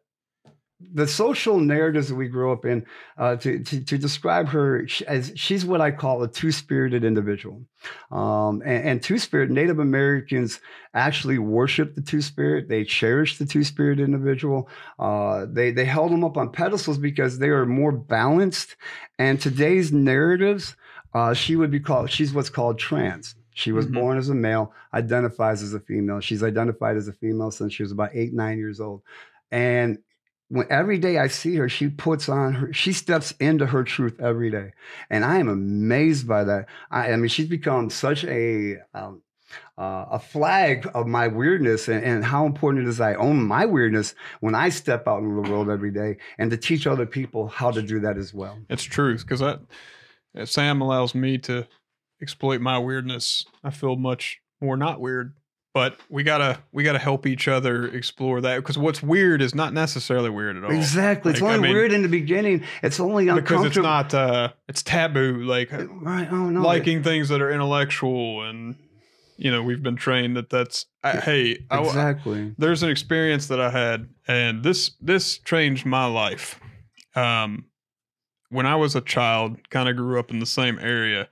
the 0.81 1.09
social 1.09 1.59
narratives 1.59 2.09
that 2.09 2.14
we 2.14 2.29
grew 2.29 2.53
up 2.53 2.64
in 2.64 2.87
uh, 3.17 3.35
to, 3.37 3.59
to, 3.64 3.81
to, 3.85 3.99
describe 3.99 4.49
her 4.49 4.87
as 5.09 5.33
she's 5.35 5.67
what 5.67 5.81
I 5.81 5.91
call 5.91 6.23
a 6.23 6.29
two 6.29 6.53
spirited 6.53 7.03
individual. 7.05 7.64
Um, 8.12 8.62
and, 8.64 8.88
and 8.88 9.03
two 9.03 9.19
spirit 9.19 9.51
Native 9.51 9.81
Americans 9.81 10.61
actually 10.95 11.38
worship 11.38 11.97
the 11.97 12.01
two 12.01 12.23
spirit. 12.23 12.69
They 12.69 12.85
cherish 12.85 13.38
the 13.38 13.47
two 13.47 13.64
spirit 13.64 13.99
individual. 13.99 14.69
Uh, 15.01 15.47
they, 15.51 15.73
they 15.73 15.85
held 15.85 16.12
them 16.12 16.23
up 16.23 16.37
on 16.37 16.53
pedestals 16.53 16.99
because 16.99 17.38
they 17.38 17.49
are 17.49 17.67
more 17.67 17.91
balanced. 17.91 18.77
And 19.19 19.41
today's 19.41 19.93
narratives 19.93 20.77
uh, 21.14 21.35
she 21.35 21.57
would 21.57 21.71
be 21.71 21.81
called. 21.81 22.11
She's 22.11 22.33
what's 22.33 22.51
called 22.51 22.79
trans. 22.79 23.35
She 23.55 23.73
was 23.73 23.87
mm-hmm. 23.87 23.95
born 23.95 24.19
as 24.19 24.29
a 24.29 24.35
male, 24.35 24.73
identifies 24.95 25.62
as 25.62 25.75
a 25.75 25.81
female. 25.81 26.21
She's 26.21 26.43
identified 26.43 26.97
as 26.97 27.09
a 27.09 27.12
female 27.12 27.51
since 27.51 27.73
she 27.73 27.83
was 27.83 27.91
about 27.91 28.11
eight, 28.14 28.33
nine 28.33 28.59
years 28.59 28.79
old. 28.81 29.03
And 29.51 29.99
when 30.48 30.66
every 30.70 30.98
day 30.98 31.18
I 31.18 31.28
see 31.28 31.56
her, 31.56 31.68
she 31.68 31.88
puts 31.88 32.28
on 32.28 32.54
her, 32.54 32.72
she 32.72 32.92
steps 32.92 33.32
into 33.38 33.66
her 33.66 33.84
truth 33.84 34.18
every 34.20 34.50
day. 34.50 34.72
And 35.11 35.24
I 35.24 35.38
am 35.38 35.48
amazed 35.48 36.26
by 36.26 36.44
that. 36.44 36.66
I, 36.90 37.12
I 37.12 37.16
mean, 37.16 37.28
she's 37.28 37.48
become 37.48 37.90
such 37.90 38.24
a, 38.24 38.76
um, 38.94 39.22
uh, 39.76 40.06
a 40.11 40.18
flag 40.18 40.90
of 40.94 41.06
my 41.06 41.28
weirdness 41.28 41.88
and, 41.88 42.02
and, 42.04 42.24
how 42.24 42.44
important 42.44 42.87
it 42.87 42.88
is 42.88 43.00
I 43.00 43.14
own 43.14 43.42
my 43.42 43.64
weirdness 43.64 44.14
when 44.40 44.54
I 44.54 44.68
step 44.68 45.06
out 45.06 45.22
into 45.22 45.42
the 45.42 45.50
world 45.50 45.70
every 45.70 45.90
day 45.90 46.18
and 46.38 46.50
to 46.50 46.56
teach 46.56 46.87
other 46.87 47.06
people 47.06 47.48
how 47.48 47.70
to 47.70 47.80
do 47.80 48.00
that 48.00 48.18
as 48.18 48.34
well. 48.34 48.58
It's 48.68 48.82
truth 48.82 49.22
because 49.22 49.40
that 49.40 49.61
Sam 50.44 50.80
allows 50.80 51.14
me 51.14 51.38
to 51.38 51.66
exploit 52.20 52.61
my 52.61 52.78
weirdness, 52.78 53.46
I 53.62 53.70
feel 53.70 53.96
much 53.96 54.40
more 54.61 54.76
not 54.76 55.00
weird. 55.00 55.34
But 55.79 55.97
we 56.09 56.25
gotta 56.25 56.59
we 56.73 56.83
gotta 56.83 56.99
help 56.99 57.25
each 57.25 57.47
other 57.47 57.87
explore 57.87 58.41
that 58.41 58.57
because 58.57 58.77
what's 58.77 59.01
weird 59.01 59.41
is 59.41 59.55
not 59.55 59.73
necessarily 59.73 60.29
weird 60.29 60.57
at 60.57 60.64
all. 60.64 60.73
Exactly, 60.73 61.31
like, 61.31 61.37
it's 61.37 61.43
only 61.43 61.55
I 61.55 61.59
mean, 61.59 61.73
weird 61.73 61.93
in 61.93 62.03
the 62.03 62.09
beginning. 62.09 62.64
It's 62.83 62.99
only 62.99 63.29
uncomfortable 63.29 63.62
because 63.62 63.77
it's 63.77 63.85
not 63.85 64.12
uh, 64.12 64.49
it's 64.67 64.83
taboo. 64.83 65.45
Like 65.45 65.73
uh, 65.73 65.87
right, 65.87 66.27
oh 66.33 66.51
no, 66.51 66.62
liking 66.62 67.05
things 67.05 67.29
that 67.29 67.41
are 67.41 67.53
intellectual 67.53 68.43
and 68.43 68.75
you 69.37 69.53
know 69.53 69.62
we've 69.62 69.81
been 69.81 69.95
trained 69.95 70.37
that 70.37 70.51
that's 70.51 70.87
I, 71.05 71.19
hey 71.19 71.64
exactly. 71.71 72.47
I, 72.47 72.55
there's 72.59 72.83
an 72.83 72.91
experience 72.91 73.47
that 73.47 73.61
I 73.61 73.71
had 73.71 74.09
and 74.27 74.64
this 74.64 74.97
this 75.01 75.38
changed 75.38 75.87
my 75.87 76.07
life. 76.07 76.59
Um, 77.14 77.67
when 78.50 78.64
I 78.64 78.76
was 78.76 78.96
a 78.96 79.00
child, 79.02 79.58
kind 79.68 79.88
of 79.88 79.96
grew 79.96 80.18
up 80.18 80.30
in 80.30 80.38
the 80.38 80.46
same 80.46 80.78
area, 80.78 81.28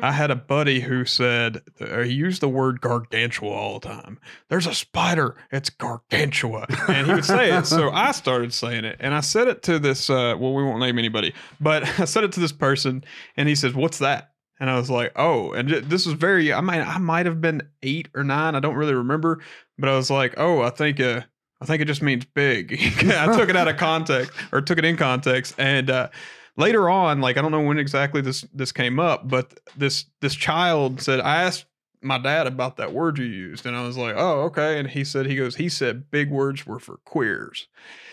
I 0.00 0.10
had 0.10 0.30
a 0.30 0.36
buddy 0.36 0.80
who 0.80 1.04
said, 1.04 1.62
he 1.78 2.12
used 2.12 2.42
the 2.42 2.48
word 2.48 2.80
gargantua 2.80 3.48
all 3.50 3.78
the 3.78 3.88
time. 3.88 4.18
There's 4.48 4.66
a 4.66 4.74
spider, 4.74 5.36
it's 5.52 5.70
gargantua. 5.70 6.66
And 6.88 7.06
he 7.06 7.14
would 7.14 7.24
say 7.24 7.56
it. 7.56 7.66
So 7.66 7.90
I 7.92 8.10
started 8.12 8.52
saying 8.52 8.84
it. 8.84 8.96
And 8.98 9.14
I 9.14 9.20
said 9.20 9.46
it 9.46 9.62
to 9.64 9.78
this, 9.78 10.10
uh, 10.10 10.34
well, 10.38 10.54
we 10.54 10.64
won't 10.64 10.80
name 10.80 10.98
anybody, 10.98 11.34
but 11.60 11.84
I 12.00 12.04
said 12.04 12.24
it 12.24 12.32
to 12.32 12.40
this 12.40 12.52
person 12.52 13.04
and 13.36 13.48
he 13.48 13.54
says, 13.54 13.74
What's 13.74 13.98
that? 13.98 14.32
And 14.58 14.68
I 14.68 14.76
was 14.76 14.90
like, 14.90 15.12
Oh, 15.14 15.52
and 15.52 15.68
this 15.68 16.04
was 16.04 16.14
very, 16.14 16.52
I 16.52 16.60
might, 16.60 16.80
I 16.80 16.98
might 16.98 17.26
have 17.26 17.40
been 17.40 17.62
eight 17.82 18.08
or 18.14 18.24
nine. 18.24 18.56
I 18.56 18.60
don't 18.60 18.74
really 18.74 18.94
remember, 18.94 19.40
but 19.78 19.88
I 19.88 19.96
was 19.96 20.10
like, 20.10 20.34
Oh, 20.36 20.62
I 20.62 20.70
think, 20.70 20.98
uh, 20.98 21.20
I 21.60 21.64
think 21.64 21.80
it 21.80 21.86
just 21.86 22.02
means 22.02 22.24
big. 22.24 22.72
I 23.02 23.36
took 23.36 23.48
it 23.48 23.56
out 23.56 23.68
of 23.68 23.76
context 23.76 24.32
or 24.52 24.60
took 24.60 24.78
it 24.78 24.84
in 24.84 24.96
context. 24.96 25.54
And, 25.58 25.90
uh, 25.90 26.08
later 26.56 26.88
on, 26.88 27.20
like 27.20 27.36
I 27.36 27.42
don't 27.42 27.52
know 27.52 27.60
when 27.60 27.78
exactly 27.78 28.20
this 28.20 28.44
this 28.52 28.72
came 28.72 28.98
up, 28.98 29.28
but 29.28 29.58
this 29.76 30.06
this 30.20 30.34
child 30.34 31.00
said, 31.00 31.20
I 31.20 31.42
asked 31.42 31.66
my 32.02 32.18
dad 32.18 32.46
about 32.46 32.76
that 32.76 32.92
word 32.92 33.18
you 33.18 33.24
used, 33.24 33.66
and 33.66 33.76
I 33.76 33.86
was 33.86 33.96
like, 33.96 34.14
oh, 34.16 34.42
okay. 34.42 34.78
And 34.78 34.88
he 34.88 35.04
said, 35.04 35.26
he 35.26 35.36
goes, 35.36 35.56
he 35.56 35.68
said 35.68 36.10
big 36.10 36.30
words 36.30 36.66
were 36.66 36.78
for 36.78 36.98
queers. 37.04 37.68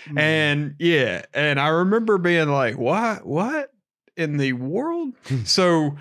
Mm. 0.08 0.20
And 0.20 0.76
yeah, 0.80 1.26
and 1.34 1.60
I 1.60 1.68
remember 1.70 2.18
being 2.18 2.50
like, 2.50 2.78
what, 2.78 3.26
what 3.26 3.72
in 4.18 4.38
the 4.38 4.54
world? 4.54 5.14
so 5.46 5.96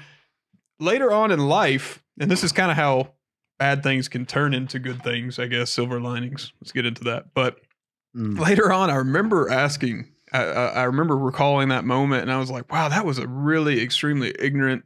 later 0.81 1.13
on 1.13 1.31
in 1.31 1.41
life, 1.41 2.03
and 2.19 2.31
this 2.31 2.45
is 2.45 2.53
kind 2.53 2.71
of 2.71 2.77
how 2.77 3.13
bad 3.59 3.83
things 3.83 4.09
can 4.09 4.27
turn 4.27 4.55
into 4.55 4.79
good 4.79 5.03
things, 5.03 5.39
I 5.39 5.47
guess, 5.47 5.71
silver 5.71 6.01
linings. 6.01 6.53
Let's 6.61 6.73
get 6.73 6.87
into 6.87 7.05
that. 7.05 7.35
But 7.35 7.61
mm. 8.17 8.39
later 8.39 8.73
on, 8.73 8.91
I 8.91 8.97
remember 8.97 9.51
asking 9.51 10.13
I, 10.33 10.43
I 10.45 10.83
remember 10.85 11.17
recalling 11.17 11.69
that 11.69 11.85
moment, 11.85 12.23
and 12.23 12.33
I 12.33 12.39
was 12.39 12.51
like, 12.51 12.71
"Wow, 12.73 12.89
that 12.89 13.05
was 13.05 13.19
a 13.19 13.27
really 13.27 13.83
extremely 13.83 14.35
ignorant 14.39 14.85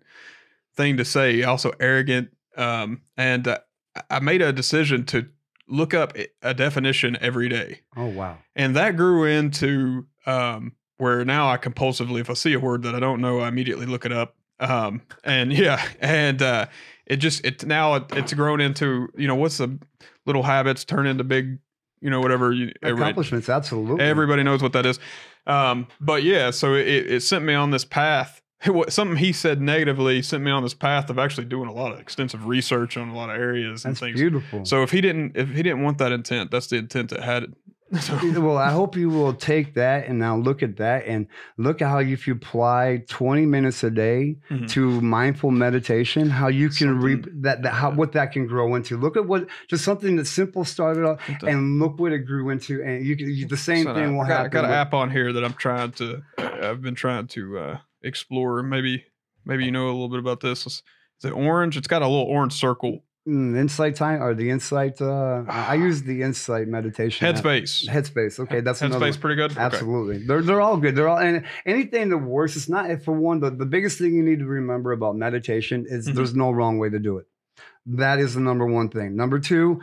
thing 0.74 0.96
to 0.96 1.04
say." 1.04 1.42
Also 1.42 1.72
arrogant, 1.80 2.30
um, 2.56 3.02
and 3.16 3.46
uh, 3.46 3.58
I 4.10 4.20
made 4.20 4.42
a 4.42 4.52
decision 4.52 5.04
to 5.06 5.28
look 5.68 5.94
up 5.94 6.16
a 6.42 6.54
definition 6.54 7.16
every 7.20 7.48
day. 7.48 7.80
Oh 7.96 8.06
wow! 8.06 8.38
And 8.54 8.74
that 8.76 8.96
grew 8.96 9.24
into 9.24 10.06
um, 10.26 10.72
where 10.98 11.24
now 11.24 11.48
I 11.48 11.56
compulsively, 11.58 12.20
if 12.20 12.30
I 12.30 12.34
see 12.34 12.52
a 12.52 12.60
word 12.60 12.82
that 12.82 12.94
I 12.94 13.00
don't 13.00 13.20
know, 13.20 13.40
I 13.40 13.48
immediately 13.48 13.86
look 13.86 14.04
it 14.04 14.12
up. 14.12 14.34
Um, 14.58 15.02
and 15.24 15.52
yeah, 15.56 15.82
and 16.00 16.42
uh, 16.42 16.66
it 17.06 17.16
just 17.16 17.44
it 17.44 17.64
now 17.64 17.94
it, 17.94 18.04
it's 18.10 18.32
grown 18.34 18.60
into 18.60 19.08
you 19.16 19.26
know 19.26 19.34
what's 19.34 19.58
the 19.58 19.78
little 20.24 20.42
habits 20.42 20.84
turn 20.84 21.06
into 21.06 21.24
big 21.24 21.58
you 22.00 22.10
know 22.10 22.20
whatever 22.20 22.52
you, 22.52 22.72
accomplishments. 22.82 23.48
Every, 23.48 23.56
absolutely, 23.56 24.04
everybody 24.04 24.42
knows 24.42 24.62
what 24.62 24.72
that 24.72 24.86
is. 24.86 24.98
Um, 25.46 25.86
but 26.00 26.22
yeah, 26.22 26.50
so 26.50 26.74
it, 26.74 26.86
it 26.86 27.22
sent 27.22 27.44
me 27.44 27.54
on 27.54 27.70
this 27.70 27.84
path. 27.84 28.42
Something 28.88 29.16
he 29.16 29.32
said 29.32 29.60
negatively 29.60 30.22
sent 30.22 30.42
me 30.42 30.50
on 30.50 30.62
this 30.62 30.74
path 30.74 31.10
of 31.10 31.18
actually 31.18 31.44
doing 31.44 31.68
a 31.68 31.72
lot 31.72 31.92
of 31.92 32.00
extensive 32.00 32.46
research 32.46 32.96
on 32.96 33.08
a 33.08 33.16
lot 33.16 33.30
of 33.30 33.36
areas 33.36 33.84
and 33.84 33.94
that's 33.94 34.00
things. 34.00 34.18
Beautiful. 34.18 34.64
So 34.64 34.82
if 34.82 34.90
he 34.90 35.00
didn't, 35.00 35.36
if 35.36 35.50
he 35.50 35.62
didn't 35.62 35.82
want 35.82 35.98
that 35.98 36.12
intent, 36.12 36.50
that's 36.50 36.66
the 36.68 36.76
intent 36.76 37.10
that 37.10 37.20
had 37.22 37.44
it. 37.44 37.54
well, 38.10 38.56
I 38.56 38.70
hope 38.70 38.96
you 38.96 39.08
will 39.08 39.32
take 39.32 39.74
that 39.74 40.08
and 40.08 40.18
now 40.18 40.36
look 40.36 40.62
at 40.64 40.76
that 40.78 41.06
and 41.06 41.28
look 41.56 41.80
at 41.80 41.88
how 41.88 42.00
if 42.00 42.26
you 42.26 42.34
apply 42.34 43.04
20 43.08 43.46
minutes 43.46 43.84
a 43.84 43.90
day 43.90 44.38
mm-hmm. 44.50 44.66
to 44.66 45.00
mindful 45.00 45.52
meditation, 45.52 46.28
how 46.28 46.48
you 46.48 46.68
can 46.68 46.98
reap 46.98 47.26
that, 47.42 47.62
that 47.62 47.72
how 47.72 47.92
what 47.92 48.10
that 48.12 48.32
can 48.32 48.48
grow 48.48 48.74
into. 48.74 48.96
Look 48.96 49.16
at 49.16 49.26
what 49.26 49.46
just 49.70 49.84
something 49.84 50.16
that 50.16 50.26
simple 50.26 50.64
started 50.64 51.04
off 51.04 51.20
and 51.44 51.78
look 51.78 52.00
what 52.00 52.12
it 52.12 52.20
grew 52.20 52.50
into. 52.50 52.82
And 52.82 53.06
you 53.06 53.16
can 53.16 53.28
you, 53.32 53.46
the 53.46 53.56
same 53.56 53.84
so 53.84 53.94
thing 53.94 54.16
will 54.16 54.24
I 54.24 54.28
got, 54.28 54.36
happen. 54.36 54.58
I 54.58 54.62
got 54.62 54.64
an 54.64 54.72
app 54.72 54.92
on 54.92 55.10
here 55.12 55.32
that 55.32 55.44
I'm 55.44 55.54
trying 55.54 55.92
to 55.92 56.22
I've 56.38 56.82
been 56.82 56.96
trying 56.96 57.28
to 57.28 57.58
uh, 57.58 57.78
explore. 58.02 58.64
Maybe 58.64 59.04
maybe 59.44 59.64
you 59.64 59.70
know 59.70 59.86
a 59.86 59.92
little 59.92 60.08
bit 60.08 60.18
about 60.18 60.40
this. 60.40 60.66
Is 60.66 60.82
it 61.24 61.30
orange? 61.30 61.76
It's 61.76 61.88
got 61.88 62.02
a 62.02 62.08
little 62.08 62.26
orange 62.26 62.52
circle 62.52 63.04
Mm, 63.26 63.58
insight 63.58 63.96
time 63.96 64.22
or 64.22 64.34
the 64.34 64.50
insight 64.50 65.02
uh 65.02 65.42
i 65.48 65.74
use 65.88 66.04
the 66.04 66.22
insight 66.22 66.68
meditation 66.68 67.26
headspace 67.26 67.88
app. 67.88 67.96
headspace 67.96 68.38
okay 68.38 68.60
that's 68.60 68.80
headspace 68.80 69.18
pretty 69.18 69.34
good 69.34 69.58
absolutely 69.58 70.18
okay. 70.18 70.26
they're, 70.26 70.42
they're 70.42 70.60
all 70.60 70.76
good 70.76 70.94
they're 70.94 71.08
all 71.08 71.18
and 71.18 71.44
anything 71.64 72.08
that 72.08 72.18
works 72.18 72.54
it's 72.54 72.68
not 72.68 73.02
for 73.02 73.10
one 73.10 73.40
the, 73.40 73.50
the 73.50 73.66
biggest 73.66 73.98
thing 73.98 74.14
you 74.14 74.22
need 74.22 74.38
to 74.38 74.46
remember 74.46 74.92
about 74.92 75.16
meditation 75.16 75.86
is 75.88 76.06
mm-hmm. 76.06 76.14
there's 76.14 76.36
no 76.36 76.52
wrong 76.52 76.78
way 76.78 76.88
to 76.88 77.00
do 77.00 77.18
it 77.18 77.26
that 77.84 78.20
is 78.20 78.34
the 78.34 78.40
number 78.40 78.64
one 78.64 78.88
thing 78.88 79.16
number 79.16 79.40
two 79.40 79.80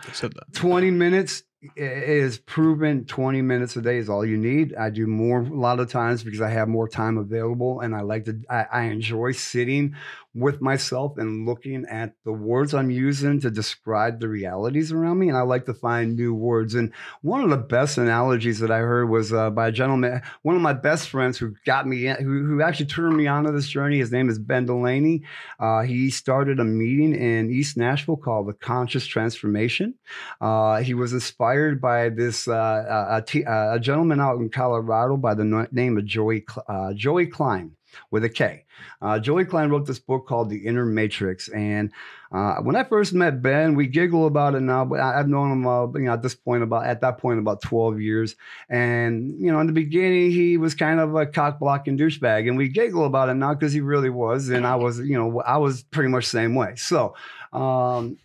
20 0.53 0.91
minutes 0.91 1.43
is 1.75 2.37
proven 2.39 3.05
20 3.05 3.41
minutes 3.41 3.75
a 3.75 3.81
day 3.81 3.97
is 3.97 4.09
all 4.09 4.25
you 4.25 4.37
need. 4.37 4.75
I 4.75 4.89
do 4.89 5.07
more 5.07 5.39
a 5.39 5.43
lot 5.43 5.79
of 5.79 5.89
times 5.89 6.23
because 6.23 6.41
I 6.41 6.49
have 6.49 6.67
more 6.67 6.87
time 6.87 7.17
available 7.17 7.79
and 7.79 7.95
I 7.95 8.01
like 8.01 8.25
to, 8.25 8.41
I, 8.49 8.65
I 8.71 8.81
enjoy 8.83 9.31
sitting 9.31 9.95
with 10.35 10.61
myself 10.61 11.17
and 11.17 11.45
looking 11.45 11.85
at 11.85 12.15
the 12.25 12.31
words 12.31 12.73
I'm 12.73 12.89
using 12.89 13.39
to 13.41 13.51
describe 13.51 14.19
the 14.19 14.27
realities 14.27 14.91
around 14.91 15.19
me. 15.19 15.29
And 15.29 15.37
I 15.37 15.41
like 15.41 15.65
to 15.65 15.73
find 15.73 16.15
new 16.15 16.33
words. 16.33 16.73
And 16.73 16.91
one 17.21 17.43
of 17.43 17.51
the 17.51 17.57
best 17.57 17.97
analogies 17.97 18.59
that 18.59 18.71
I 18.71 18.79
heard 18.79 19.09
was 19.09 19.31
uh, 19.31 19.51
by 19.51 19.67
a 19.67 19.71
gentleman, 19.71 20.21
one 20.41 20.55
of 20.55 20.61
my 20.61 20.73
best 20.73 21.09
friends 21.09 21.37
who 21.37 21.53
got 21.65 21.87
me, 21.87 22.07
in, 22.07 22.15
who, 22.15 22.45
who 22.45 22.61
actually 22.61 22.87
turned 22.87 23.15
me 23.15 23.27
onto 23.27 23.51
this 23.51 23.67
journey. 23.67 23.99
His 23.99 24.11
name 24.11 24.27
is 24.27 24.39
Ben 24.39 24.65
Delaney. 24.65 25.23
Uh, 25.59 25.81
he 25.81 26.09
started 26.09 26.59
a 26.59 26.65
meeting 26.65 27.13
in 27.13 27.51
East 27.51 27.77
Nashville 27.77 28.17
called 28.17 28.47
the 28.47 28.53
Conscious 28.53 29.05
Transformation. 29.05 29.93
Uh, 30.41 30.81
he 30.81 30.95
was 30.95 31.13
inspired 31.13 31.79
by 31.79 32.09
this 32.09 32.47
uh, 32.47 33.21
a, 33.27 33.79
gentleman 33.79 34.19
out 34.19 34.39
in 34.39 34.49
Colorado 34.49 35.17
by 35.17 35.33
the 35.35 35.67
name 35.71 35.97
of 35.97 36.05
Joey 36.05 36.45
uh, 36.67 36.93
Joey 36.93 37.27
Klein 37.27 37.75
with 38.11 38.23
a 38.23 38.29
K. 38.29 38.65
Uh, 39.01 39.19
Joey 39.19 39.45
Klein 39.45 39.69
wrote 39.69 39.85
this 39.85 39.99
book 39.99 40.27
called 40.27 40.49
The 40.49 40.65
Inner 40.65 40.85
Matrix, 40.85 41.47
and 41.49 41.91
uh, 42.31 42.55
when 42.57 42.75
I 42.75 42.83
first 42.83 43.13
met 43.13 43.41
Ben, 43.41 43.75
we 43.75 43.87
giggle 43.87 44.25
about 44.25 44.55
it 44.55 44.61
now, 44.61 44.85
but 44.85 44.99
I, 44.99 45.17
have 45.17 45.27
known 45.27 45.51
him, 45.51 45.67
uh, 45.67 45.87
you 45.93 46.05
know, 46.05 46.13
at 46.13 46.23
this 46.23 46.33
point 46.35 46.63
about 46.63 46.85
at 46.85 47.01
that 47.01 47.19
point 47.19 47.39
about 47.39 47.61
twelve 47.61 48.01
years, 48.01 48.35
and 48.69 49.39
you 49.39 49.51
know, 49.51 49.59
in 49.59 49.67
the 49.67 49.73
beginning 49.73 50.31
he 50.31 50.57
was 50.57 50.73
kind 50.75 50.99
of 50.99 51.15
a 51.15 51.25
cock 51.25 51.59
blocking 51.59 51.97
douchebag, 51.97 52.47
and 52.47 52.57
we 52.57 52.69
giggle 52.69 53.05
about 53.05 53.29
it 53.29 53.35
now 53.35 53.53
because 53.53 53.73
he 53.73 53.81
really 53.81 54.09
was, 54.09 54.49
and 54.49 54.65
I 54.65 54.75
was, 54.75 54.99
you 54.99 55.17
know, 55.17 55.41
I 55.41 55.57
was 55.57 55.83
pretty 55.83 56.09
much 56.09 56.25
the 56.25 56.37
same 56.37 56.55
way. 56.55 56.75
So. 56.75 57.15
Um, 57.51 58.17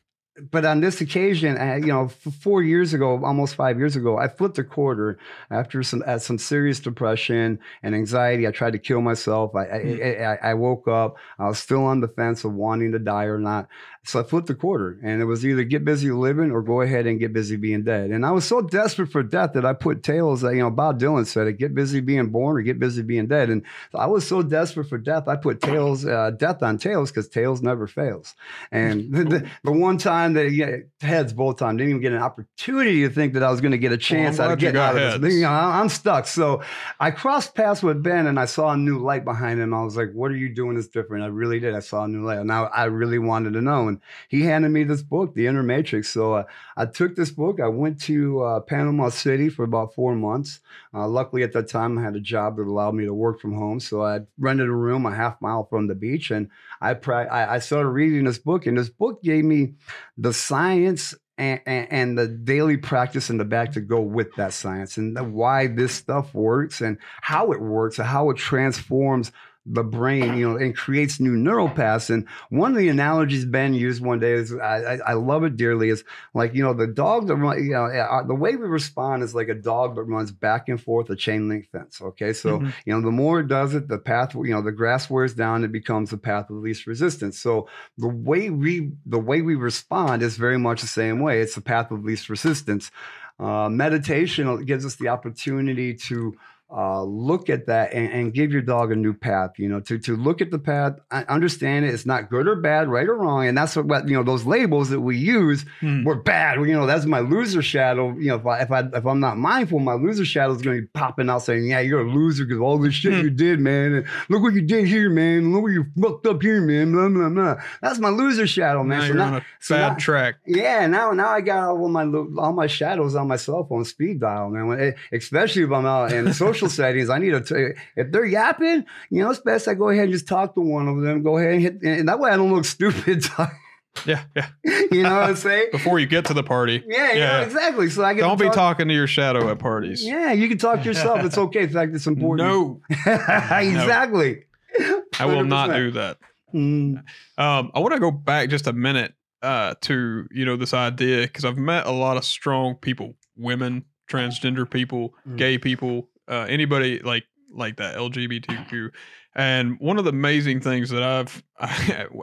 but 0.50 0.64
on 0.64 0.80
this 0.80 1.00
occasion, 1.00 1.56
you 1.82 1.92
know, 1.92 2.08
four 2.08 2.62
years 2.62 2.94
ago, 2.94 3.24
almost 3.24 3.54
five 3.54 3.78
years 3.78 3.96
ago, 3.96 4.18
I 4.18 4.28
flipped 4.28 4.58
a 4.58 4.64
quarter 4.64 5.18
after 5.50 5.82
some 5.82 6.02
uh, 6.06 6.18
some 6.18 6.38
serious 6.38 6.80
depression 6.80 7.58
and 7.82 7.94
anxiety. 7.94 8.46
I 8.46 8.50
tried 8.50 8.72
to 8.72 8.78
kill 8.78 9.00
myself. 9.00 9.54
I, 9.54 9.66
mm. 9.66 10.20
I, 10.20 10.24
I, 10.24 10.50
I 10.50 10.54
woke 10.54 10.88
up. 10.88 11.16
I 11.38 11.48
was 11.48 11.58
still 11.58 11.84
on 11.84 12.00
the 12.00 12.08
fence 12.08 12.44
of 12.44 12.54
wanting 12.54 12.92
to 12.92 12.98
die 12.98 13.24
or 13.24 13.38
not. 13.38 13.68
So 14.04 14.20
I 14.20 14.22
flipped 14.22 14.48
the 14.48 14.54
quarter, 14.54 14.98
and 15.02 15.20
it 15.20 15.26
was 15.26 15.46
either 15.46 15.64
get 15.64 15.84
busy 15.84 16.10
living 16.10 16.50
or 16.50 16.62
go 16.62 16.80
ahead 16.80 17.06
and 17.06 17.20
get 17.20 17.32
busy 17.32 17.56
being 17.56 17.84
dead. 17.84 18.10
And 18.10 18.24
I 18.24 18.30
was 18.30 18.44
so 18.44 18.60
desperate 18.60 19.12
for 19.12 19.22
death 19.22 19.52
that 19.54 19.64
I 19.64 19.72
put 19.72 20.02
tails. 20.02 20.42
You 20.42 20.56
know, 20.56 20.70
Bob 20.70 20.98
Dylan 20.98 21.26
said 21.26 21.46
it: 21.46 21.58
"Get 21.58 21.74
busy 21.74 22.00
being 22.00 22.30
born 22.30 22.56
or 22.56 22.62
get 22.62 22.78
busy 22.78 23.02
being 23.02 23.26
dead." 23.28 23.50
And 23.50 23.64
I 23.94 24.06
was 24.06 24.26
so 24.26 24.42
desperate 24.42 24.88
for 24.88 24.98
death, 24.98 25.28
I 25.28 25.36
put 25.36 25.60
tails, 25.60 26.04
uh, 26.04 26.30
death 26.30 26.62
on 26.62 26.78
tails, 26.78 27.10
because 27.10 27.28
tails 27.28 27.62
never 27.62 27.86
fails. 27.86 28.34
And 28.72 29.12
the, 29.12 29.24
the, 29.24 29.50
the 29.62 29.72
one 29.72 29.98
time 29.98 30.08
time 30.08 30.32
that 30.34 30.52
yeah, 30.52 30.76
heads 31.00 31.32
both 31.32 31.58
times. 31.58 31.78
Didn't 31.78 31.90
even 31.90 32.02
get 32.02 32.12
an 32.12 32.22
opportunity 32.22 33.02
to 33.02 33.10
think 33.10 33.34
that 33.34 33.42
I 33.42 33.50
was 33.50 33.60
going 33.60 33.72
to 33.72 33.78
get 33.78 33.92
a 33.92 33.96
chance 33.96 34.38
well, 34.38 34.48
out 34.48 34.52
of 34.54 34.58
getting 34.58 34.80
out 34.80 34.96
of 34.96 35.20
this. 35.20 35.34
You 35.34 35.42
know, 35.42 35.50
I'm 35.50 35.88
stuck. 35.88 36.26
So 36.26 36.62
I 36.98 37.10
crossed 37.10 37.54
paths 37.54 37.82
with 37.82 38.02
Ben 38.02 38.26
and 38.26 38.38
I 38.38 38.46
saw 38.46 38.70
a 38.70 38.76
new 38.76 38.98
light 38.98 39.24
behind 39.24 39.60
him. 39.60 39.74
I 39.74 39.82
was 39.82 39.96
like, 39.96 40.12
"What 40.12 40.30
are 40.30 40.36
you 40.36 40.54
doing? 40.54 40.76
That's 40.76 40.88
different." 40.88 41.24
I 41.24 41.28
really 41.28 41.60
did. 41.60 41.74
I 41.74 41.80
saw 41.80 42.04
a 42.04 42.08
new 42.08 42.24
light. 42.24 42.38
And 42.38 42.48
now 42.48 42.66
I 42.66 42.84
really 42.84 43.18
wanted 43.18 43.52
to 43.54 43.60
know, 43.60 43.87
and 43.88 44.00
he 44.28 44.42
handed 44.42 44.68
me 44.68 44.84
this 44.84 45.02
book, 45.02 45.34
The 45.34 45.46
Inner 45.46 45.62
Matrix. 45.62 46.08
So 46.08 46.34
uh, 46.34 46.44
I 46.76 46.86
took 46.86 47.16
this 47.16 47.30
book. 47.30 47.60
I 47.60 47.68
went 47.68 48.00
to 48.02 48.42
uh, 48.42 48.60
Panama 48.60 49.08
City 49.08 49.48
for 49.48 49.64
about 49.64 49.94
four 49.94 50.14
months. 50.14 50.60
Uh, 50.94 51.08
luckily, 51.08 51.42
at 51.42 51.52
that 51.52 51.68
time, 51.68 51.98
I 51.98 52.02
had 52.02 52.16
a 52.16 52.20
job 52.20 52.56
that 52.56 52.66
allowed 52.66 52.94
me 52.94 53.04
to 53.04 53.14
work 53.14 53.40
from 53.40 53.54
home. 53.54 53.80
So 53.80 54.02
I 54.02 54.20
rented 54.38 54.68
a 54.68 54.72
room 54.72 55.06
a 55.06 55.14
half 55.14 55.40
mile 55.40 55.64
from 55.64 55.86
the 55.86 55.94
beach, 55.94 56.30
and 56.30 56.48
I, 56.80 56.90
I, 56.92 57.54
I 57.54 57.58
started 57.58 57.88
reading 57.88 58.24
this 58.24 58.38
book. 58.38 58.66
And 58.66 58.78
this 58.78 58.90
book 58.90 59.22
gave 59.22 59.44
me 59.44 59.74
the 60.16 60.32
science 60.32 61.14
and, 61.38 61.60
and, 61.66 61.92
and, 61.92 62.18
the 62.18 62.26
daily 62.26 62.76
practice 62.76 63.30
in 63.30 63.38
the 63.38 63.44
back 63.44 63.72
to 63.72 63.80
go 63.80 64.00
with 64.00 64.34
that 64.36 64.52
science 64.52 64.96
and 64.96 65.16
the, 65.16 65.22
why 65.22 65.68
this 65.68 65.94
stuff 65.94 66.34
works 66.34 66.80
and 66.80 66.98
how 67.22 67.52
it 67.52 67.60
works 67.60 67.98
and 67.98 68.08
how 68.08 68.30
it 68.30 68.36
transforms 68.36 69.30
the 69.70 69.84
brain, 69.84 70.36
you 70.36 70.48
know, 70.48 70.56
and 70.56 70.76
creates 70.76 71.20
new 71.20 71.36
neural 71.36 71.68
paths. 71.68 72.10
And 72.10 72.26
one 72.50 72.72
of 72.72 72.78
the 72.78 72.88
analogies 72.88 73.44
Ben 73.44 73.74
used 73.74 74.02
one 74.02 74.18
day 74.18 74.32
is 74.32 74.54
I, 74.54 74.98
I, 75.06 75.12
love 75.12 75.44
it 75.44 75.56
dearly 75.56 75.90
is 75.90 76.04
like 76.34 76.54
you 76.54 76.62
know 76.62 76.72
the 76.72 76.86
dog 76.86 77.26
that 77.28 77.36
run, 77.36 77.62
you 77.62 77.72
know 77.72 77.86
uh, 77.86 78.22
the 78.22 78.34
way 78.34 78.56
we 78.56 78.66
respond 78.66 79.22
is 79.22 79.34
like 79.34 79.48
a 79.48 79.54
dog 79.54 79.96
that 79.96 80.04
runs 80.04 80.32
back 80.32 80.68
and 80.68 80.80
forth 80.80 81.10
a 81.10 81.16
chain 81.16 81.48
link 81.48 81.68
fence. 81.70 82.00
Okay, 82.00 82.32
so 82.32 82.58
mm-hmm. 82.58 82.70
you 82.86 82.94
know 82.94 83.00
the 83.00 83.12
more 83.12 83.40
it 83.40 83.48
does 83.48 83.74
it, 83.74 83.88
the 83.88 83.98
path 83.98 84.34
you 84.34 84.54
know 84.54 84.62
the 84.62 84.72
grass 84.72 85.10
wears 85.10 85.34
down, 85.34 85.64
it 85.64 85.72
becomes 85.72 86.10
the 86.10 86.18
path 86.18 86.50
of 86.50 86.56
least 86.56 86.86
resistance. 86.86 87.38
So 87.38 87.68
the 87.98 88.08
way 88.08 88.50
we 88.50 88.92
the 89.04 89.18
way 89.18 89.42
we 89.42 89.54
respond 89.54 90.22
is 90.22 90.36
very 90.36 90.58
much 90.58 90.80
the 90.80 90.86
same 90.86 91.20
way. 91.20 91.40
It's 91.40 91.54
the 91.54 91.60
path 91.60 91.90
of 91.90 92.04
least 92.04 92.28
resistance. 92.28 92.90
Uh, 93.38 93.68
meditation 93.68 94.64
gives 94.64 94.84
us 94.84 94.96
the 94.96 95.08
opportunity 95.08 95.94
to 95.94 96.34
uh, 96.70 97.02
look 97.02 97.48
at 97.48 97.66
that 97.66 97.94
and, 97.94 98.12
and, 98.12 98.34
give 98.34 98.52
your 98.52 98.60
dog 98.60 98.92
a 98.92 98.96
new 98.96 99.14
path. 99.14 99.52
You 99.56 99.70
know, 99.70 99.80
to 99.80 99.98
to 100.00 100.16
look 100.16 100.42
at 100.42 100.50
the 100.50 100.58
path, 100.58 100.98
understand 101.10 101.86
it. 101.86 101.94
It's 101.94 102.04
not 102.04 102.28
good 102.28 102.46
or 102.46 102.56
bad, 102.56 102.88
right 102.88 103.08
or 103.08 103.16
wrong, 103.16 103.46
and 103.46 103.56
that's 103.56 103.74
what, 103.74 103.86
what 103.86 104.06
you 104.06 104.14
know. 104.14 104.22
Those 104.22 104.44
labels 104.44 104.90
that 104.90 105.00
we 105.00 105.16
use 105.16 105.64
hmm. 105.80 106.04
were 106.04 106.16
bad. 106.16 106.58
You 106.58 106.74
know, 106.74 106.84
that's 106.84 107.06
my 107.06 107.20
loser 107.20 107.62
shadow. 107.62 108.14
You 108.18 108.28
know, 108.28 108.34
if 108.36 108.46
I 108.46 108.60
if 108.60 108.70
I 108.70 108.80
if 108.80 109.06
I'm 109.06 109.18
not 109.18 109.38
mindful, 109.38 109.78
my 109.78 109.94
loser 109.94 110.26
shadow 110.26 110.52
is 110.52 110.60
going 110.60 110.76
to 110.76 110.82
be 110.82 110.88
popping 110.88 111.30
out 111.30 111.38
saying, 111.38 111.66
"Yeah, 111.66 111.80
you're 111.80 112.02
a 112.02 112.10
loser 112.10 112.44
because 112.44 112.60
all 112.60 112.76
this 112.76 112.92
shit 112.92 113.14
hmm. 113.14 113.22
you 113.22 113.30
did, 113.30 113.60
man. 113.60 113.94
And 113.94 114.06
look 114.28 114.42
what 114.42 114.52
you 114.52 114.60
did 114.60 114.86
here, 114.86 115.08
man. 115.08 115.54
Look 115.54 115.62
what 115.62 115.72
you 115.72 115.86
fucked 115.98 116.26
up 116.26 116.42
here, 116.42 116.60
man. 116.60 116.92
Blah 116.92 117.08
blah 117.08 117.30
blah." 117.30 117.62
That's 117.80 117.98
my 117.98 118.10
loser 118.10 118.46
shadow, 118.46 118.84
man. 118.84 118.98
Now 118.98 119.00
so 119.00 119.06
you're 119.06 119.16
now, 119.16 119.26
on 119.26 119.34
a 119.36 119.44
so 119.60 119.74
bad 119.74 119.88
now, 119.92 119.94
track. 119.94 120.34
Yeah, 120.44 120.86
now 120.86 121.12
now 121.12 121.30
I 121.30 121.40
got 121.40 121.70
all 121.70 121.88
my 121.88 122.04
all 122.04 122.52
my 122.52 122.66
shadows 122.66 123.14
on 123.14 123.26
my 123.26 123.36
cell 123.36 123.64
phone 123.64 123.86
speed 123.86 124.20
dial, 124.20 124.50
man. 124.50 124.66
When, 124.66 124.94
especially 125.12 125.62
if 125.62 125.70
I'm 125.72 125.86
out 125.86 126.12
in 126.12 126.30
social 126.34 126.57
social 126.58 126.68
settings, 126.70 127.10
I 127.10 127.18
need 127.18 127.30
to, 127.46 127.74
if 127.96 128.10
they're 128.10 128.24
yapping, 128.24 128.84
you 129.10 129.22
know, 129.22 129.30
it's 129.30 129.40
best 129.40 129.68
I 129.68 129.74
go 129.74 129.88
ahead 129.88 130.04
and 130.04 130.12
just 130.12 130.26
talk 130.26 130.54
to 130.54 130.60
one 130.60 130.88
of 130.88 131.00
them. 131.00 131.22
Go 131.22 131.38
ahead 131.38 131.52
and 131.52 131.62
hit, 131.62 131.82
and 131.82 132.08
that 132.08 132.18
way 132.18 132.30
I 132.30 132.36
don't 132.36 132.52
look 132.52 132.64
stupid. 132.64 133.24
yeah, 134.06 134.24
yeah. 134.34 134.48
You 134.64 135.02
know 135.02 135.14
what 135.14 135.30
I'm 135.30 135.36
saying? 135.36 135.68
Before 135.72 135.98
you 135.98 136.06
get 136.06 136.24
to 136.26 136.34
the 136.34 136.42
party. 136.42 136.82
Yeah, 136.86 137.12
yeah, 137.12 137.38
know, 137.38 137.42
exactly. 137.42 137.90
So 137.90 138.04
I 138.04 138.14
get 138.14 138.22
don't 138.22 138.38
be 138.38 138.50
talking 138.50 138.88
to 138.88 138.94
your 138.94 139.06
shadow 139.06 139.48
at 139.50 139.58
parties. 139.58 140.04
Yeah, 140.04 140.32
you 140.32 140.48
can 140.48 140.58
talk 140.58 140.80
to 140.80 140.84
yourself. 140.84 141.24
It's 141.24 141.38
okay. 141.38 141.62
In 141.62 141.70
fact, 141.70 141.94
it's 141.94 142.06
important. 142.08 142.48
No, 142.48 142.80
exactly. 143.06 144.44
No. 144.78 145.02
I 145.18 145.26
will 145.26 145.44
not 145.44 145.72
do 145.74 145.92
that. 145.92 146.18
Mm. 146.54 147.02
Um, 147.36 147.70
I 147.74 147.78
want 147.78 147.94
to 147.94 148.00
go 148.00 148.10
back 148.10 148.48
just 148.48 148.66
a 148.66 148.72
minute 148.72 149.14
uh, 149.42 149.74
to 149.82 150.26
you 150.30 150.44
know 150.44 150.56
this 150.56 150.74
idea 150.74 151.22
because 151.22 151.44
I've 151.44 151.58
met 151.58 151.86
a 151.86 151.92
lot 151.92 152.16
of 152.16 152.24
strong 152.24 152.74
people, 152.74 153.14
women, 153.36 153.84
transgender 154.08 154.68
people, 154.68 155.14
mm. 155.26 155.36
gay 155.36 155.58
people, 155.58 156.08
uh, 156.28 156.46
anybody 156.48 157.00
like 157.00 157.24
like 157.50 157.76
that 157.76 157.96
LGBTQ. 157.96 158.90
And 159.34 159.78
one 159.78 159.98
of 159.98 160.04
the 160.04 160.10
amazing 160.10 160.60
things 160.60 160.90
that 160.90 161.02
I've 161.02 161.42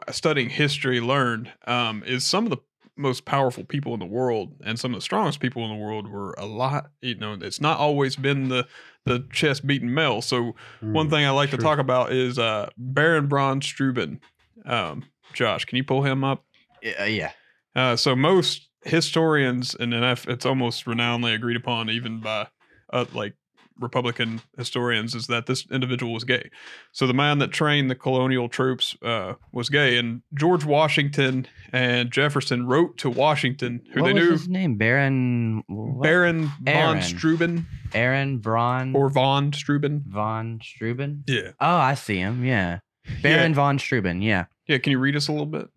studying 0.11 0.49
history 0.49 0.99
learned 0.99 1.51
um, 1.65 2.03
is 2.05 2.25
some 2.25 2.45
of 2.45 2.49
the 2.49 2.57
most 2.97 3.25
powerful 3.25 3.63
people 3.63 3.93
in 3.93 3.99
the 3.99 4.05
world 4.05 4.53
and 4.63 4.79
some 4.79 4.93
of 4.93 4.97
the 4.97 5.01
strongest 5.01 5.39
people 5.39 5.63
in 5.65 5.69
the 5.69 5.83
world 5.83 6.09
were 6.09 6.33
a 6.37 6.45
lot. 6.45 6.91
You 7.01 7.15
know, 7.15 7.37
it's 7.39 7.61
not 7.61 7.77
always 7.77 8.15
been 8.15 8.49
the 8.49 8.67
the 9.05 9.27
chest 9.31 9.67
beating 9.67 9.93
male. 9.93 10.21
So 10.21 10.55
mm, 10.81 10.93
one 10.93 11.09
thing 11.09 11.25
I 11.25 11.29
like 11.29 11.49
true. 11.49 11.57
to 11.57 11.63
talk 11.63 11.79
about 11.79 12.11
is 12.11 12.39
uh, 12.39 12.69
Baron 12.77 13.29
von 13.29 13.61
Steuben. 13.61 14.19
Um, 14.65 15.03
Josh, 15.33 15.65
can 15.65 15.77
you 15.77 15.83
pull 15.83 16.03
him 16.03 16.23
up? 16.23 16.43
Yeah. 16.81 17.31
Uh, 17.75 17.95
so 17.95 18.15
most 18.15 18.69
historians, 18.83 19.75
and 19.75 19.93
then 19.93 20.03
it's 20.03 20.45
almost 20.45 20.85
renownedly 20.85 21.35
agreed 21.35 21.57
upon, 21.57 21.89
even 21.89 22.19
by 22.19 22.47
uh, 22.91 23.05
like 23.13 23.33
Republican 23.79 24.41
historians 24.57 25.13
is 25.15 25.27
that 25.27 25.45
this 25.45 25.65
individual 25.69 26.13
was 26.13 26.23
gay. 26.23 26.49
So 26.91 27.07
the 27.07 27.13
man 27.13 27.39
that 27.39 27.51
trained 27.51 27.89
the 27.89 27.95
colonial 27.95 28.47
troops 28.47 28.95
uh, 29.01 29.33
was 29.51 29.69
gay, 29.69 29.97
and 29.97 30.21
George 30.33 30.65
Washington 30.65 31.47
and 31.71 32.11
Jefferson 32.11 32.67
wrote 32.67 32.97
to 32.99 33.09
Washington, 33.09 33.81
who 33.93 34.01
what 34.01 34.07
they 34.07 34.13
knew 34.13 34.31
his 34.31 34.47
name 34.47 34.77
Baron 34.77 35.63
what? 35.67 36.03
Baron 36.03 36.51
von 36.61 37.01
Steuben, 37.01 37.67
Aaron 37.93 38.39
Braun 38.39 38.95
or 38.95 39.09
von 39.09 39.51
Steuben, 39.51 40.03
von 40.07 40.59
Steuben. 40.63 41.23
Yeah. 41.27 41.51
Oh, 41.59 41.75
I 41.75 41.95
see 41.95 42.17
him. 42.17 42.45
Yeah, 42.45 42.79
Baron 43.21 43.51
yeah. 43.51 43.55
von 43.55 43.79
Steuben. 43.79 44.21
Yeah. 44.21 44.45
Yeah. 44.67 44.77
Can 44.77 44.91
you 44.91 44.99
read 44.99 45.15
us 45.15 45.27
a 45.27 45.31
little 45.31 45.45
bit? 45.45 45.67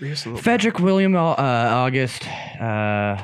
Read 0.00 0.12
us 0.12 0.24
a 0.24 0.30
little. 0.30 0.42
Frederick 0.42 0.78
William 0.78 1.14
uh, 1.14 1.34
August. 1.38 2.26
Uh, 2.58 3.16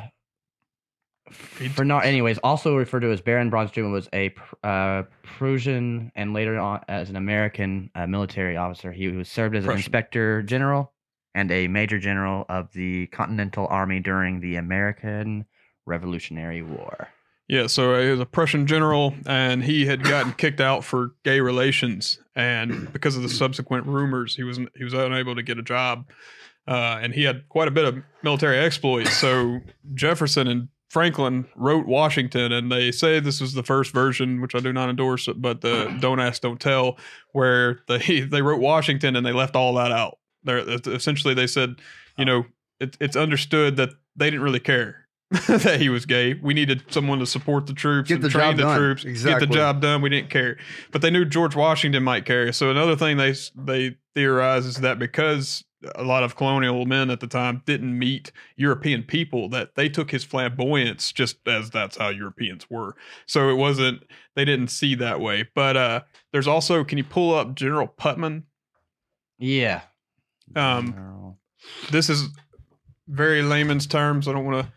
for 1.75 1.85
not 1.85 2.05
anyways 2.05 2.39
also 2.39 2.77
referred 2.77 3.01
to 3.01 3.11
as 3.11 3.21
baron 3.21 3.51
Steuben 3.69 3.93
was 3.93 4.09
a 4.13 4.35
uh, 4.65 5.03
prussian 5.23 6.13
and 6.15 6.33
later 6.35 6.59
on 6.59 6.81
as 6.89 7.11
an 7.11 7.17
american 7.17 7.91
uh, 7.95 8.07
military 8.07 8.57
officer. 8.57 8.93
He 8.93 9.09
was 9.09 9.29
served 9.29 9.57
as 9.57 9.65
an 9.65 9.73
inspector 9.73 10.43
general 10.43 10.93
and 11.35 11.51
a 11.51 11.69
major 11.69 11.99
general 11.99 12.45
of 12.49 12.73
the 12.73 13.07
continental 13.09 13.67
army 13.69 14.01
during 14.01 14.41
the 14.41 14.57
american 14.57 15.47
revolutionary 15.87 16.63
war. 16.63 17.09
Yeah 17.49 17.67
so 17.67 18.01
he 18.01 18.11
was 18.11 18.21
a 18.21 18.27
prussian 18.27 18.67
general 18.67 19.15
and 19.27 19.63
he 19.65 19.87
had 19.87 20.03
gotten 20.03 20.33
kicked 20.33 20.61
out 20.61 20.85
for 20.85 21.13
gay 21.25 21.41
relations 21.41 22.19
and 22.35 22.93
because 22.93 23.17
of 23.17 23.23
the 23.23 23.29
subsequent 23.29 23.87
rumors 23.87 24.37
he 24.37 24.43
was 24.43 24.59
he 24.77 24.85
was 24.85 24.95
unable 24.95 25.35
to 25.35 25.43
get 25.43 25.59
a 25.59 25.63
job 25.63 26.07
uh, 26.71 26.99
and 27.03 27.15
he 27.15 27.25
had 27.25 27.49
quite 27.49 27.69
a 27.69 27.71
bit 27.71 27.85
of 27.85 27.99
military 28.23 28.59
exploits. 28.59 29.13
So 29.17 29.61
jefferson 29.95 30.47
and 30.47 30.69
Franklin 30.91 31.47
wrote 31.55 31.87
Washington, 31.87 32.51
and 32.51 32.71
they 32.71 32.91
say 32.91 33.21
this 33.21 33.41
is 33.41 33.55
the 33.55 33.63
first 33.63 33.93
version, 33.93 34.41
which 34.41 34.57
I 34.57 34.61
do 34.61 34.73
not 34.73 34.91
endorse, 34.91 35.29
but 35.37 35.61
the 35.61 35.97
"Don't 36.01 36.19
Ask, 36.21 36.43
Don't 36.43 36.61
Tell," 36.61 36.99
where 37.33 37.81
they 37.87 38.21
they 38.31 38.43
wrote 38.43 38.61
Washington 38.61 39.17
and 39.17 39.25
they 39.25 39.33
left 39.33 39.57
all 39.57 39.75
that 39.75 39.93
out. 39.93 40.19
There, 40.43 40.59
essentially, 40.59 41.35
they 41.35 41.47
said, 41.47 41.77
you 42.19 42.25
know, 42.25 42.47
it, 42.81 42.97
it's 43.01 43.17
understood 43.17 43.77
that 43.77 43.91
they 44.17 44.31
didn't 44.31 44.43
really 44.43 44.61
care 44.61 45.07
that 45.49 45.79
he 45.81 45.89
was 45.89 46.07
gay. 46.07 46.35
We 46.35 46.55
needed 46.55 46.83
someone 46.89 47.21
to 47.21 47.27
support 47.27 47.67
the 47.67 47.75
troops 47.75 48.09
get 48.09 48.23
and 48.23 48.31
train 48.31 48.57
the 48.57 48.65
done. 48.65 48.79
troops, 48.79 49.05
exactly. 49.05 49.47
get 49.47 49.53
the 49.53 49.55
job 49.55 49.81
done. 49.81 50.03
We 50.03 50.09
didn't 50.09 50.31
care, 50.31 50.57
but 50.91 51.03
they 51.03 51.11
knew 51.11 51.25
George 51.25 51.55
Washington 51.55 52.03
might 52.03 52.25
care. 52.25 52.53
So 52.53 52.69
another 52.69 52.97
thing 52.97 53.17
they 53.17 53.35
they 53.55 53.97
theorize 54.17 54.67
is 54.67 54.77
that 54.77 54.99
because 54.99 55.63
a 55.95 56.05
lot 56.05 56.23
of 56.23 56.37
colonial 56.37 56.85
men 56.85 57.11
at 57.11 57.21
the 57.21 57.27
time 57.27 57.63
didn't 57.65 57.99
meet 57.99 58.33
European 58.57 59.03
people 59.03 59.49
that 59.49 59.75
they 59.77 59.89
took 59.89 60.11
his 60.11 60.25
flamboyance 60.25 61.13
just 61.13 61.37
as 61.47 61.71
that's 61.71 61.97
how 61.97 62.09
Europeans 62.09 62.69
were. 62.69 62.95
So 63.27 63.49
it 63.49 63.55
wasn't 63.55 64.03
they 64.37 64.45
didn't 64.45 64.69
see 64.69 64.95
that 64.97 65.21
way. 65.21 65.49
But 65.55 65.77
uh 65.77 66.01
there's 66.33 66.47
also 66.47 66.85
can 66.85 66.99
you 66.99 67.05
pull 67.05 67.35
up 67.35 67.55
General 67.55 67.87
Putnam? 67.87 68.47
Yeah. 69.39 69.83
Um 70.55 71.37
this 71.91 72.11
is 72.11 72.29
very 73.09 73.43
layman's 73.43 73.87
terms. 73.87 74.29
I 74.29 74.33
don't 74.33 74.45
want 74.45 74.67
to 74.67 74.73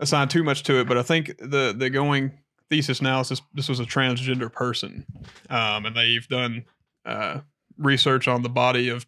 assign 0.00 0.28
too 0.28 0.42
much 0.42 0.62
to 0.64 0.80
it, 0.80 0.88
but 0.88 0.98
I 0.98 1.02
think 1.02 1.36
the 1.38 1.74
the 1.76 1.90
going 1.90 2.32
thesis 2.68 3.02
now 3.02 3.20
is 3.20 3.28
this, 3.28 3.42
this 3.54 3.68
was 3.68 3.80
a 3.80 3.84
transgender 3.84 4.52
person. 4.52 5.06
Um 5.48 5.86
and 5.86 5.96
they've 5.96 6.26
done 6.26 6.64
uh 7.04 7.40
research 7.78 8.28
on 8.28 8.42
the 8.42 8.48
body 8.48 8.88
of 8.88 9.06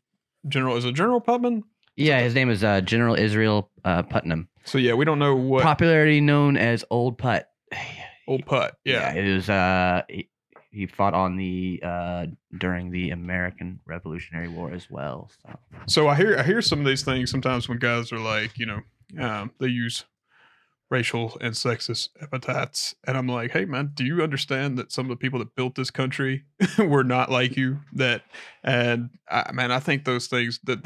General 0.48 0.76
is 0.76 0.84
it 0.84 0.94
General 0.94 1.20
Putnam? 1.20 1.64
Yeah, 1.96 2.20
his 2.20 2.34
name 2.34 2.50
is 2.50 2.64
uh, 2.64 2.80
General 2.80 3.14
Israel 3.14 3.70
uh, 3.84 4.02
Putnam. 4.02 4.48
So 4.64 4.78
yeah, 4.78 4.94
we 4.94 5.04
don't 5.04 5.18
know 5.18 5.34
what 5.34 5.62
popularity 5.62 6.20
known 6.20 6.56
as 6.56 6.84
Old 6.90 7.18
Put. 7.18 7.44
Old 8.28 8.46
Put, 8.46 8.74
yeah. 8.84 9.14
yeah 9.14 9.20
it 9.20 9.34
was. 9.34 9.48
Uh, 9.48 10.02
he, 10.08 10.28
he 10.70 10.86
fought 10.86 11.12
on 11.12 11.36
the 11.36 11.80
uh, 11.82 12.26
during 12.56 12.90
the 12.90 13.10
American 13.10 13.80
Revolutionary 13.84 14.48
War 14.48 14.72
as 14.72 14.90
well. 14.90 15.30
So. 15.42 15.58
so 15.86 16.08
I 16.08 16.14
hear 16.14 16.38
I 16.38 16.42
hear 16.42 16.62
some 16.62 16.80
of 16.80 16.86
these 16.86 17.02
things 17.02 17.30
sometimes 17.30 17.68
when 17.68 17.78
guys 17.78 18.10
are 18.10 18.18
like, 18.18 18.58
you 18.58 18.66
know, 18.66 18.80
um, 19.20 19.50
they 19.58 19.66
use 19.66 20.04
racial 20.92 21.36
and 21.40 21.54
sexist 21.54 22.10
epithets. 22.20 22.94
And 23.04 23.16
I'm 23.16 23.26
like, 23.26 23.50
hey, 23.50 23.64
man, 23.64 23.90
do 23.94 24.04
you 24.04 24.22
understand 24.22 24.78
that 24.78 24.92
some 24.92 25.06
of 25.06 25.10
the 25.10 25.16
people 25.16 25.40
that 25.40 25.56
built 25.56 25.74
this 25.74 25.90
country 25.90 26.44
were 26.78 27.02
not 27.02 27.30
like 27.30 27.56
you? 27.56 27.80
That, 27.94 28.22
and 28.62 29.10
I, 29.28 29.50
man, 29.52 29.72
I 29.72 29.80
think 29.80 30.04
those 30.04 30.28
things 30.28 30.60
that 30.64 30.84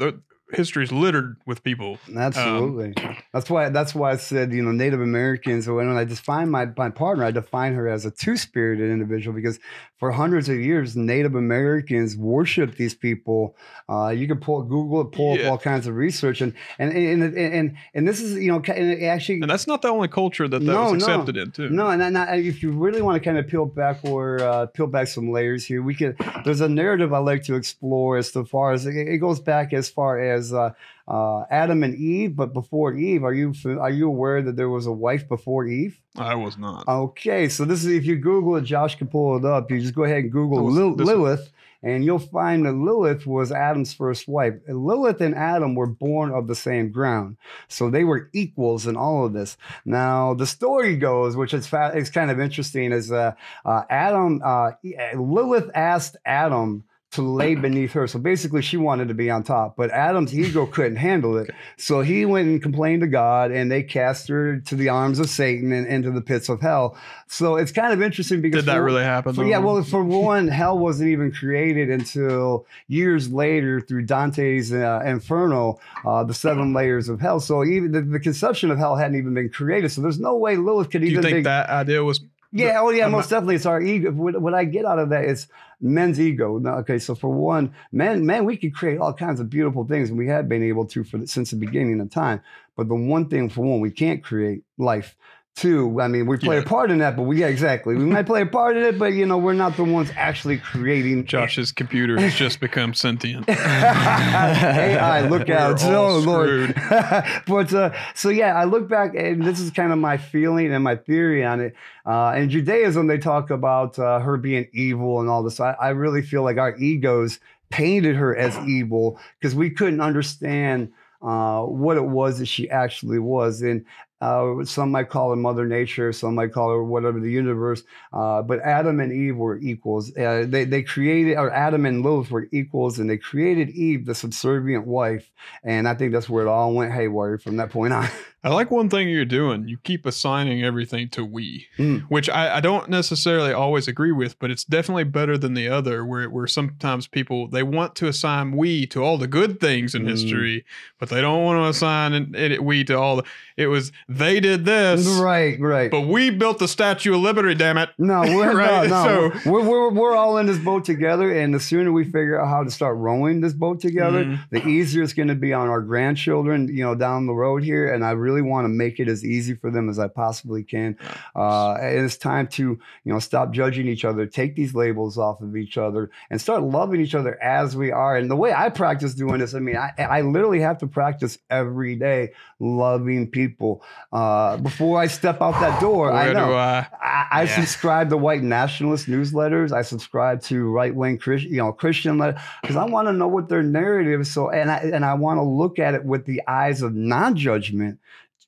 history 0.51 0.83
is 0.83 0.91
littered 0.91 1.37
with 1.45 1.63
people. 1.63 1.97
Absolutely. 2.15 2.93
Um, 3.03 3.17
that's 3.33 3.49
why 3.49 3.69
that's 3.69 3.93
why 3.93 4.11
I 4.11 4.17
said 4.17 4.53
you 4.53 4.61
know 4.61 4.71
Native 4.71 5.01
Americans. 5.01 5.67
When 5.67 5.89
I 5.89 6.03
define 6.03 6.49
my 6.49 6.67
my 6.77 6.89
partner, 6.89 7.25
I 7.25 7.31
define 7.31 7.73
her 7.73 7.87
as 7.87 8.05
a 8.05 8.11
two 8.11 8.37
spirited 8.37 8.89
individual 8.89 9.35
because 9.35 9.59
for 9.97 10.11
hundreds 10.11 10.47
of 10.47 10.59
years, 10.59 10.95
Native 10.95 11.35
Americans 11.35 12.15
worshiped 12.15 12.77
these 12.77 12.93
people. 12.93 13.55
Uh, 13.89 14.09
you 14.09 14.27
can 14.27 14.39
pull 14.39 14.61
Google 14.63 15.01
it, 15.01 15.11
pull 15.11 15.35
yeah. 15.35 15.45
up 15.45 15.51
all 15.51 15.57
kinds 15.57 15.87
of 15.87 15.95
research, 15.95 16.41
and 16.41 16.53
and 16.77 16.93
and 16.93 17.23
and 17.35 17.77
and, 17.93 18.07
this 18.07 18.21
is 18.21 18.37
you 18.37 18.51
know 18.51 18.61
and 18.67 19.03
actually, 19.03 19.41
and 19.41 19.49
that's 19.49 19.67
not 19.67 19.81
the 19.81 19.89
only 19.89 20.07
culture 20.07 20.47
that 20.47 20.59
that 20.59 20.65
no, 20.65 20.91
was 20.91 21.03
accepted 21.03 21.35
no, 21.35 21.41
in 21.41 21.51
too. 21.51 21.69
No, 21.69 21.87
and, 21.87 22.01
and 22.01 22.45
if 22.45 22.61
you 22.61 22.71
really 22.71 23.01
want 23.01 23.21
to 23.21 23.25
kind 23.27 23.37
of 23.37 23.47
peel 23.47 23.65
back 23.65 23.99
or 24.03 24.39
uh, 24.39 24.65
peel 24.67 24.87
back 24.87 25.07
some 25.07 25.31
layers 25.31 25.65
here, 25.65 25.81
we 25.81 25.95
could. 25.95 26.15
There's 26.45 26.61
a 26.61 26.69
narrative 26.69 27.11
I 27.11 27.19
like 27.19 27.43
to 27.43 27.55
explore 27.55 28.17
as 28.17 28.29
far 28.29 28.73
as 28.73 28.85
it 28.85 29.17
goes 29.17 29.39
back 29.39 29.73
as 29.73 29.89
far 29.89 30.19
as 30.19 30.36
uh, 30.53 30.71
uh, 31.07 31.43
Adam 31.49 31.83
and 31.83 31.95
Eve, 31.95 32.35
but 32.35 32.53
before 32.53 32.93
Eve, 32.93 33.23
are 33.23 33.33
you 33.33 33.53
are 33.79 33.89
you 33.89 34.07
aware 34.07 34.41
that 34.41 34.55
there 34.55 34.69
was 34.69 34.85
a 34.85 34.91
wife 34.91 35.27
before 35.27 35.65
Eve? 35.65 35.99
I 36.17 36.35
was 36.35 36.57
not. 36.57 36.87
Okay, 36.87 37.47
so 37.49 37.65
this 37.65 37.83
is 37.83 37.91
if 37.91 38.05
you 38.05 38.15
Google 38.17 38.55
it, 38.57 38.63
Josh 38.63 38.95
can 38.95 39.07
pull 39.07 39.37
it 39.37 39.45
up. 39.45 39.69
You 39.71 39.79
just 39.79 39.95
go 39.95 40.03
ahead 40.03 40.23
and 40.23 40.31
Google 40.31 40.63
was, 40.63 40.75
Lil- 40.75 40.95
Lilith, 40.95 41.51
and 41.83 42.03
you'll 42.03 42.19
find 42.19 42.65
that 42.65 42.73
Lilith 42.73 43.25
was 43.27 43.51
Adam's 43.51 43.93
first 43.93 44.27
wife. 44.27 44.55
Lilith 44.67 45.21
and 45.21 45.35
Adam 45.35 45.75
were 45.75 45.85
born 45.87 46.31
of 46.31 46.47
the 46.47 46.55
same 46.55 46.91
ground, 46.91 47.37
so 47.67 47.89
they 47.89 48.03
were 48.03 48.29
equals 48.33 48.87
in 48.87 48.97
all 48.97 49.25
of 49.25 49.33
this. 49.33 49.57
Now, 49.85 50.33
the 50.33 50.47
story 50.47 50.95
goes, 50.97 51.35
which 51.37 51.53
is 51.53 51.67
fa- 51.67 51.93
is 51.95 52.09
kind 52.09 52.31
of 52.31 52.39
interesting, 52.39 52.91
is 52.91 53.11
uh, 53.11 53.33
uh, 53.63 53.83
Adam 53.89 54.41
uh, 54.43 54.71
Lilith 55.15 55.69
asked 55.75 56.17
Adam 56.25 56.83
to 57.11 57.21
lay 57.21 57.55
beneath 57.55 57.93
her. 57.93 58.07
So 58.07 58.19
basically, 58.19 58.61
she 58.61 58.77
wanted 58.77 59.07
to 59.07 59.13
be 59.13 59.29
on 59.29 59.43
top, 59.43 59.75
but 59.75 59.91
Adam's 59.91 60.37
ego 60.37 60.65
couldn't 60.65 60.97
handle 60.97 61.37
it. 61.37 61.49
So 61.77 62.01
he 62.01 62.25
went 62.25 62.47
and 62.47 62.61
complained 62.61 63.01
to 63.01 63.07
God, 63.07 63.51
and 63.51 63.71
they 63.71 63.83
cast 63.83 64.27
her 64.27 64.59
to 64.59 64.75
the 64.75 64.89
arms 64.89 65.19
of 65.19 65.29
Satan 65.29 65.71
and 65.71 65.87
into 65.87 66.11
the 66.11 66.21
pits 66.21 66.49
of 66.49 66.61
hell. 66.61 66.97
So 67.27 67.55
it's 67.55 67.71
kind 67.71 67.93
of 67.93 68.01
interesting 68.01 68.41
because 68.41 68.63
did 68.63 68.71
that 68.71 68.77
for, 68.77 68.83
really 68.83 69.03
happen? 69.03 69.33
For, 69.33 69.45
yeah, 69.45 69.59
well, 69.59 69.81
for 69.83 70.03
one, 70.03 70.47
hell 70.47 70.77
wasn't 70.77 71.09
even 71.09 71.31
created 71.31 71.89
until 71.89 72.65
years 72.87 73.31
later 73.31 73.81
through 73.81 74.05
Dante's 74.05 74.71
uh, 74.73 75.01
Inferno, 75.05 75.79
uh, 76.05 76.23
the 76.23 76.33
seven 76.33 76.73
layers 76.73 77.09
of 77.09 77.19
hell. 77.19 77.39
So 77.39 77.63
even 77.63 77.91
the, 77.91 78.01
the, 78.01 78.19
conception 78.19 78.71
of 78.71 78.77
hell 78.77 78.95
hadn't 78.95 79.17
even 79.17 79.33
been 79.33 79.49
created. 79.49 79.91
So 79.91 80.01
there's 80.01 80.19
no 80.19 80.35
way 80.35 80.57
Lilith 80.57 80.89
could 80.89 81.01
Do 81.01 81.07
even. 81.07 81.23
You 81.23 81.29
think 81.29 81.43
that 81.45 81.69
idea 81.69 82.03
was 82.03 82.21
yeah, 82.51 82.79
oh 82.79 82.89
yeah, 82.89 83.07
most 83.07 83.29
definitely. 83.29 83.55
It's 83.55 83.65
our 83.65 83.81
ego. 83.81 84.11
What, 84.11 84.41
what, 84.41 84.53
I 84.53 84.63
get 84.65 84.85
out 84.85 84.99
of 84.99 85.09
that 85.09 85.25
is 85.25 85.47
men's 85.81 86.19
ego. 86.19 86.57
Now, 86.59 86.77
okay, 86.77 86.99
so 86.99 87.15
for 87.15 87.29
one, 87.29 87.73
men, 87.91 88.25
man, 88.25 88.45
we 88.45 88.57
could 88.57 88.73
create 88.73 88.99
all 88.99 89.13
kinds 89.13 89.39
of 89.39 89.49
beautiful 89.49 89.85
things, 89.85 90.09
and 90.09 90.17
we 90.17 90.27
have 90.27 90.47
been 90.47 90.63
able 90.63 90.85
to 90.87 91.03
for 91.03 91.17
the, 91.17 91.27
since 91.27 91.51
the 91.51 91.57
beginning 91.57 91.99
of 91.99 92.09
time. 92.09 92.41
But 92.75 92.87
the 92.87 92.95
one 92.95 93.27
thing, 93.27 93.49
for 93.49 93.61
one, 93.61 93.81
we 93.81 93.91
can't 93.91 94.23
create 94.23 94.63
life 94.77 95.15
too. 95.57 95.99
I 95.99 96.07
mean, 96.07 96.27
we 96.27 96.37
play 96.37 96.57
yeah. 96.57 96.61
a 96.61 96.65
part 96.65 96.91
in 96.91 96.99
that, 96.99 97.17
but 97.17 97.23
we 97.23 97.41
yeah, 97.41 97.47
exactly. 97.47 97.95
We 97.95 98.05
might 98.05 98.27
play 98.27 98.43
a 98.43 98.45
part 98.45 98.77
in 98.77 98.83
it, 98.83 98.99
but 98.99 99.13
you 99.13 99.25
know, 99.25 99.37
we're 99.37 99.53
not 99.53 99.75
the 99.75 99.83
ones 99.83 100.11
actually 100.15 100.59
creating. 100.59 101.25
Josh's 101.25 101.71
computer 101.71 102.19
has 102.19 102.35
just 102.35 102.59
become 102.59 102.93
sentient. 102.93 103.49
AI, 103.49 105.27
look 105.27 105.49
out! 105.49 105.83
Oh 105.83 106.19
Lord. 106.19 106.75
but 107.47 107.73
uh, 107.73 107.91
so 108.13 108.29
yeah, 108.29 108.55
I 108.55 108.65
look 108.65 108.87
back, 108.87 109.15
and 109.15 109.43
this 109.43 109.59
is 109.59 109.71
kind 109.71 109.91
of 109.91 109.97
my 109.97 110.17
feeling 110.17 110.71
and 110.71 110.83
my 110.83 110.95
theory 110.95 111.43
on 111.43 111.59
it. 111.59 111.75
Uh, 112.05 112.35
in 112.37 112.49
Judaism, 112.49 113.07
they 113.07 113.17
talk 113.17 113.49
about 113.49 113.97
uh, 113.97 114.19
her 114.19 114.37
being 114.37 114.67
evil 114.73 115.19
and 115.19 115.29
all 115.29 115.43
this. 115.43 115.59
I, 115.59 115.71
I 115.73 115.89
really 115.89 116.21
feel 116.21 116.43
like 116.43 116.57
our 116.57 116.77
egos 116.77 117.39
painted 117.69 118.15
her 118.15 118.35
as 118.35 118.55
evil 118.59 119.19
because 119.39 119.55
we 119.55 119.69
couldn't 119.69 120.01
understand 120.01 120.91
uh, 121.21 121.63
what 121.63 121.97
it 121.97 122.05
was 122.05 122.39
that 122.39 122.45
she 122.45 122.69
actually 122.69 123.19
was. 123.19 123.61
And 123.61 123.85
uh, 124.19 124.63
some 124.65 124.91
might 124.91 125.09
call 125.09 125.31
it 125.31 125.35
Mother 125.35 125.65
Nature, 125.65 126.11
some 126.11 126.35
might 126.35 126.51
call 126.51 126.79
it 126.79 126.83
whatever 126.83 127.19
the 127.19 127.31
universe. 127.31 127.83
Uh, 128.11 128.41
but 128.41 128.59
Adam 128.61 128.99
and 128.99 129.11
Eve 129.11 129.37
were 129.37 129.59
equals. 129.59 130.15
Uh, 130.17 130.45
they 130.47 130.65
they 130.65 130.81
created, 130.81 131.37
or 131.37 131.51
Adam 131.51 131.85
and 131.85 132.03
Lilith 132.03 132.31
were 132.31 132.47
equals, 132.51 132.97
and 132.97 133.09
they 133.09 133.17
created 133.17 133.69
Eve, 133.69 134.05
the 134.05 134.15
subservient 134.15 134.87
wife. 134.87 135.29
And 135.63 135.87
I 135.87 135.93
think 135.93 136.13
that's 136.13 136.29
where 136.29 136.45
it 136.45 136.49
all 136.49 136.73
went 136.73 136.93
haywire 136.93 137.37
from 137.37 137.57
that 137.57 137.69
point 137.69 137.93
on. 137.93 138.07
I 138.43 138.49
like 138.49 138.71
one 138.71 138.89
thing 138.89 139.09
you're 139.09 139.25
doing. 139.25 139.67
You 139.67 139.77
keep 139.77 140.05
assigning 140.05 140.63
everything 140.63 141.09
to 141.09 141.25
we, 141.25 141.67
mm. 141.77 142.03
which 142.03 142.29
I, 142.29 142.57
I, 142.57 142.59
don't 142.61 142.87
necessarily 142.87 143.51
always 143.51 143.87
agree 143.89 144.13
with, 144.13 144.39
but 144.39 144.51
it's 144.51 144.63
definitely 144.63 145.05
better 145.05 145.37
than 145.37 145.53
the 145.53 145.67
other, 145.67 146.05
where 146.05 146.29
where 146.29 146.47
sometimes 146.47 147.07
people 147.07 147.47
they 147.49 147.63
want 147.63 147.95
to 147.95 148.07
assign 148.07 148.55
we 148.55 148.85
to 148.87 149.03
all 149.03 149.17
the 149.17 149.27
good 149.27 149.59
things 149.59 149.95
in 149.95 150.03
mm. 150.03 150.09
history, 150.09 150.65
but 150.97 151.09
they 151.09 151.19
don't 151.19 151.43
want 151.43 151.57
to 151.57 151.67
assign 151.67 152.13
it, 152.13 152.35
it, 152.35 152.63
we 152.63 152.85
to 152.85 152.97
all 152.97 153.17
the. 153.17 153.23
It 153.57 153.67
was 153.67 153.91
they 154.09 154.39
did 154.39 154.65
this, 154.65 155.05
right, 155.19 155.59
right. 155.59 155.91
But 155.91 156.01
we 156.01 156.29
built 156.29 156.59
the 156.59 156.67
Statue 156.67 157.13
of 157.13 157.21
Liberty. 157.21 157.55
Damn 157.55 157.77
it! 157.77 157.89
No, 157.97 158.21
we're 158.21 158.55
right. 158.57 158.89
No, 158.89 159.05
no. 159.05 159.31
So, 159.39 159.49
we're, 159.51 159.63
we're 159.63 159.89
we're 159.91 160.15
all 160.15 160.37
in 160.37 160.45
this 160.45 160.57
boat 160.57 160.85
together, 160.85 161.31
and 161.31 161.53
the 161.53 161.59
sooner 161.59 161.91
we 161.91 162.05
figure 162.05 162.39
out 162.39 162.47
how 162.47 162.63
to 162.63 162.71
start 162.71 162.97
rowing 162.97 163.41
this 163.41 163.53
boat 163.53 163.79
together, 163.81 164.23
mm. 164.23 164.39
the 164.49 164.65
easier 164.65 165.03
it's 165.03 165.13
going 165.13 165.27
to 165.27 165.35
be 165.35 165.53
on 165.53 165.67
our 165.67 165.81
grandchildren, 165.81 166.67
you 166.67 166.83
know, 166.83 166.95
down 166.95 167.25
the 167.25 167.33
road 167.33 167.63
here. 167.63 167.93
And 167.93 168.05
I 168.05 168.11
really 168.11 168.41
want 168.41 168.65
to 168.65 168.69
make 168.69 168.99
it 168.99 169.07
as 169.07 169.25
easy 169.25 169.55
for 169.55 169.71
them 169.71 169.89
as 169.89 169.99
I 169.99 170.07
possibly 170.07 170.63
can. 170.63 170.97
Uh, 171.35 171.73
and 171.73 172.05
it's 172.05 172.17
time 172.17 172.47
to, 172.47 172.63
you 172.63 173.13
know, 173.13 173.19
stop 173.19 173.51
judging 173.51 173.87
each 173.87 174.05
other, 174.05 174.25
take 174.25 174.55
these 174.55 174.73
labels 174.73 175.17
off 175.17 175.41
of 175.41 175.55
each 175.55 175.77
other, 175.77 176.09
and 176.29 176.39
start 176.39 176.63
loving 176.63 177.01
each 177.01 177.15
other 177.15 177.41
as 177.41 177.75
we 177.75 177.91
are. 177.91 178.17
And 178.17 178.29
the 178.29 178.35
way 178.35 178.53
I 178.53 178.69
practice 178.69 179.13
doing 179.13 179.39
this, 179.39 179.53
I 179.53 179.59
mean, 179.59 179.77
I, 179.77 179.91
I 179.97 180.21
literally 180.21 180.61
have 180.61 180.77
to 180.79 180.87
practice 180.87 181.37
every 181.49 181.95
day 181.95 182.31
loving 182.59 183.29
people. 183.29 183.83
Uh, 184.11 184.55
before 184.57 184.99
I 184.99 185.07
step 185.07 185.41
out 185.41 185.59
that 185.59 185.81
door, 185.81 186.11
I 186.11 186.31
know 186.31 186.53
I, 186.53 186.87
I, 187.01 187.27
I 187.29 187.43
yeah. 187.43 187.55
subscribe 187.55 188.09
to 188.09 188.17
white 188.17 188.41
nationalist 188.41 189.07
newsletters. 189.07 189.73
I 189.73 189.81
subscribe 189.81 190.41
to 190.43 190.69
right 190.71 190.95
wing 190.95 191.17
Christian, 191.17 191.51
you 191.51 191.57
know, 191.57 191.73
Christian 191.73 192.17
because 192.61 192.77
I 192.77 192.85
want 192.85 193.09
to 193.09 193.13
know 193.13 193.27
what 193.27 193.49
their 193.49 193.63
narrative. 193.63 194.21
is. 194.21 194.31
So, 194.31 194.49
and 194.49 194.71
I 194.71 194.77
and 194.77 195.03
I 195.03 195.13
want 195.15 195.39
to 195.39 195.43
look 195.43 195.77
at 195.77 195.93
it 195.93 196.05
with 196.05 196.25
the 196.25 196.41
eyes 196.47 196.81
of 196.81 196.95
non 196.95 197.35
judgment 197.35 197.99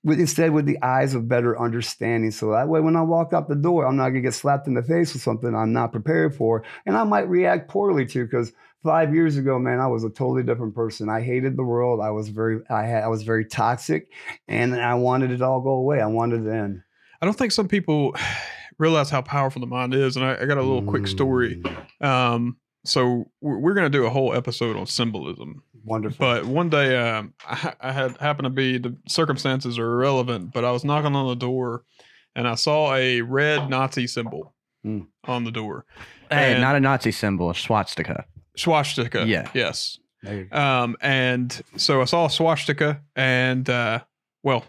with, 0.04 0.20
instead 0.20 0.52
with 0.52 0.66
the 0.66 0.82
eyes 0.82 1.14
of 1.14 1.28
better 1.28 1.60
understanding. 1.60 2.32
So 2.32 2.52
that 2.52 2.68
way, 2.68 2.80
when 2.80 2.96
I 2.96 3.02
walk 3.02 3.34
out 3.34 3.50
the 3.50 3.56
door, 3.56 3.86
I'm 3.86 3.98
not 3.98 4.10
gonna 4.10 4.22
get 4.22 4.34
slapped 4.34 4.68
in 4.68 4.74
the 4.74 4.84
face 4.84 5.14
with 5.14 5.22
something 5.22 5.54
I'm 5.56 5.74
not 5.74 5.92
prepared 5.92 6.36
for, 6.36 6.64
and 6.86 6.98
I 6.98 7.04
might 7.04 7.30
react 7.30 7.70
poorly 7.70 8.06
to 8.08 8.26
because 8.26 8.52
five 8.84 9.14
years 9.14 9.38
ago, 9.38 9.60
man, 9.60 9.80
I 9.80 9.88
was 9.88 10.04
a 10.04 10.10
totally 10.10 10.44
different 10.44 10.76
person. 10.76 11.10
I 11.10 11.22
hated 11.22 11.58
the 11.58 11.64
world. 11.64 12.00
I 12.02 12.12
was 12.12 12.30
very, 12.30 12.62
I 12.70 12.84
had, 12.84 13.04
I 13.04 13.08
was 13.08 13.24
very 13.24 13.46
toxic, 13.46 14.10
and 14.48 14.76
I 14.76 14.96
wanted 14.96 15.32
it 15.32 15.42
all 15.42 15.62
go 15.62 15.72
away. 15.72 16.02
I 16.02 16.08
wanted 16.08 16.42
it 16.42 16.46
to 16.46 16.56
end. 16.56 16.82
I 17.22 17.26
don't 17.26 17.38
think 17.38 17.52
some 17.52 17.68
people 17.68 18.16
realize 18.78 19.10
how 19.10 19.22
powerful 19.22 19.60
the 19.60 19.68
mind 19.68 19.94
is, 19.94 20.16
and 20.16 20.26
I, 20.26 20.36
I 20.42 20.46
got 20.46 20.58
a 20.58 20.64
little 20.64 20.82
mm. 20.82 20.88
quick 20.88 21.08
story. 21.08 21.62
Mm. 22.02 22.06
Um, 22.06 22.58
so 22.86 23.30
we're, 23.42 23.60
we're 23.60 23.74
going 23.74 23.92
to 23.92 23.98
do 23.98 24.06
a 24.06 24.10
whole 24.10 24.34
episode 24.34 24.76
on 24.76 24.86
symbolism. 24.86 25.64
Wonderful. 25.86 26.18
But 26.20 26.46
one 26.46 26.70
day, 26.70 26.98
um, 26.98 27.34
I, 27.46 27.74
I, 27.82 27.92
had 27.92 28.18
happened 28.18 28.46
to 28.46 28.50
be 28.50 28.78
the 28.78 28.96
circumstances 29.08 29.78
are 29.80 29.92
irrelevant, 29.94 30.54
but 30.54 30.66
I 30.66 30.72
was 30.72 30.84
knocking 30.84 31.16
on 31.16 31.28
the 31.28 31.36
door, 31.36 31.84
and 32.36 32.48
I 32.48 32.56
saw 32.56 32.94
a 32.94 33.22
red 33.22 33.70
Nazi 33.70 34.08
symbol 34.08 34.54
mm. 34.86 35.08
on 35.26 35.44
the 35.44 35.52
door. 35.52 35.86
Hey, 36.30 36.54
and 36.54 36.62
not 36.62 36.76
a 36.76 36.80
Nazi 36.80 37.12
symbol, 37.12 37.50
a 37.50 37.56
swastika. 37.56 38.26
Swastika. 38.56 39.26
Yeah. 39.26 39.50
Yes. 39.54 40.00
Um, 40.52 40.98
and 41.02 41.62
so 41.78 42.02
I 42.02 42.06
saw 42.06 42.26
a 42.26 42.30
swastika, 42.30 43.02
and 43.16 43.70
uh, 43.70 44.02
well, 44.44 44.66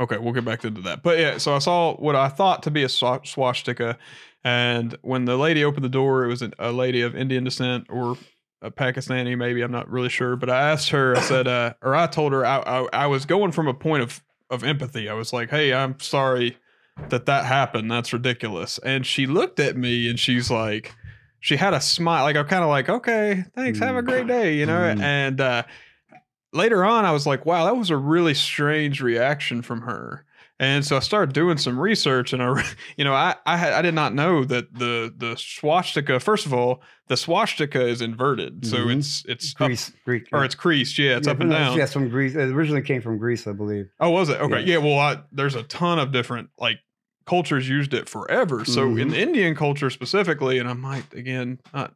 okay, 0.00 0.18
we'll 0.18 0.32
get 0.32 0.44
back 0.44 0.64
into 0.64 0.80
that. 0.82 1.02
But 1.02 1.18
yeah, 1.18 1.38
so 1.38 1.54
I 1.54 1.58
saw 1.58 1.94
what 1.96 2.14
I 2.14 2.28
thought 2.28 2.62
to 2.64 2.70
be 2.70 2.84
a 2.84 2.88
swastika 2.88 3.98
and 4.44 4.96
when 5.02 5.24
the 5.24 5.36
lady 5.36 5.64
opened 5.64 5.84
the 5.84 5.90
door, 5.90 6.24
it 6.24 6.28
was 6.28 6.42
a 6.58 6.72
lady 6.72 7.00
of 7.02 7.14
Indian 7.14 7.44
descent 7.44 7.86
or 7.88 8.16
a 8.62 8.70
Pakistani, 8.70 9.36
maybe 9.36 9.60
I'm 9.60 9.72
not 9.72 9.90
really 9.90 10.08
sure. 10.08 10.36
But 10.36 10.48
I 10.48 10.70
asked 10.70 10.90
her, 10.90 11.16
I 11.16 11.20
said, 11.20 11.48
uh, 11.48 11.74
or 11.82 11.94
I 11.94 12.06
told 12.06 12.32
her, 12.32 12.46
I, 12.46 12.58
I, 12.58 12.88
I 12.92 13.06
was 13.06 13.26
going 13.26 13.52
from 13.52 13.68
a 13.68 13.74
point 13.74 14.02
of 14.02 14.22
of 14.48 14.64
empathy. 14.64 15.08
I 15.08 15.14
was 15.14 15.32
like, 15.32 15.50
"Hey, 15.50 15.72
I'm 15.72 15.98
sorry 15.98 16.56
that 17.08 17.26
that 17.26 17.44
happened. 17.44 17.90
That's 17.90 18.12
ridiculous." 18.12 18.78
And 18.84 19.04
she 19.04 19.26
looked 19.26 19.58
at 19.58 19.76
me 19.76 20.08
and 20.08 20.18
she's 20.18 20.50
like, 20.50 20.94
she 21.40 21.56
had 21.56 21.74
a 21.74 21.80
smile, 21.80 22.22
like 22.22 22.36
I'm 22.36 22.46
kind 22.46 22.62
of 22.62 22.68
like, 22.68 22.88
"Okay, 22.88 23.44
thanks, 23.56 23.80
have 23.80 23.96
a 23.96 24.02
great 24.02 24.26
day," 24.28 24.56
you 24.56 24.64
know. 24.64 24.80
Mm. 24.80 25.00
And 25.00 25.40
uh, 25.40 25.62
later 26.52 26.84
on, 26.84 27.04
I 27.04 27.10
was 27.10 27.26
like, 27.26 27.44
"Wow, 27.44 27.64
that 27.64 27.76
was 27.76 27.90
a 27.90 27.96
really 27.96 28.34
strange 28.34 29.00
reaction 29.00 29.60
from 29.60 29.82
her." 29.82 30.24
And 30.62 30.86
so 30.86 30.96
I 30.96 31.00
started 31.00 31.34
doing 31.34 31.58
some 31.58 31.76
research, 31.76 32.32
and 32.32 32.40
I, 32.40 32.64
you 32.96 33.02
know, 33.02 33.12
I 33.12 33.34
I, 33.44 33.56
had, 33.56 33.72
I 33.72 33.82
did 33.82 33.94
not 33.94 34.14
know 34.14 34.44
that 34.44 34.72
the 34.72 35.12
the 35.14 35.34
swastika. 35.36 36.20
First 36.20 36.46
of 36.46 36.54
all, 36.54 36.82
the 37.08 37.16
swastika 37.16 37.84
is 37.84 38.00
inverted, 38.00 38.64
so 38.64 38.76
mm-hmm. 38.76 39.00
it's 39.00 39.24
it's 39.26 39.54
Greece, 39.54 39.88
up, 39.88 39.94
Greek, 40.04 40.28
or 40.32 40.44
it's 40.44 40.54
Greece. 40.54 40.96
Yeah, 40.96 41.16
it's 41.16 41.26
yeah, 41.26 41.32
up 41.32 41.40
and 41.40 41.50
down. 41.50 41.76
Yes, 41.76 41.92
from 41.92 42.08
Greece. 42.08 42.36
It 42.36 42.48
originally 42.50 42.82
came 42.82 43.02
from 43.02 43.18
Greece, 43.18 43.44
I 43.48 43.52
believe. 43.52 43.90
Oh, 43.98 44.10
was 44.10 44.28
it? 44.28 44.40
Okay, 44.40 44.60
yeah. 44.60 44.74
yeah 44.74 44.78
well, 44.78 45.00
I, 45.00 45.20
there's 45.32 45.56
a 45.56 45.64
ton 45.64 45.98
of 45.98 46.12
different 46.12 46.50
like 46.56 46.78
cultures 47.26 47.68
used 47.68 47.92
it 47.92 48.08
forever. 48.08 48.64
So 48.64 48.86
mm-hmm. 48.86 48.98
in 48.98 49.14
Indian 49.14 49.56
culture 49.56 49.90
specifically, 49.90 50.60
and 50.60 50.68
I 50.68 50.74
might 50.74 51.12
again 51.12 51.58
not 51.74 51.92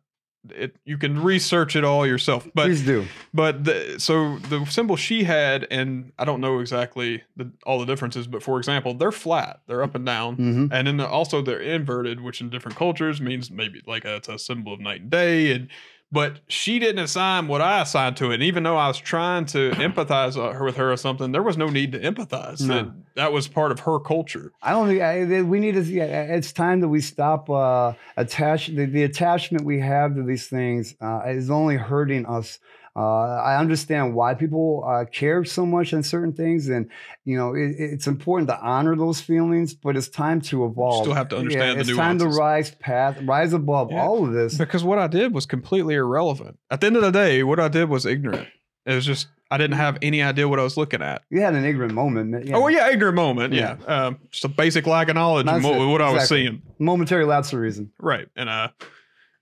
it 0.55 0.77
you 0.85 0.99
can 0.99 1.23
research 1.23 1.75
it 1.77 1.85
all 1.85 2.07
yourself. 2.07 2.47
But 2.55 2.67
please 2.67 2.85
do. 2.85 3.07
But 3.35 3.65
the, 3.65 3.97
so 3.99 4.39
the 4.39 4.65
symbol 4.67 4.97
she 4.97 5.25
had, 5.25 5.67
and 5.71 6.13
I 6.19 6.25
don't 6.25 6.41
know 6.41 6.61
exactly 6.61 7.23
the, 7.37 7.51
all 7.65 7.79
the 7.79 7.87
differences, 7.87 8.27
but 8.27 8.43
for 8.43 8.59
example, 8.59 8.95
they're 8.95 9.13
flat, 9.13 9.61
they're 9.67 9.83
up 9.83 9.95
and 9.95 10.05
down, 10.07 10.37
Mhm. 10.37 10.69
and 10.73 10.87
then 10.87 11.01
also 11.01 11.43
they're 11.43 11.61
inverted, 11.61 12.21
which 12.21 12.41
in 12.41 12.51
different 12.51 12.77
cultures 12.77 13.21
means 13.21 13.51
maybe 13.51 13.81
like 13.87 14.05
a, 14.05 14.17
it's 14.17 14.29
a 14.29 14.39
symbol 14.39 14.73
of 14.75 14.81
night 14.81 15.01
and 15.03 15.11
day. 15.11 15.53
And 15.53 15.69
but 16.13 16.41
she 16.49 16.79
didn't 16.79 17.03
assign 17.03 17.49
what 17.49 17.61
I 17.61 17.83
assigned 17.83 18.17
to 18.19 18.31
it. 18.31 18.35
And 18.35 18.43
even 18.43 18.63
though 18.63 18.77
I 18.77 18.89
was 18.89 18.99
trying 18.99 19.45
to 19.47 19.71
empathize 19.73 20.37
uh, 20.37 20.63
with 20.65 20.77
her 20.77 20.93
or 20.93 20.97
something, 20.97 21.33
there 21.33 21.43
was 21.43 21.57
no 21.57 21.69
need 21.69 21.93
to 21.93 21.99
empathize. 21.99 22.61
No. 22.61 22.75
That, 22.75 22.93
that 23.17 23.33
was 23.33 23.49
part 23.49 23.73
of 23.73 23.81
her 23.81 23.99
culture. 23.99 24.53
I 24.63 24.71
don't 24.71 24.89
think 24.89 25.03
I, 25.03 25.43
we 25.43 25.59
need 25.59 25.75
to. 25.75 25.83
Yeah, 25.83 26.05
it's 26.05 26.53
time 26.53 26.81
that 26.81 26.89
we 26.89 27.01
stop 27.01 27.51
uh, 27.51 27.95
attach 28.17 28.69
the, 28.69 28.87
the 28.87 29.03
attachment 29.03 29.65
we 29.65 29.81
have 29.81 30.15
to 30.15 30.23
these 30.23 30.47
things 30.47 30.95
uh, 31.01 31.23
is 31.27 31.51
only 31.51 31.77
hurting 31.77 32.27
us. 32.27 32.59
Uh, 32.97 33.43
I 33.45 33.59
understand 33.59 34.15
why 34.15 34.33
people 34.33 34.83
uh, 34.89 35.05
care 35.05 35.45
so 35.45 35.67
much 35.67 35.93
on 35.93 36.03
certain 36.03 36.33
things, 36.33 36.69
and 36.71 36.89
you 37.27 37.37
know 37.37 37.55
it, 37.55 37.75
it's 37.79 38.07
important 38.07 38.49
to 38.49 38.59
honor 38.59 38.97
those 38.97 39.21
feelings. 39.21 39.75
But 39.75 39.97
it's 39.99 40.09
time 40.09 40.41
to 40.43 40.65
evolve. 40.65 41.03
Still 41.05 41.15
have 41.15 41.29
to 41.29 41.37
understand 41.37 41.77
the 41.77 41.81
it's 41.83 41.95
time 41.95 42.19
to 42.21 42.29
rise 42.29 42.71
past, 42.77 43.19
rise 43.25 43.53
above 43.53 43.91
Yeah. 43.93 44.03
all 44.03 44.25
of 44.25 44.33
this. 44.33 44.57
Because 44.57 44.83
what 44.83 44.99
I 44.99 45.09
did 45.09 45.35
was 45.35 45.45
completely 45.45 45.95
irrelevant. 45.95 46.59
At 46.71 46.81
the 46.81 46.87
end 46.87 46.97
of 46.97 47.03
the 47.03 47.11
day, 47.13 47.43
what 47.43 47.61
I 47.61 47.69
did 47.69 47.91
was 47.91 48.07
ignorant. 48.07 48.49
It 48.87 48.95
was 48.95 49.05
just 49.05 49.29
I 49.51 49.59
didn't 49.59 49.77
have 49.77 49.99
any 50.01 50.23
idea 50.23 50.49
what 50.49 50.59
I 50.59 50.63
was 50.63 50.77
looking 50.79 51.03
at. 51.03 51.23
You 51.29 51.41
had 51.43 51.55
an 51.55 51.65
ignorant 51.67 51.93
moment. 51.93 52.49
Oh 52.55 52.69
yeah, 52.69 52.89
ignorant 52.89 53.15
moment. 53.17 53.53
Yeah, 53.53 53.77
Um, 53.87 54.19
just 54.31 54.45
a 54.45 54.49
basic 54.49 54.87
lack 54.87 55.09
of 55.09 55.17
knowledge 55.17 55.47
of 55.47 55.53
That's 55.53 55.65
what, 55.65 55.81
it. 55.81 55.87
what 55.87 56.01
I 56.01 56.13
was 56.13 56.29
seeing. 56.29 56.63
momentary 56.79 57.27
lapse 57.27 57.53
of 57.53 57.59
reason. 57.61 57.93
Right, 58.01 58.29
and 58.37 58.49
uh, 58.49 58.69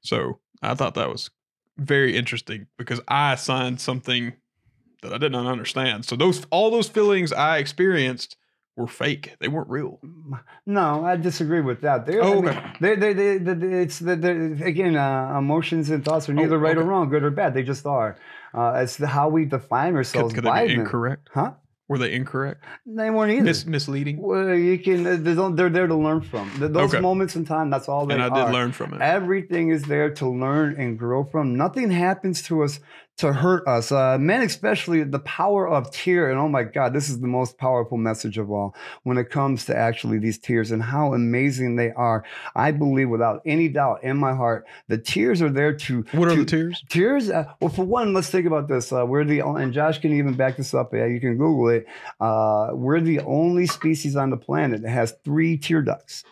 so 0.00 0.40
I 0.60 0.74
thought 0.74 0.94
that 0.94 1.08
was 1.08 1.30
very 1.76 2.16
interesting 2.16 2.66
because 2.78 3.00
I 3.08 3.34
signed 3.36 3.80
something 3.80 4.34
that 5.02 5.12
I 5.12 5.18
did 5.18 5.32
not 5.32 5.46
understand. 5.46 6.04
So 6.04 6.16
those 6.16 6.46
all 6.50 6.70
those 6.70 6.88
feelings 6.88 7.32
I 7.32 7.58
experienced 7.58 8.36
were 8.76 8.86
fake. 8.88 9.36
They 9.38 9.46
weren't 9.48 9.68
real. 9.68 10.00
No, 10.66 11.04
I 11.04 11.14
disagree 11.16 11.60
with 11.60 11.82
that. 11.82 12.06
They're, 12.06 12.22
Oh, 12.24 12.32
I 12.38 12.40
mean, 12.40 12.48
okay. 12.48 12.72
they, 12.80 12.94
they, 12.96 13.12
they, 13.12 13.38
they, 13.38 13.82
it's 13.82 14.00
the, 14.00 14.16
the, 14.16 14.64
again, 14.64 14.96
uh, 14.96 15.36
emotions 15.38 15.90
and 15.90 16.04
thoughts 16.04 16.28
are 16.28 16.34
neither 16.34 16.56
Oh, 16.56 16.58
right 16.58 16.76
or 16.76 16.82
wrong, 16.82 17.08
good 17.08 17.22
or 17.22 17.30
bad. 17.30 17.54
They 17.54 17.62
just 17.62 17.86
are. 17.86 18.16
Uh, 18.52 18.80
it's 18.82 18.96
the, 18.96 19.06
how 19.06 19.28
we 19.28 19.44
define 19.44 19.92
Could, 19.92 19.98
ourselves 19.98 20.34
could 20.34 20.42
by 20.42 20.62
they 20.62 20.66
be 20.68 20.74
them. 20.74 20.80
incorrect? 20.86 21.28
Huh? 21.32 21.52
Were 21.86 21.98
they 21.98 22.14
incorrect? 22.14 22.64
They 22.86 23.10
weren't 23.10 23.32
either. 23.32 23.44
Mis- 23.44 23.66
misleading? 23.66 24.16
well, 24.22 24.54
you 24.54 24.78
can. 24.78 25.06
uh, 25.06 25.16
They're, 25.20 25.50
they're 25.50 25.68
there 25.68 25.86
to 25.86 25.94
learn 25.94 26.22
from. 26.22 26.50
Those 26.58 26.94
Okay. 26.94 27.00
moments 27.00 27.36
in 27.36 27.44
time. 27.44 27.68
That's 27.68 27.88
all 27.90 28.06
they 28.06 28.14
And 28.14 28.22
I 28.22 28.28
are. 28.28 28.46
did 28.46 28.52
learn 28.54 28.72
from 28.72 28.94
it. 28.94 29.02
Everything 29.02 29.68
is 29.68 29.82
there 29.82 30.08
to 30.14 30.28
learn 30.28 30.76
and 30.78 30.98
grow 30.98 31.24
from. 31.24 31.56
Nothing 31.56 31.90
happens 31.90 32.42
to 32.44 32.62
us 32.62 32.80
to 33.16 33.32
hurt 33.32 33.66
us. 33.68 33.92
Uh, 33.92 34.18
men, 34.18 34.42
especially, 34.42 35.04
the 35.04 35.20
power 35.20 35.68
of 35.68 35.90
tear. 35.92 36.30
And 36.30 36.38
oh 36.38 36.48
my 36.48 36.64
God, 36.64 36.92
this 36.92 37.08
is 37.08 37.20
the 37.20 37.28
most 37.28 37.58
powerful 37.58 37.96
message 37.96 38.38
of 38.38 38.50
all 38.50 38.74
when 39.04 39.18
it 39.18 39.30
comes 39.30 39.64
to 39.66 39.76
actually 39.76 40.18
these 40.18 40.38
tears 40.38 40.70
and 40.70 40.82
how 40.82 41.14
amazing 41.14 41.76
they 41.76 41.92
are. 41.92 42.24
I 42.54 42.72
believe 42.72 43.08
without 43.08 43.40
any 43.46 43.68
doubt 43.68 44.02
in 44.02 44.16
my 44.16 44.34
heart, 44.34 44.66
the 44.88 44.98
tears 44.98 45.42
are 45.42 45.50
there 45.50 45.74
to. 45.74 46.04
What 46.12 46.28
are 46.28 46.36
the 46.36 46.44
tears? 46.44 46.82
Tears. 46.88 47.30
Uh, 47.30 47.44
well, 47.60 47.70
for 47.70 47.84
one, 47.84 48.14
let's 48.14 48.30
think 48.30 48.46
about 48.46 48.68
this. 48.68 48.92
Uh, 48.92 49.06
we're 49.06 49.24
the 49.24 49.40
and 49.40 49.72
Josh 49.72 49.98
can 49.98 50.12
even 50.12 50.34
back 50.34 50.56
this 50.56 50.74
up. 50.74 50.92
Yeah, 50.92 51.06
you 51.06 51.20
can 51.20 51.36
Google 51.36 51.68
it. 51.68 51.86
Uh, 52.20 52.70
we're 52.72 53.00
the 53.00 53.20
only 53.20 53.66
species 53.66 54.16
on 54.16 54.30
the 54.30 54.36
planet 54.36 54.82
that 54.82 54.90
has 54.90 55.14
three 55.24 55.56
tear 55.56 55.82
ducts. 55.82 56.24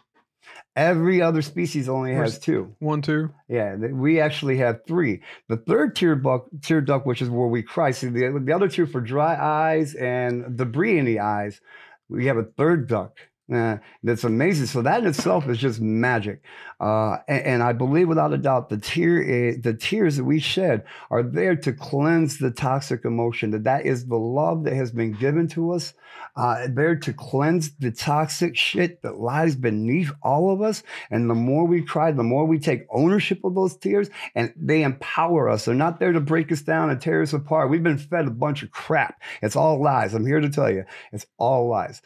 Every 0.75 1.20
other 1.20 1.43
species 1.43 1.89
only 1.89 2.14
has 2.14 2.39
two. 2.39 2.75
One, 2.79 3.03
two. 3.03 3.31
Yeah, 3.47 3.77
we 3.77 4.20
actually 4.20 4.57
have 4.59 4.87
three. 4.87 5.20
The 5.49 5.59
third 5.59 5.95
tear 5.95 6.16
buck, 6.16 6.47
tear 6.62 6.81
duct, 6.81 7.07
which 7.07 7.20
is 7.20 7.29
where 7.29 7.49
we 7.49 7.62
cry. 7.62 7.91
See, 7.91 8.09
the, 8.09 8.41
the 8.43 8.53
other 8.55 8.68
two 8.68 8.87
for 8.87 9.03
dry 9.03 9.37
eyes 9.37 9.95
and 9.95 10.57
debris 10.57 10.99
in 10.99 11.05
the 11.05 11.20
eyes, 11.20 11.61
we 12.09 12.27
have 12.27 12.39
a 12.39 12.45
third 12.45 12.89
duct. 12.89 13.18
Uh, 13.53 13.78
that's 14.03 14.24
amazing. 14.24 14.66
So 14.66 14.82
that 14.82 15.01
in 15.01 15.07
itself 15.07 15.49
is 15.49 15.59
just 15.59 15.80
magic. 15.80 16.43
Uh, 16.80 17.18
and, 17.28 17.43
and 17.45 17.62
I 17.62 17.72
believe 17.72 18.09
without 18.09 18.32
a 18.32 18.38
doubt 18.38 18.68
the 18.68 18.78
tear, 18.78 19.20
i- 19.20 19.57
the 19.61 19.74
tears 19.74 20.16
that 20.16 20.24
we 20.24 20.38
shed 20.38 20.84
are 21.11 21.22
there 21.22 21.57
to 21.57 21.72
cleanse 21.72 22.38
the 22.38 22.51
toxic 22.51 23.05
emotion. 23.05 23.51
That 23.51 23.64
that 23.64 23.84
is 23.84 24.07
the 24.07 24.16
love 24.16 24.64
that 24.64 24.74
has 24.74 24.90
been 24.93 25.12
given 25.12 25.49
to 25.49 25.72
us. 25.72 25.93
Uh, 26.36 26.66
there 26.70 26.97
to 26.97 27.12
cleanse 27.12 27.72
the 27.76 27.90
toxic 27.90 28.57
shit 28.57 29.03
that 29.03 29.18
lies 29.18 29.57
beneath 29.57 30.12
all 30.22 30.51
of 30.53 30.62
us. 30.62 30.82
And 31.11 31.28
the 31.28 31.34
more 31.34 31.66
we 31.66 31.82
cry, 31.82 32.12
the 32.12 32.22
more 32.22 32.47
we 32.47 32.59
take 32.59 32.86
ownership 32.90 33.45
of 33.45 33.55
those 33.55 33.76
tears, 33.76 34.09
and 34.34 34.53
they 34.57 34.82
empower 34.82 35.49
us. 35.49 35.64
They're 35.64 35.74
not 35.74 35.99
there 36.01 36.12
to 36.12 36.20
break 36.20 36.51
us 36.53 36.62
down 36.62 36.90
and 36.90 37.01
tear 37.01 37.22
us 37.22 37.32
apart. 37.32 37.70
We've 37.70 37.82
been 37.82 37.99
fed 37.99 38.26
a 38.26 38.30
bunch 38.30 38.62
of 38.62 38.70
crap. 38.70 39.20
It's 39.43 39.57
all 39.57 39.82
lies. 39.82 40.14
I'm 40.14 40.26
here 40.26 40.40
to 40.40 40.49
tell 40.51 40.70
you, 40.70 40.84
it's 41.12 41.26
all 41.38 41.68
lies. 41.68 42.01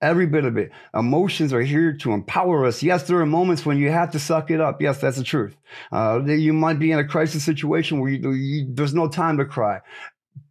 Every 0.00 0.26
bit 0.26 0.44
of 0.44 0.56
it. 0.56 0.70
Emotions 0.94 1.52
are 1.52 1.60
here 1.60 1.92
to 1.98 2.12
empower 2.12 2.64
us. 2.64 2.82
Yes, 2.82 3.08
there 3.08 3.18
are 3.18 3.26
moments 3.26 3.66
when 3.66 3.78
you 3.78 3.90
have 3.90 4.12
to 4.12 4.20
suck 4.20 4.50
it 4.50 4.60
up. 4.60 4.80
Yes, 4.80 5.00
that's 5.00 5.16
the 5.16 5.24
truth. 5.24 5.56
Uh, 5.90 6.22
you 6.24 6.52
might 6.52 6.78
be 6.78 6.92
in 6.92 7.00
a 7.00 7.04
crisis 7.04 7.44
situation 7.44 7.98
where 7.98 8.10
you, 8.10 8.30
you, 8.30 8.66
there's 8.70 8.94
no 8.94 9.08
time 9.08 9.38
to 9.38 9.44
cry, 9.44 9.80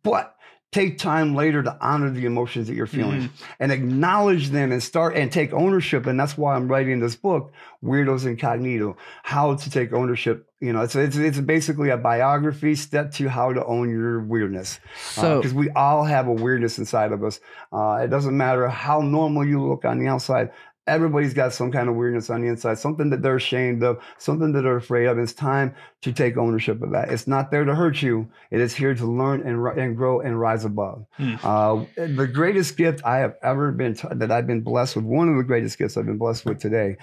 but 0.04 0.37
take 0.74 0.98
time 0.98 1.34
later 1.34 1.64
to 1.64 1.78
honor 1.80 2.10
the 2.10 2.26
emotions 2.26 2.68
that 2.68 2.76
you're 2.76 2.86
feeling 2.88 3.30
and 3.60 3.72
acknowledge 3.72 4.50
them 4.50 4.72
and 4.72 4.84
start 4.84 5.16
and 5.16 5.32
take 5.32 5.54
ownership. 5.54 6.06
And 6.06 6.20
that's 6.20 6.38
why 6.38 6.56
I'm 6.56 6.68
writing 6.68 7.00
this 7.00 7.16
book, 7.16 7.54
Weirdos 7.82 8.26
Incognito, 8.26 8.98
how 9.24 9.56
to 9.56 9.70
take 9.70 9.94
ownership. 9.94 10.46
You 10.60 10.74
know, 10.74 10.82
it's, 10.82 10.96
it's, 10.96 11.16
it's 11.16 11.40
basically 11.40 11.90
a 11.90 11.98
biography, 11.98 12.76
step 12.76 13.12
to 13.14 13.30
how 13.30 13.54
to 13.54 13.64
own 13.66 13.90
your 13.90 14.20
weirdness. 14.20 14.80
So 15.12 15.38
Because 15.38 15.54
we 15.54 15.70
all 15.70 16.04
have 16.04 16.28
a 16.28 16.34
weirdness 16.34 16.78
inside 16.80 17.12
of 17.14 17.24
us. 17.24 17.40
Uh, 17.72 18.02
it 18.04 18.08
doesn't 18.10 18.36
matter 18.36 18.68
how 18.68 19.02
normal 19.02 19.46
you 19.46 19.66
look 19.66 19.86
on 19.86 20.00
the 20.00 20.08
outside. 20.08 20.52
Everybody's 20.88 21.34
got 21.34 21.54
some 21.54 21.72
kind 21.72 21.90
of 21.90 21.96
weirdness 21.96 22.30
on 22.30 22.42
the 22.42 22.48
inside, 22.48 22.78
something 22.80 23.10
that 23.10 23.22
they're 23.22 23.36
ashamed 23.36 23.84
of, 23.84 24.02
something 24.18 24.54
that 24.54 24.62
they're 24.62 24.78
afraid 24.78 25.06
of. 25.06 25.18
It's 25.20 25.34
time 25.34 25.76
to 26.02 26.14
take 26.14 26.38
ownership 26.38 26.82
of 26.82 26.92
that. 26.92 27.12
It's 27.12 27.28
not 27.28 27.52
there 27.52 27.66
to 27.66 27.76
hurt 27.76 28.02
you. 28.02 28.30
It 28.52 28.62
is 28.62 28.74
here 28.74 28.96
to 28.96 29.06
learn 29.06 29.42
and, 29.42 29.66
and 29.78 29.98
grow 29.98 30.22
and 30.22 30.40
rise 30.40 30.66
above. 30.66 31.06
Hmm. 31.18 31.36
Uh, 31.44 31.86
the 31.96 32.28
greatest 32.28 32.78
gift 32.78 33.02
I 33.06 33.18
have 33.18 33.36
ever 33.44 33.72
been 33.72 33.96
t- 33.96 34.08
that 34.12 34.32
I've 34.32 34.48
been 34.48 34.62
blessed 34.62 34.96
with, 34.96 35.06
one 35.06 35.30
of 35.30 35.36
the 35.36 35.44
greatest 35.44 35.78
gifts 35.78 35.98
I've 35.98 36.06
been 36.06 36.18
blessed 36.18 36.46
with 36.46 36.60
today, 36.60 36.98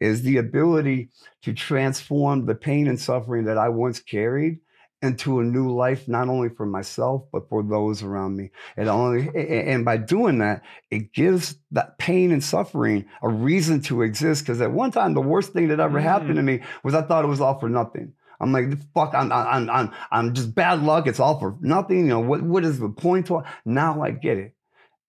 is 0.00 0.22
the 0.22 0.38
ability 0.38 1.08
to 1.42 1.52
transform 1.52 2.46
the 2.46 2.54
pain 2.54 2.88
and 2.88 3.00
suffering 3.00 3.44
that 3.44 3.58
I 3.58 3.68
once 3.68 4.00
carried 4.00 4.60
into 5.02 5.40
a 5.40 5.44
new 5.44 5.72
life, 5.72 6.06
not 6.08 6.28
only 6.28 6.50
for 6.50 6.66
myself, 6.66 7.24
but 7.32 7.48
for 7.48 7.62
those 7.62 8.02
around 8.02 8.36
me. 8.36 8.50
It 8.76 8.86
only, 8.86 9.28
and 9.34 9.84
by 9.84 9.96
doing 9.96 10.38
that, 10.38 10.62
it 10.90 11.12
gives 11.12 11.56
that 11.70 11.98
pain 11.98 12.32
and 12.32 12.44
suffering 12.44 13.06
a 13.22 13.28
reason 13.28 13.80
to 13.82 14.02
exist. 14.02 14.42
Because 14.42 14.60
at 14.60 14.72
one 14.72 14.90
time, 14.90 15.14
the 15.14 15.20
worst 15.20 15.52
thing 15.52 15.68
that 15.68 15.80
ever 15.80 16.00
happened 16.00 16.36
to 16.36 16.42
mm. 16.42 16.60
me 16.60 16.60
was 16.82 16.94
I 16.94 17.02
thought 17.02 17.24
it 17.24 17.28
was 17.28 17.40
all 17.40 17.58
for 17.58 17.68
nothing. 17.68 18.12
I'm 18.40 18.52
like, 18.52 18.68
fuck, 18.94 19.14
I'm, 19.14 19.30
I'm, 19.32 19.68
I'm, 19.68 19.92
I'm 20.10 20.34
just 20.34 20.54
bad 20.54 20.82
luck. 20.82 21.06
It's 21.06 21.20
all 21.20 21.38
for 21.38 21.56
nothing. 21.60 21.98
You 22.00 22.06
know, 22.06 22.20
what, 22.20 22.42
what 22.42 22.64
is 22.64 22.78
the 22.78 22.88
point 22.88 23.26
to 23.26 23.38
it? 23.38 23.44
Now 23.64 24.02
I 24.02 24.10
get 24.10 24.38
it. 24.38 24.54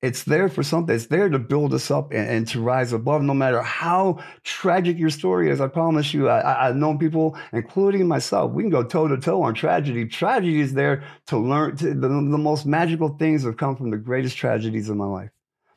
It's 0.02 0.24
there 0.24 0.49
for 0.49 0.64
something. 0.64 0.95
It's 0.95 1.06
there 1.06 1.30
to 1.30 1.38
build 1.38 1.76
us 1.76 1.91
up 1.91 2.12
and, 2.12 2.28
and 2.28 2.47
to 2.47 2.60
rise 2.60 2.91
above, 2.91 3.22
no 3.22 3.36
matter 3.36 3.62
how 3.62 4.24
tragic 4.43 4.97
your 4.97 5.12
story 5.12 5.52
is. 5.52 5.62
I 5.62 5.68
promise 5.68 6.12
you, 6.12 6.28
I, 6.28 6.68
I've 6.68 6.76
known 6.76 6.97
people, 6.97 7.38
including 7.54 8.08
myself, 8.08 8.52
we 8.52 8.64
can 8.64 8.72
go 8.72 8.84
toe 8.84 9.08
to 9.08 9.18
toe 9.18 9.43
on 9.43 9.54
tragedy. 9.54 10.08
Tragedy 10.08 10.60
is 10.60 10.74
there 10.74 11.04
to 11.28 11.38
learn. 11.38 11.76
To, 11.78 11.93
the, 11.93 12.08
the 12.08 12.10
most 12.10 12.66
magical 12.66 13.10
things 13.20 13.43
have 13.43 13.58
come 13.58 13.76
from 13.76 13.91
the 13.91 13.97
greatest 13.97 14.38
tragedies 14.38 14.89
of 14.89 14.97
my 14.97 15.06
life. 15.06 15.30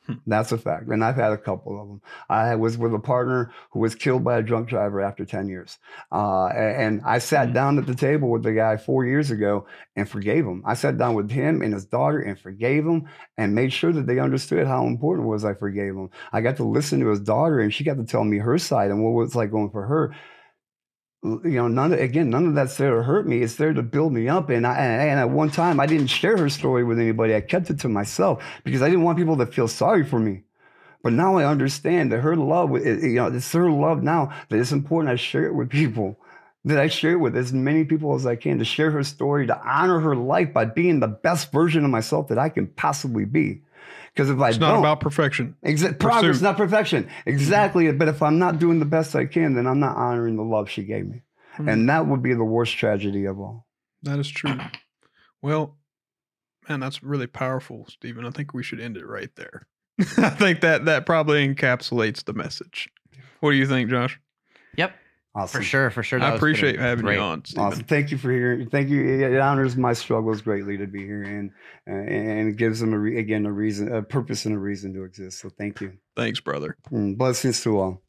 Hmm. 0.07 0.13
That's 0.27 0.51
a 0.51 0.57
fact. 0.57 0.87
And 0.89 1.03
I've 1.03 1.15
had 1.15 1.31
a 1.31 1.37
couple 1.37 1.81
of 1.81 1.87
them. 1.87 2.01
I 2.29 2.55
was 2.55 2.77
with 2.77 2.93
a 2.93 2.99
partner 2.99 3.51
who 3.71 3.79
was 3.79 3.95
killed 3.95 4.23
by 4.23 4.37
a 4.37 4.41
drunk 4.43 4.69
driver 4.69 5.01
after 5.01 5.25
10 5.25 5.47
years. 5.47 5.79
Uh, 6.11 6.47
and 6.47 7.01
I 7.05 7.17
sat 7.17 7.47
Hmm. 7.47 7.53
down 7.53 7.77
at 7.79 7.87
the 7.87 7.95
table 7.95 8.29
with 8.29 8.43
the 8.43 8.53
guy 8.53 8.77
four 8.77 9.05
years 9.05 9.31
ago 9.31 9.65
and 9.95 10.07
forgave 10.07 10.45
him. 10.45 10.61
I 10.65 10.75
sat 10.75 10.97
down 10.97 11.15
with 11.15 11.31
him 11.31 11.61
and 11.61 11.73
his 11.73 11.85
daughter 11.85 12.19
and 12.19 12.39
forgave 12.39 12.85
him 12.85 13.07
and 13.37 13.55
made 13.55 13.73
sure 13.73 13.91
that 13.93 14.05
they 14.05 14.19
understood 14.19 14.67
how 14.67 14.85
important 14.85 15.25
it 15.25 15.29
was 15.29 15.43
I 15.45 15.53
forgave 15.55 15.95
him. 15.95 16.09
I 16.31 16.41
got 16.41 16.57
to 16.57 16.63
listen 16.63 16.99
to 16.99 17.07
his 17.09 17.19
daughter 17.19 17.59
and 17.59 17.73
she 17.73 17.83
got 17.83 17.97
to 17.97 18.05
tell 18.05 18.23
me 18.23 18.37
her 18.37 18.57
side 18.59 18.91
and 18.91 19.03
what 19.03 19.11
it 19.11 19.13
was 19.13 19.35
like 19.35 19.51
going 19.51 19.71
for 19.71 19.85
her. 19.87 20.13
You 21.25 21.41
know, 21.43 21.67
none 21.67 21.91
of, 21.91 21.99
again, 21.99 22.29
none 22.29 22.45
of 22.45 22.53
that's 22.53 22.77
there 22.77 22.95
to 22.95 23.01
hurt 23.01 23.27
me. 23.27 23.41
It's 23.41 23.55
there 23.55 23.73
to 23.73 23.81
build 23.81 24.13
me 24.13 24.29
up. 24.29 24.49
And 24.49 24.67
I, 24.67 24.77
and 24.77 25.19
at 25.19 25.31
one 25.31 25.49
time, 25.49 25.79
I 25.79 25.87
didn't 25.87 26.07
share 26.07 26.37
her 26.37 26.49
story 26.49 26.83
with 26.83 26.99
anybody. 26.99 27.33
I 27.33 27.41
kept 27.41 27.71
it 27.71 27.79
to 27.79 27.89
myself 27.89 28.43
because 28.63 28.83
I 28.83 28.89
didn't 28.89 29.03
want 29.03 29.17
people 29.17 29.37
to 29.37 29.47
feel 29.47 29.67
sorry 29.67 30.05
for 30.05 30.19
me. 30.19 30.43
But 31.01 31.13
now 31.13 31.37
I 31.37 31.45
understand 31.45 32.11
that 32.11 32.19
her 32.19 32.35
love, 32.35 32.71
you 32.71 33.15
know, 33.15 33.27
it's 33.27 33.51
her 33.53 33.71
love 33.71 34.03
now 34.03 34.33
that 34.49 34.59
it's 34.59 34.71
important 34.71 35.11
I 35.11 35.15
share 35.15 35.47
it 35.47 35.55
with 35.55 35.69
people. 35.69 36.19
That 36.63 36.79
I 36.79 36.87
share 36.87 37.13
it 37.13 37.19
with 37.19 37.35
as 37.35 37.53
many 37.53 37.85
people 37.85 38.15
as 38.15 38.25
I 38.25 38.35
can 38.35 38.57
to 38.59 38.65
share 38.65 38.91
her 38.91 39.03
story, 39.03 39.45
to 39.47 39.59
honor 39.59 39.99
her 39.99 40.15
life 40.15 40.51
by 40.53 40.65
being 40.65 40.99
the 40.99 41.07
best 41.07 41.51
version 41.51 41.85
of 41.85 41.91
myself 41.91 42.27
that 42.27 42.39
I 42.39 42.49
can 42.49 42.67
possibly 42.67 43.25
be. 43.25 43.61
Because 44.15 44.29
if 44.29 44.39
I 44.39 44.49
It's 44.49 44.57
don't, 44.57 44.69
not 44.69 44.79
about 44.79 44.99
perfection. 45.01 45.55
Exa- 45.65 45.99
progress, 45.99 46.39
not 46.39 46.55
perfection. 46.55 47.09
Exactly. 47.25 47.91
But 47.91 48.07
if 48.07 48.21
I'm 48.21 48.39
not 48.39 48.59
doing 48.59 48.79
the 48.79 48.85
best 48.85 49.13
I 49.13 49.25
can, 49.25 49.55
then 49.55 49.67
I'm 49.67 49.81
not 49.81 49.97
honoring 49.97 50.37
the 50.37 50.43
love 50.43 50.69
she 50.69 50.83
gave 50.83 51.05
me. 51.05 51.23
Mm-hmm. 51.55 51.67
And 51.67 51.89
that 51.89 52.07
would 52.07 52.23
be 52.23 52.33
the 52.33 52.45
worst 52.45 52.77
tragedy 52.77 53.25
of 53.25 53.39
all. 53.39 53.67
That 54.03 54.19
is 54.19 54.29
true. 54.29 54.57
Well, 55.41 55.77
man, 56.69 56.79
that's 56.79 57.03
really 57.03 57.27
powerful, 57.27 57.87
Stephen. 57.89 58.25
I 58.25 58.29
think 58.29 58.53
we 58.53 58.63
should 58.63 58.79
end 58.79 58.95
it 58.95 59.05
right 59.05 59.31
there. 59.35 59.67
I 60.17 60.29
think 60.29 60.61
that 60.61 60.85
that 60.85 61.05
probably 61.05 61.45
encapsulates 61.47 62.23
the 62.23 62.33
message. 62.33 62.89
What 63.41 63.51
do 63.51 63.57
you 63.57 63.67
think, 63.67 63.89
Josh? 63.89 64.19
Yep. 64.77 64.95
Awesome. 65.35 65.59
For 65.59 65.65
sure, 65.65 65.89
for 65.89 66.01
sure. 66.01 66.21
I 66.21 66.33
appreciate 66.33 66.79
having 66.79 67.03
great. 67.03 67.15
you 67.15 67.21
on. 67.21 67.43
Stephen. 67.43 67.63
Awesome. 67.63 67.83
Thank 67.83 68.09
you 68.09 68.17
for 68.17 68.31
hearing. 68.31 68.69
Thank 68.69 68.87
you. 68.87 69.03
It 69.03 69.37
honors 69.37 69.75
my 69.75 69.91
struggles 69.91 70.41
greatly 70.41 70.77
to 70.77 70.87
be 70.87 71.05
here, 71.05 71.23
and 71.23 71.51
uh, 71.85 71.91
and 71.91 72.49
it 72.49 72.55
gives 72.55 72.79
them 72.79 72.93
a 72.93 72.97
re, 72.97 73.19
again 73.19 73.45
a 73.45 73.51
reason, 73.51 73.93
a 73.93 74.01
purpose, 74.01 74.45
and 74.45 74.55
a 74.55 74.57
reason 74.57 74.93
to 74.93 75.03
exist. 75.03 75.39
So 75.39 75.49
thank 75.49 75.81
you. 75.81 75.97
Thanks, 76.15 76.39
brother. 76.39 76.77
Mm, 76.89 77.17
blessings 77.17 77.61
to 77.63 77.77
all. 77.77 78.01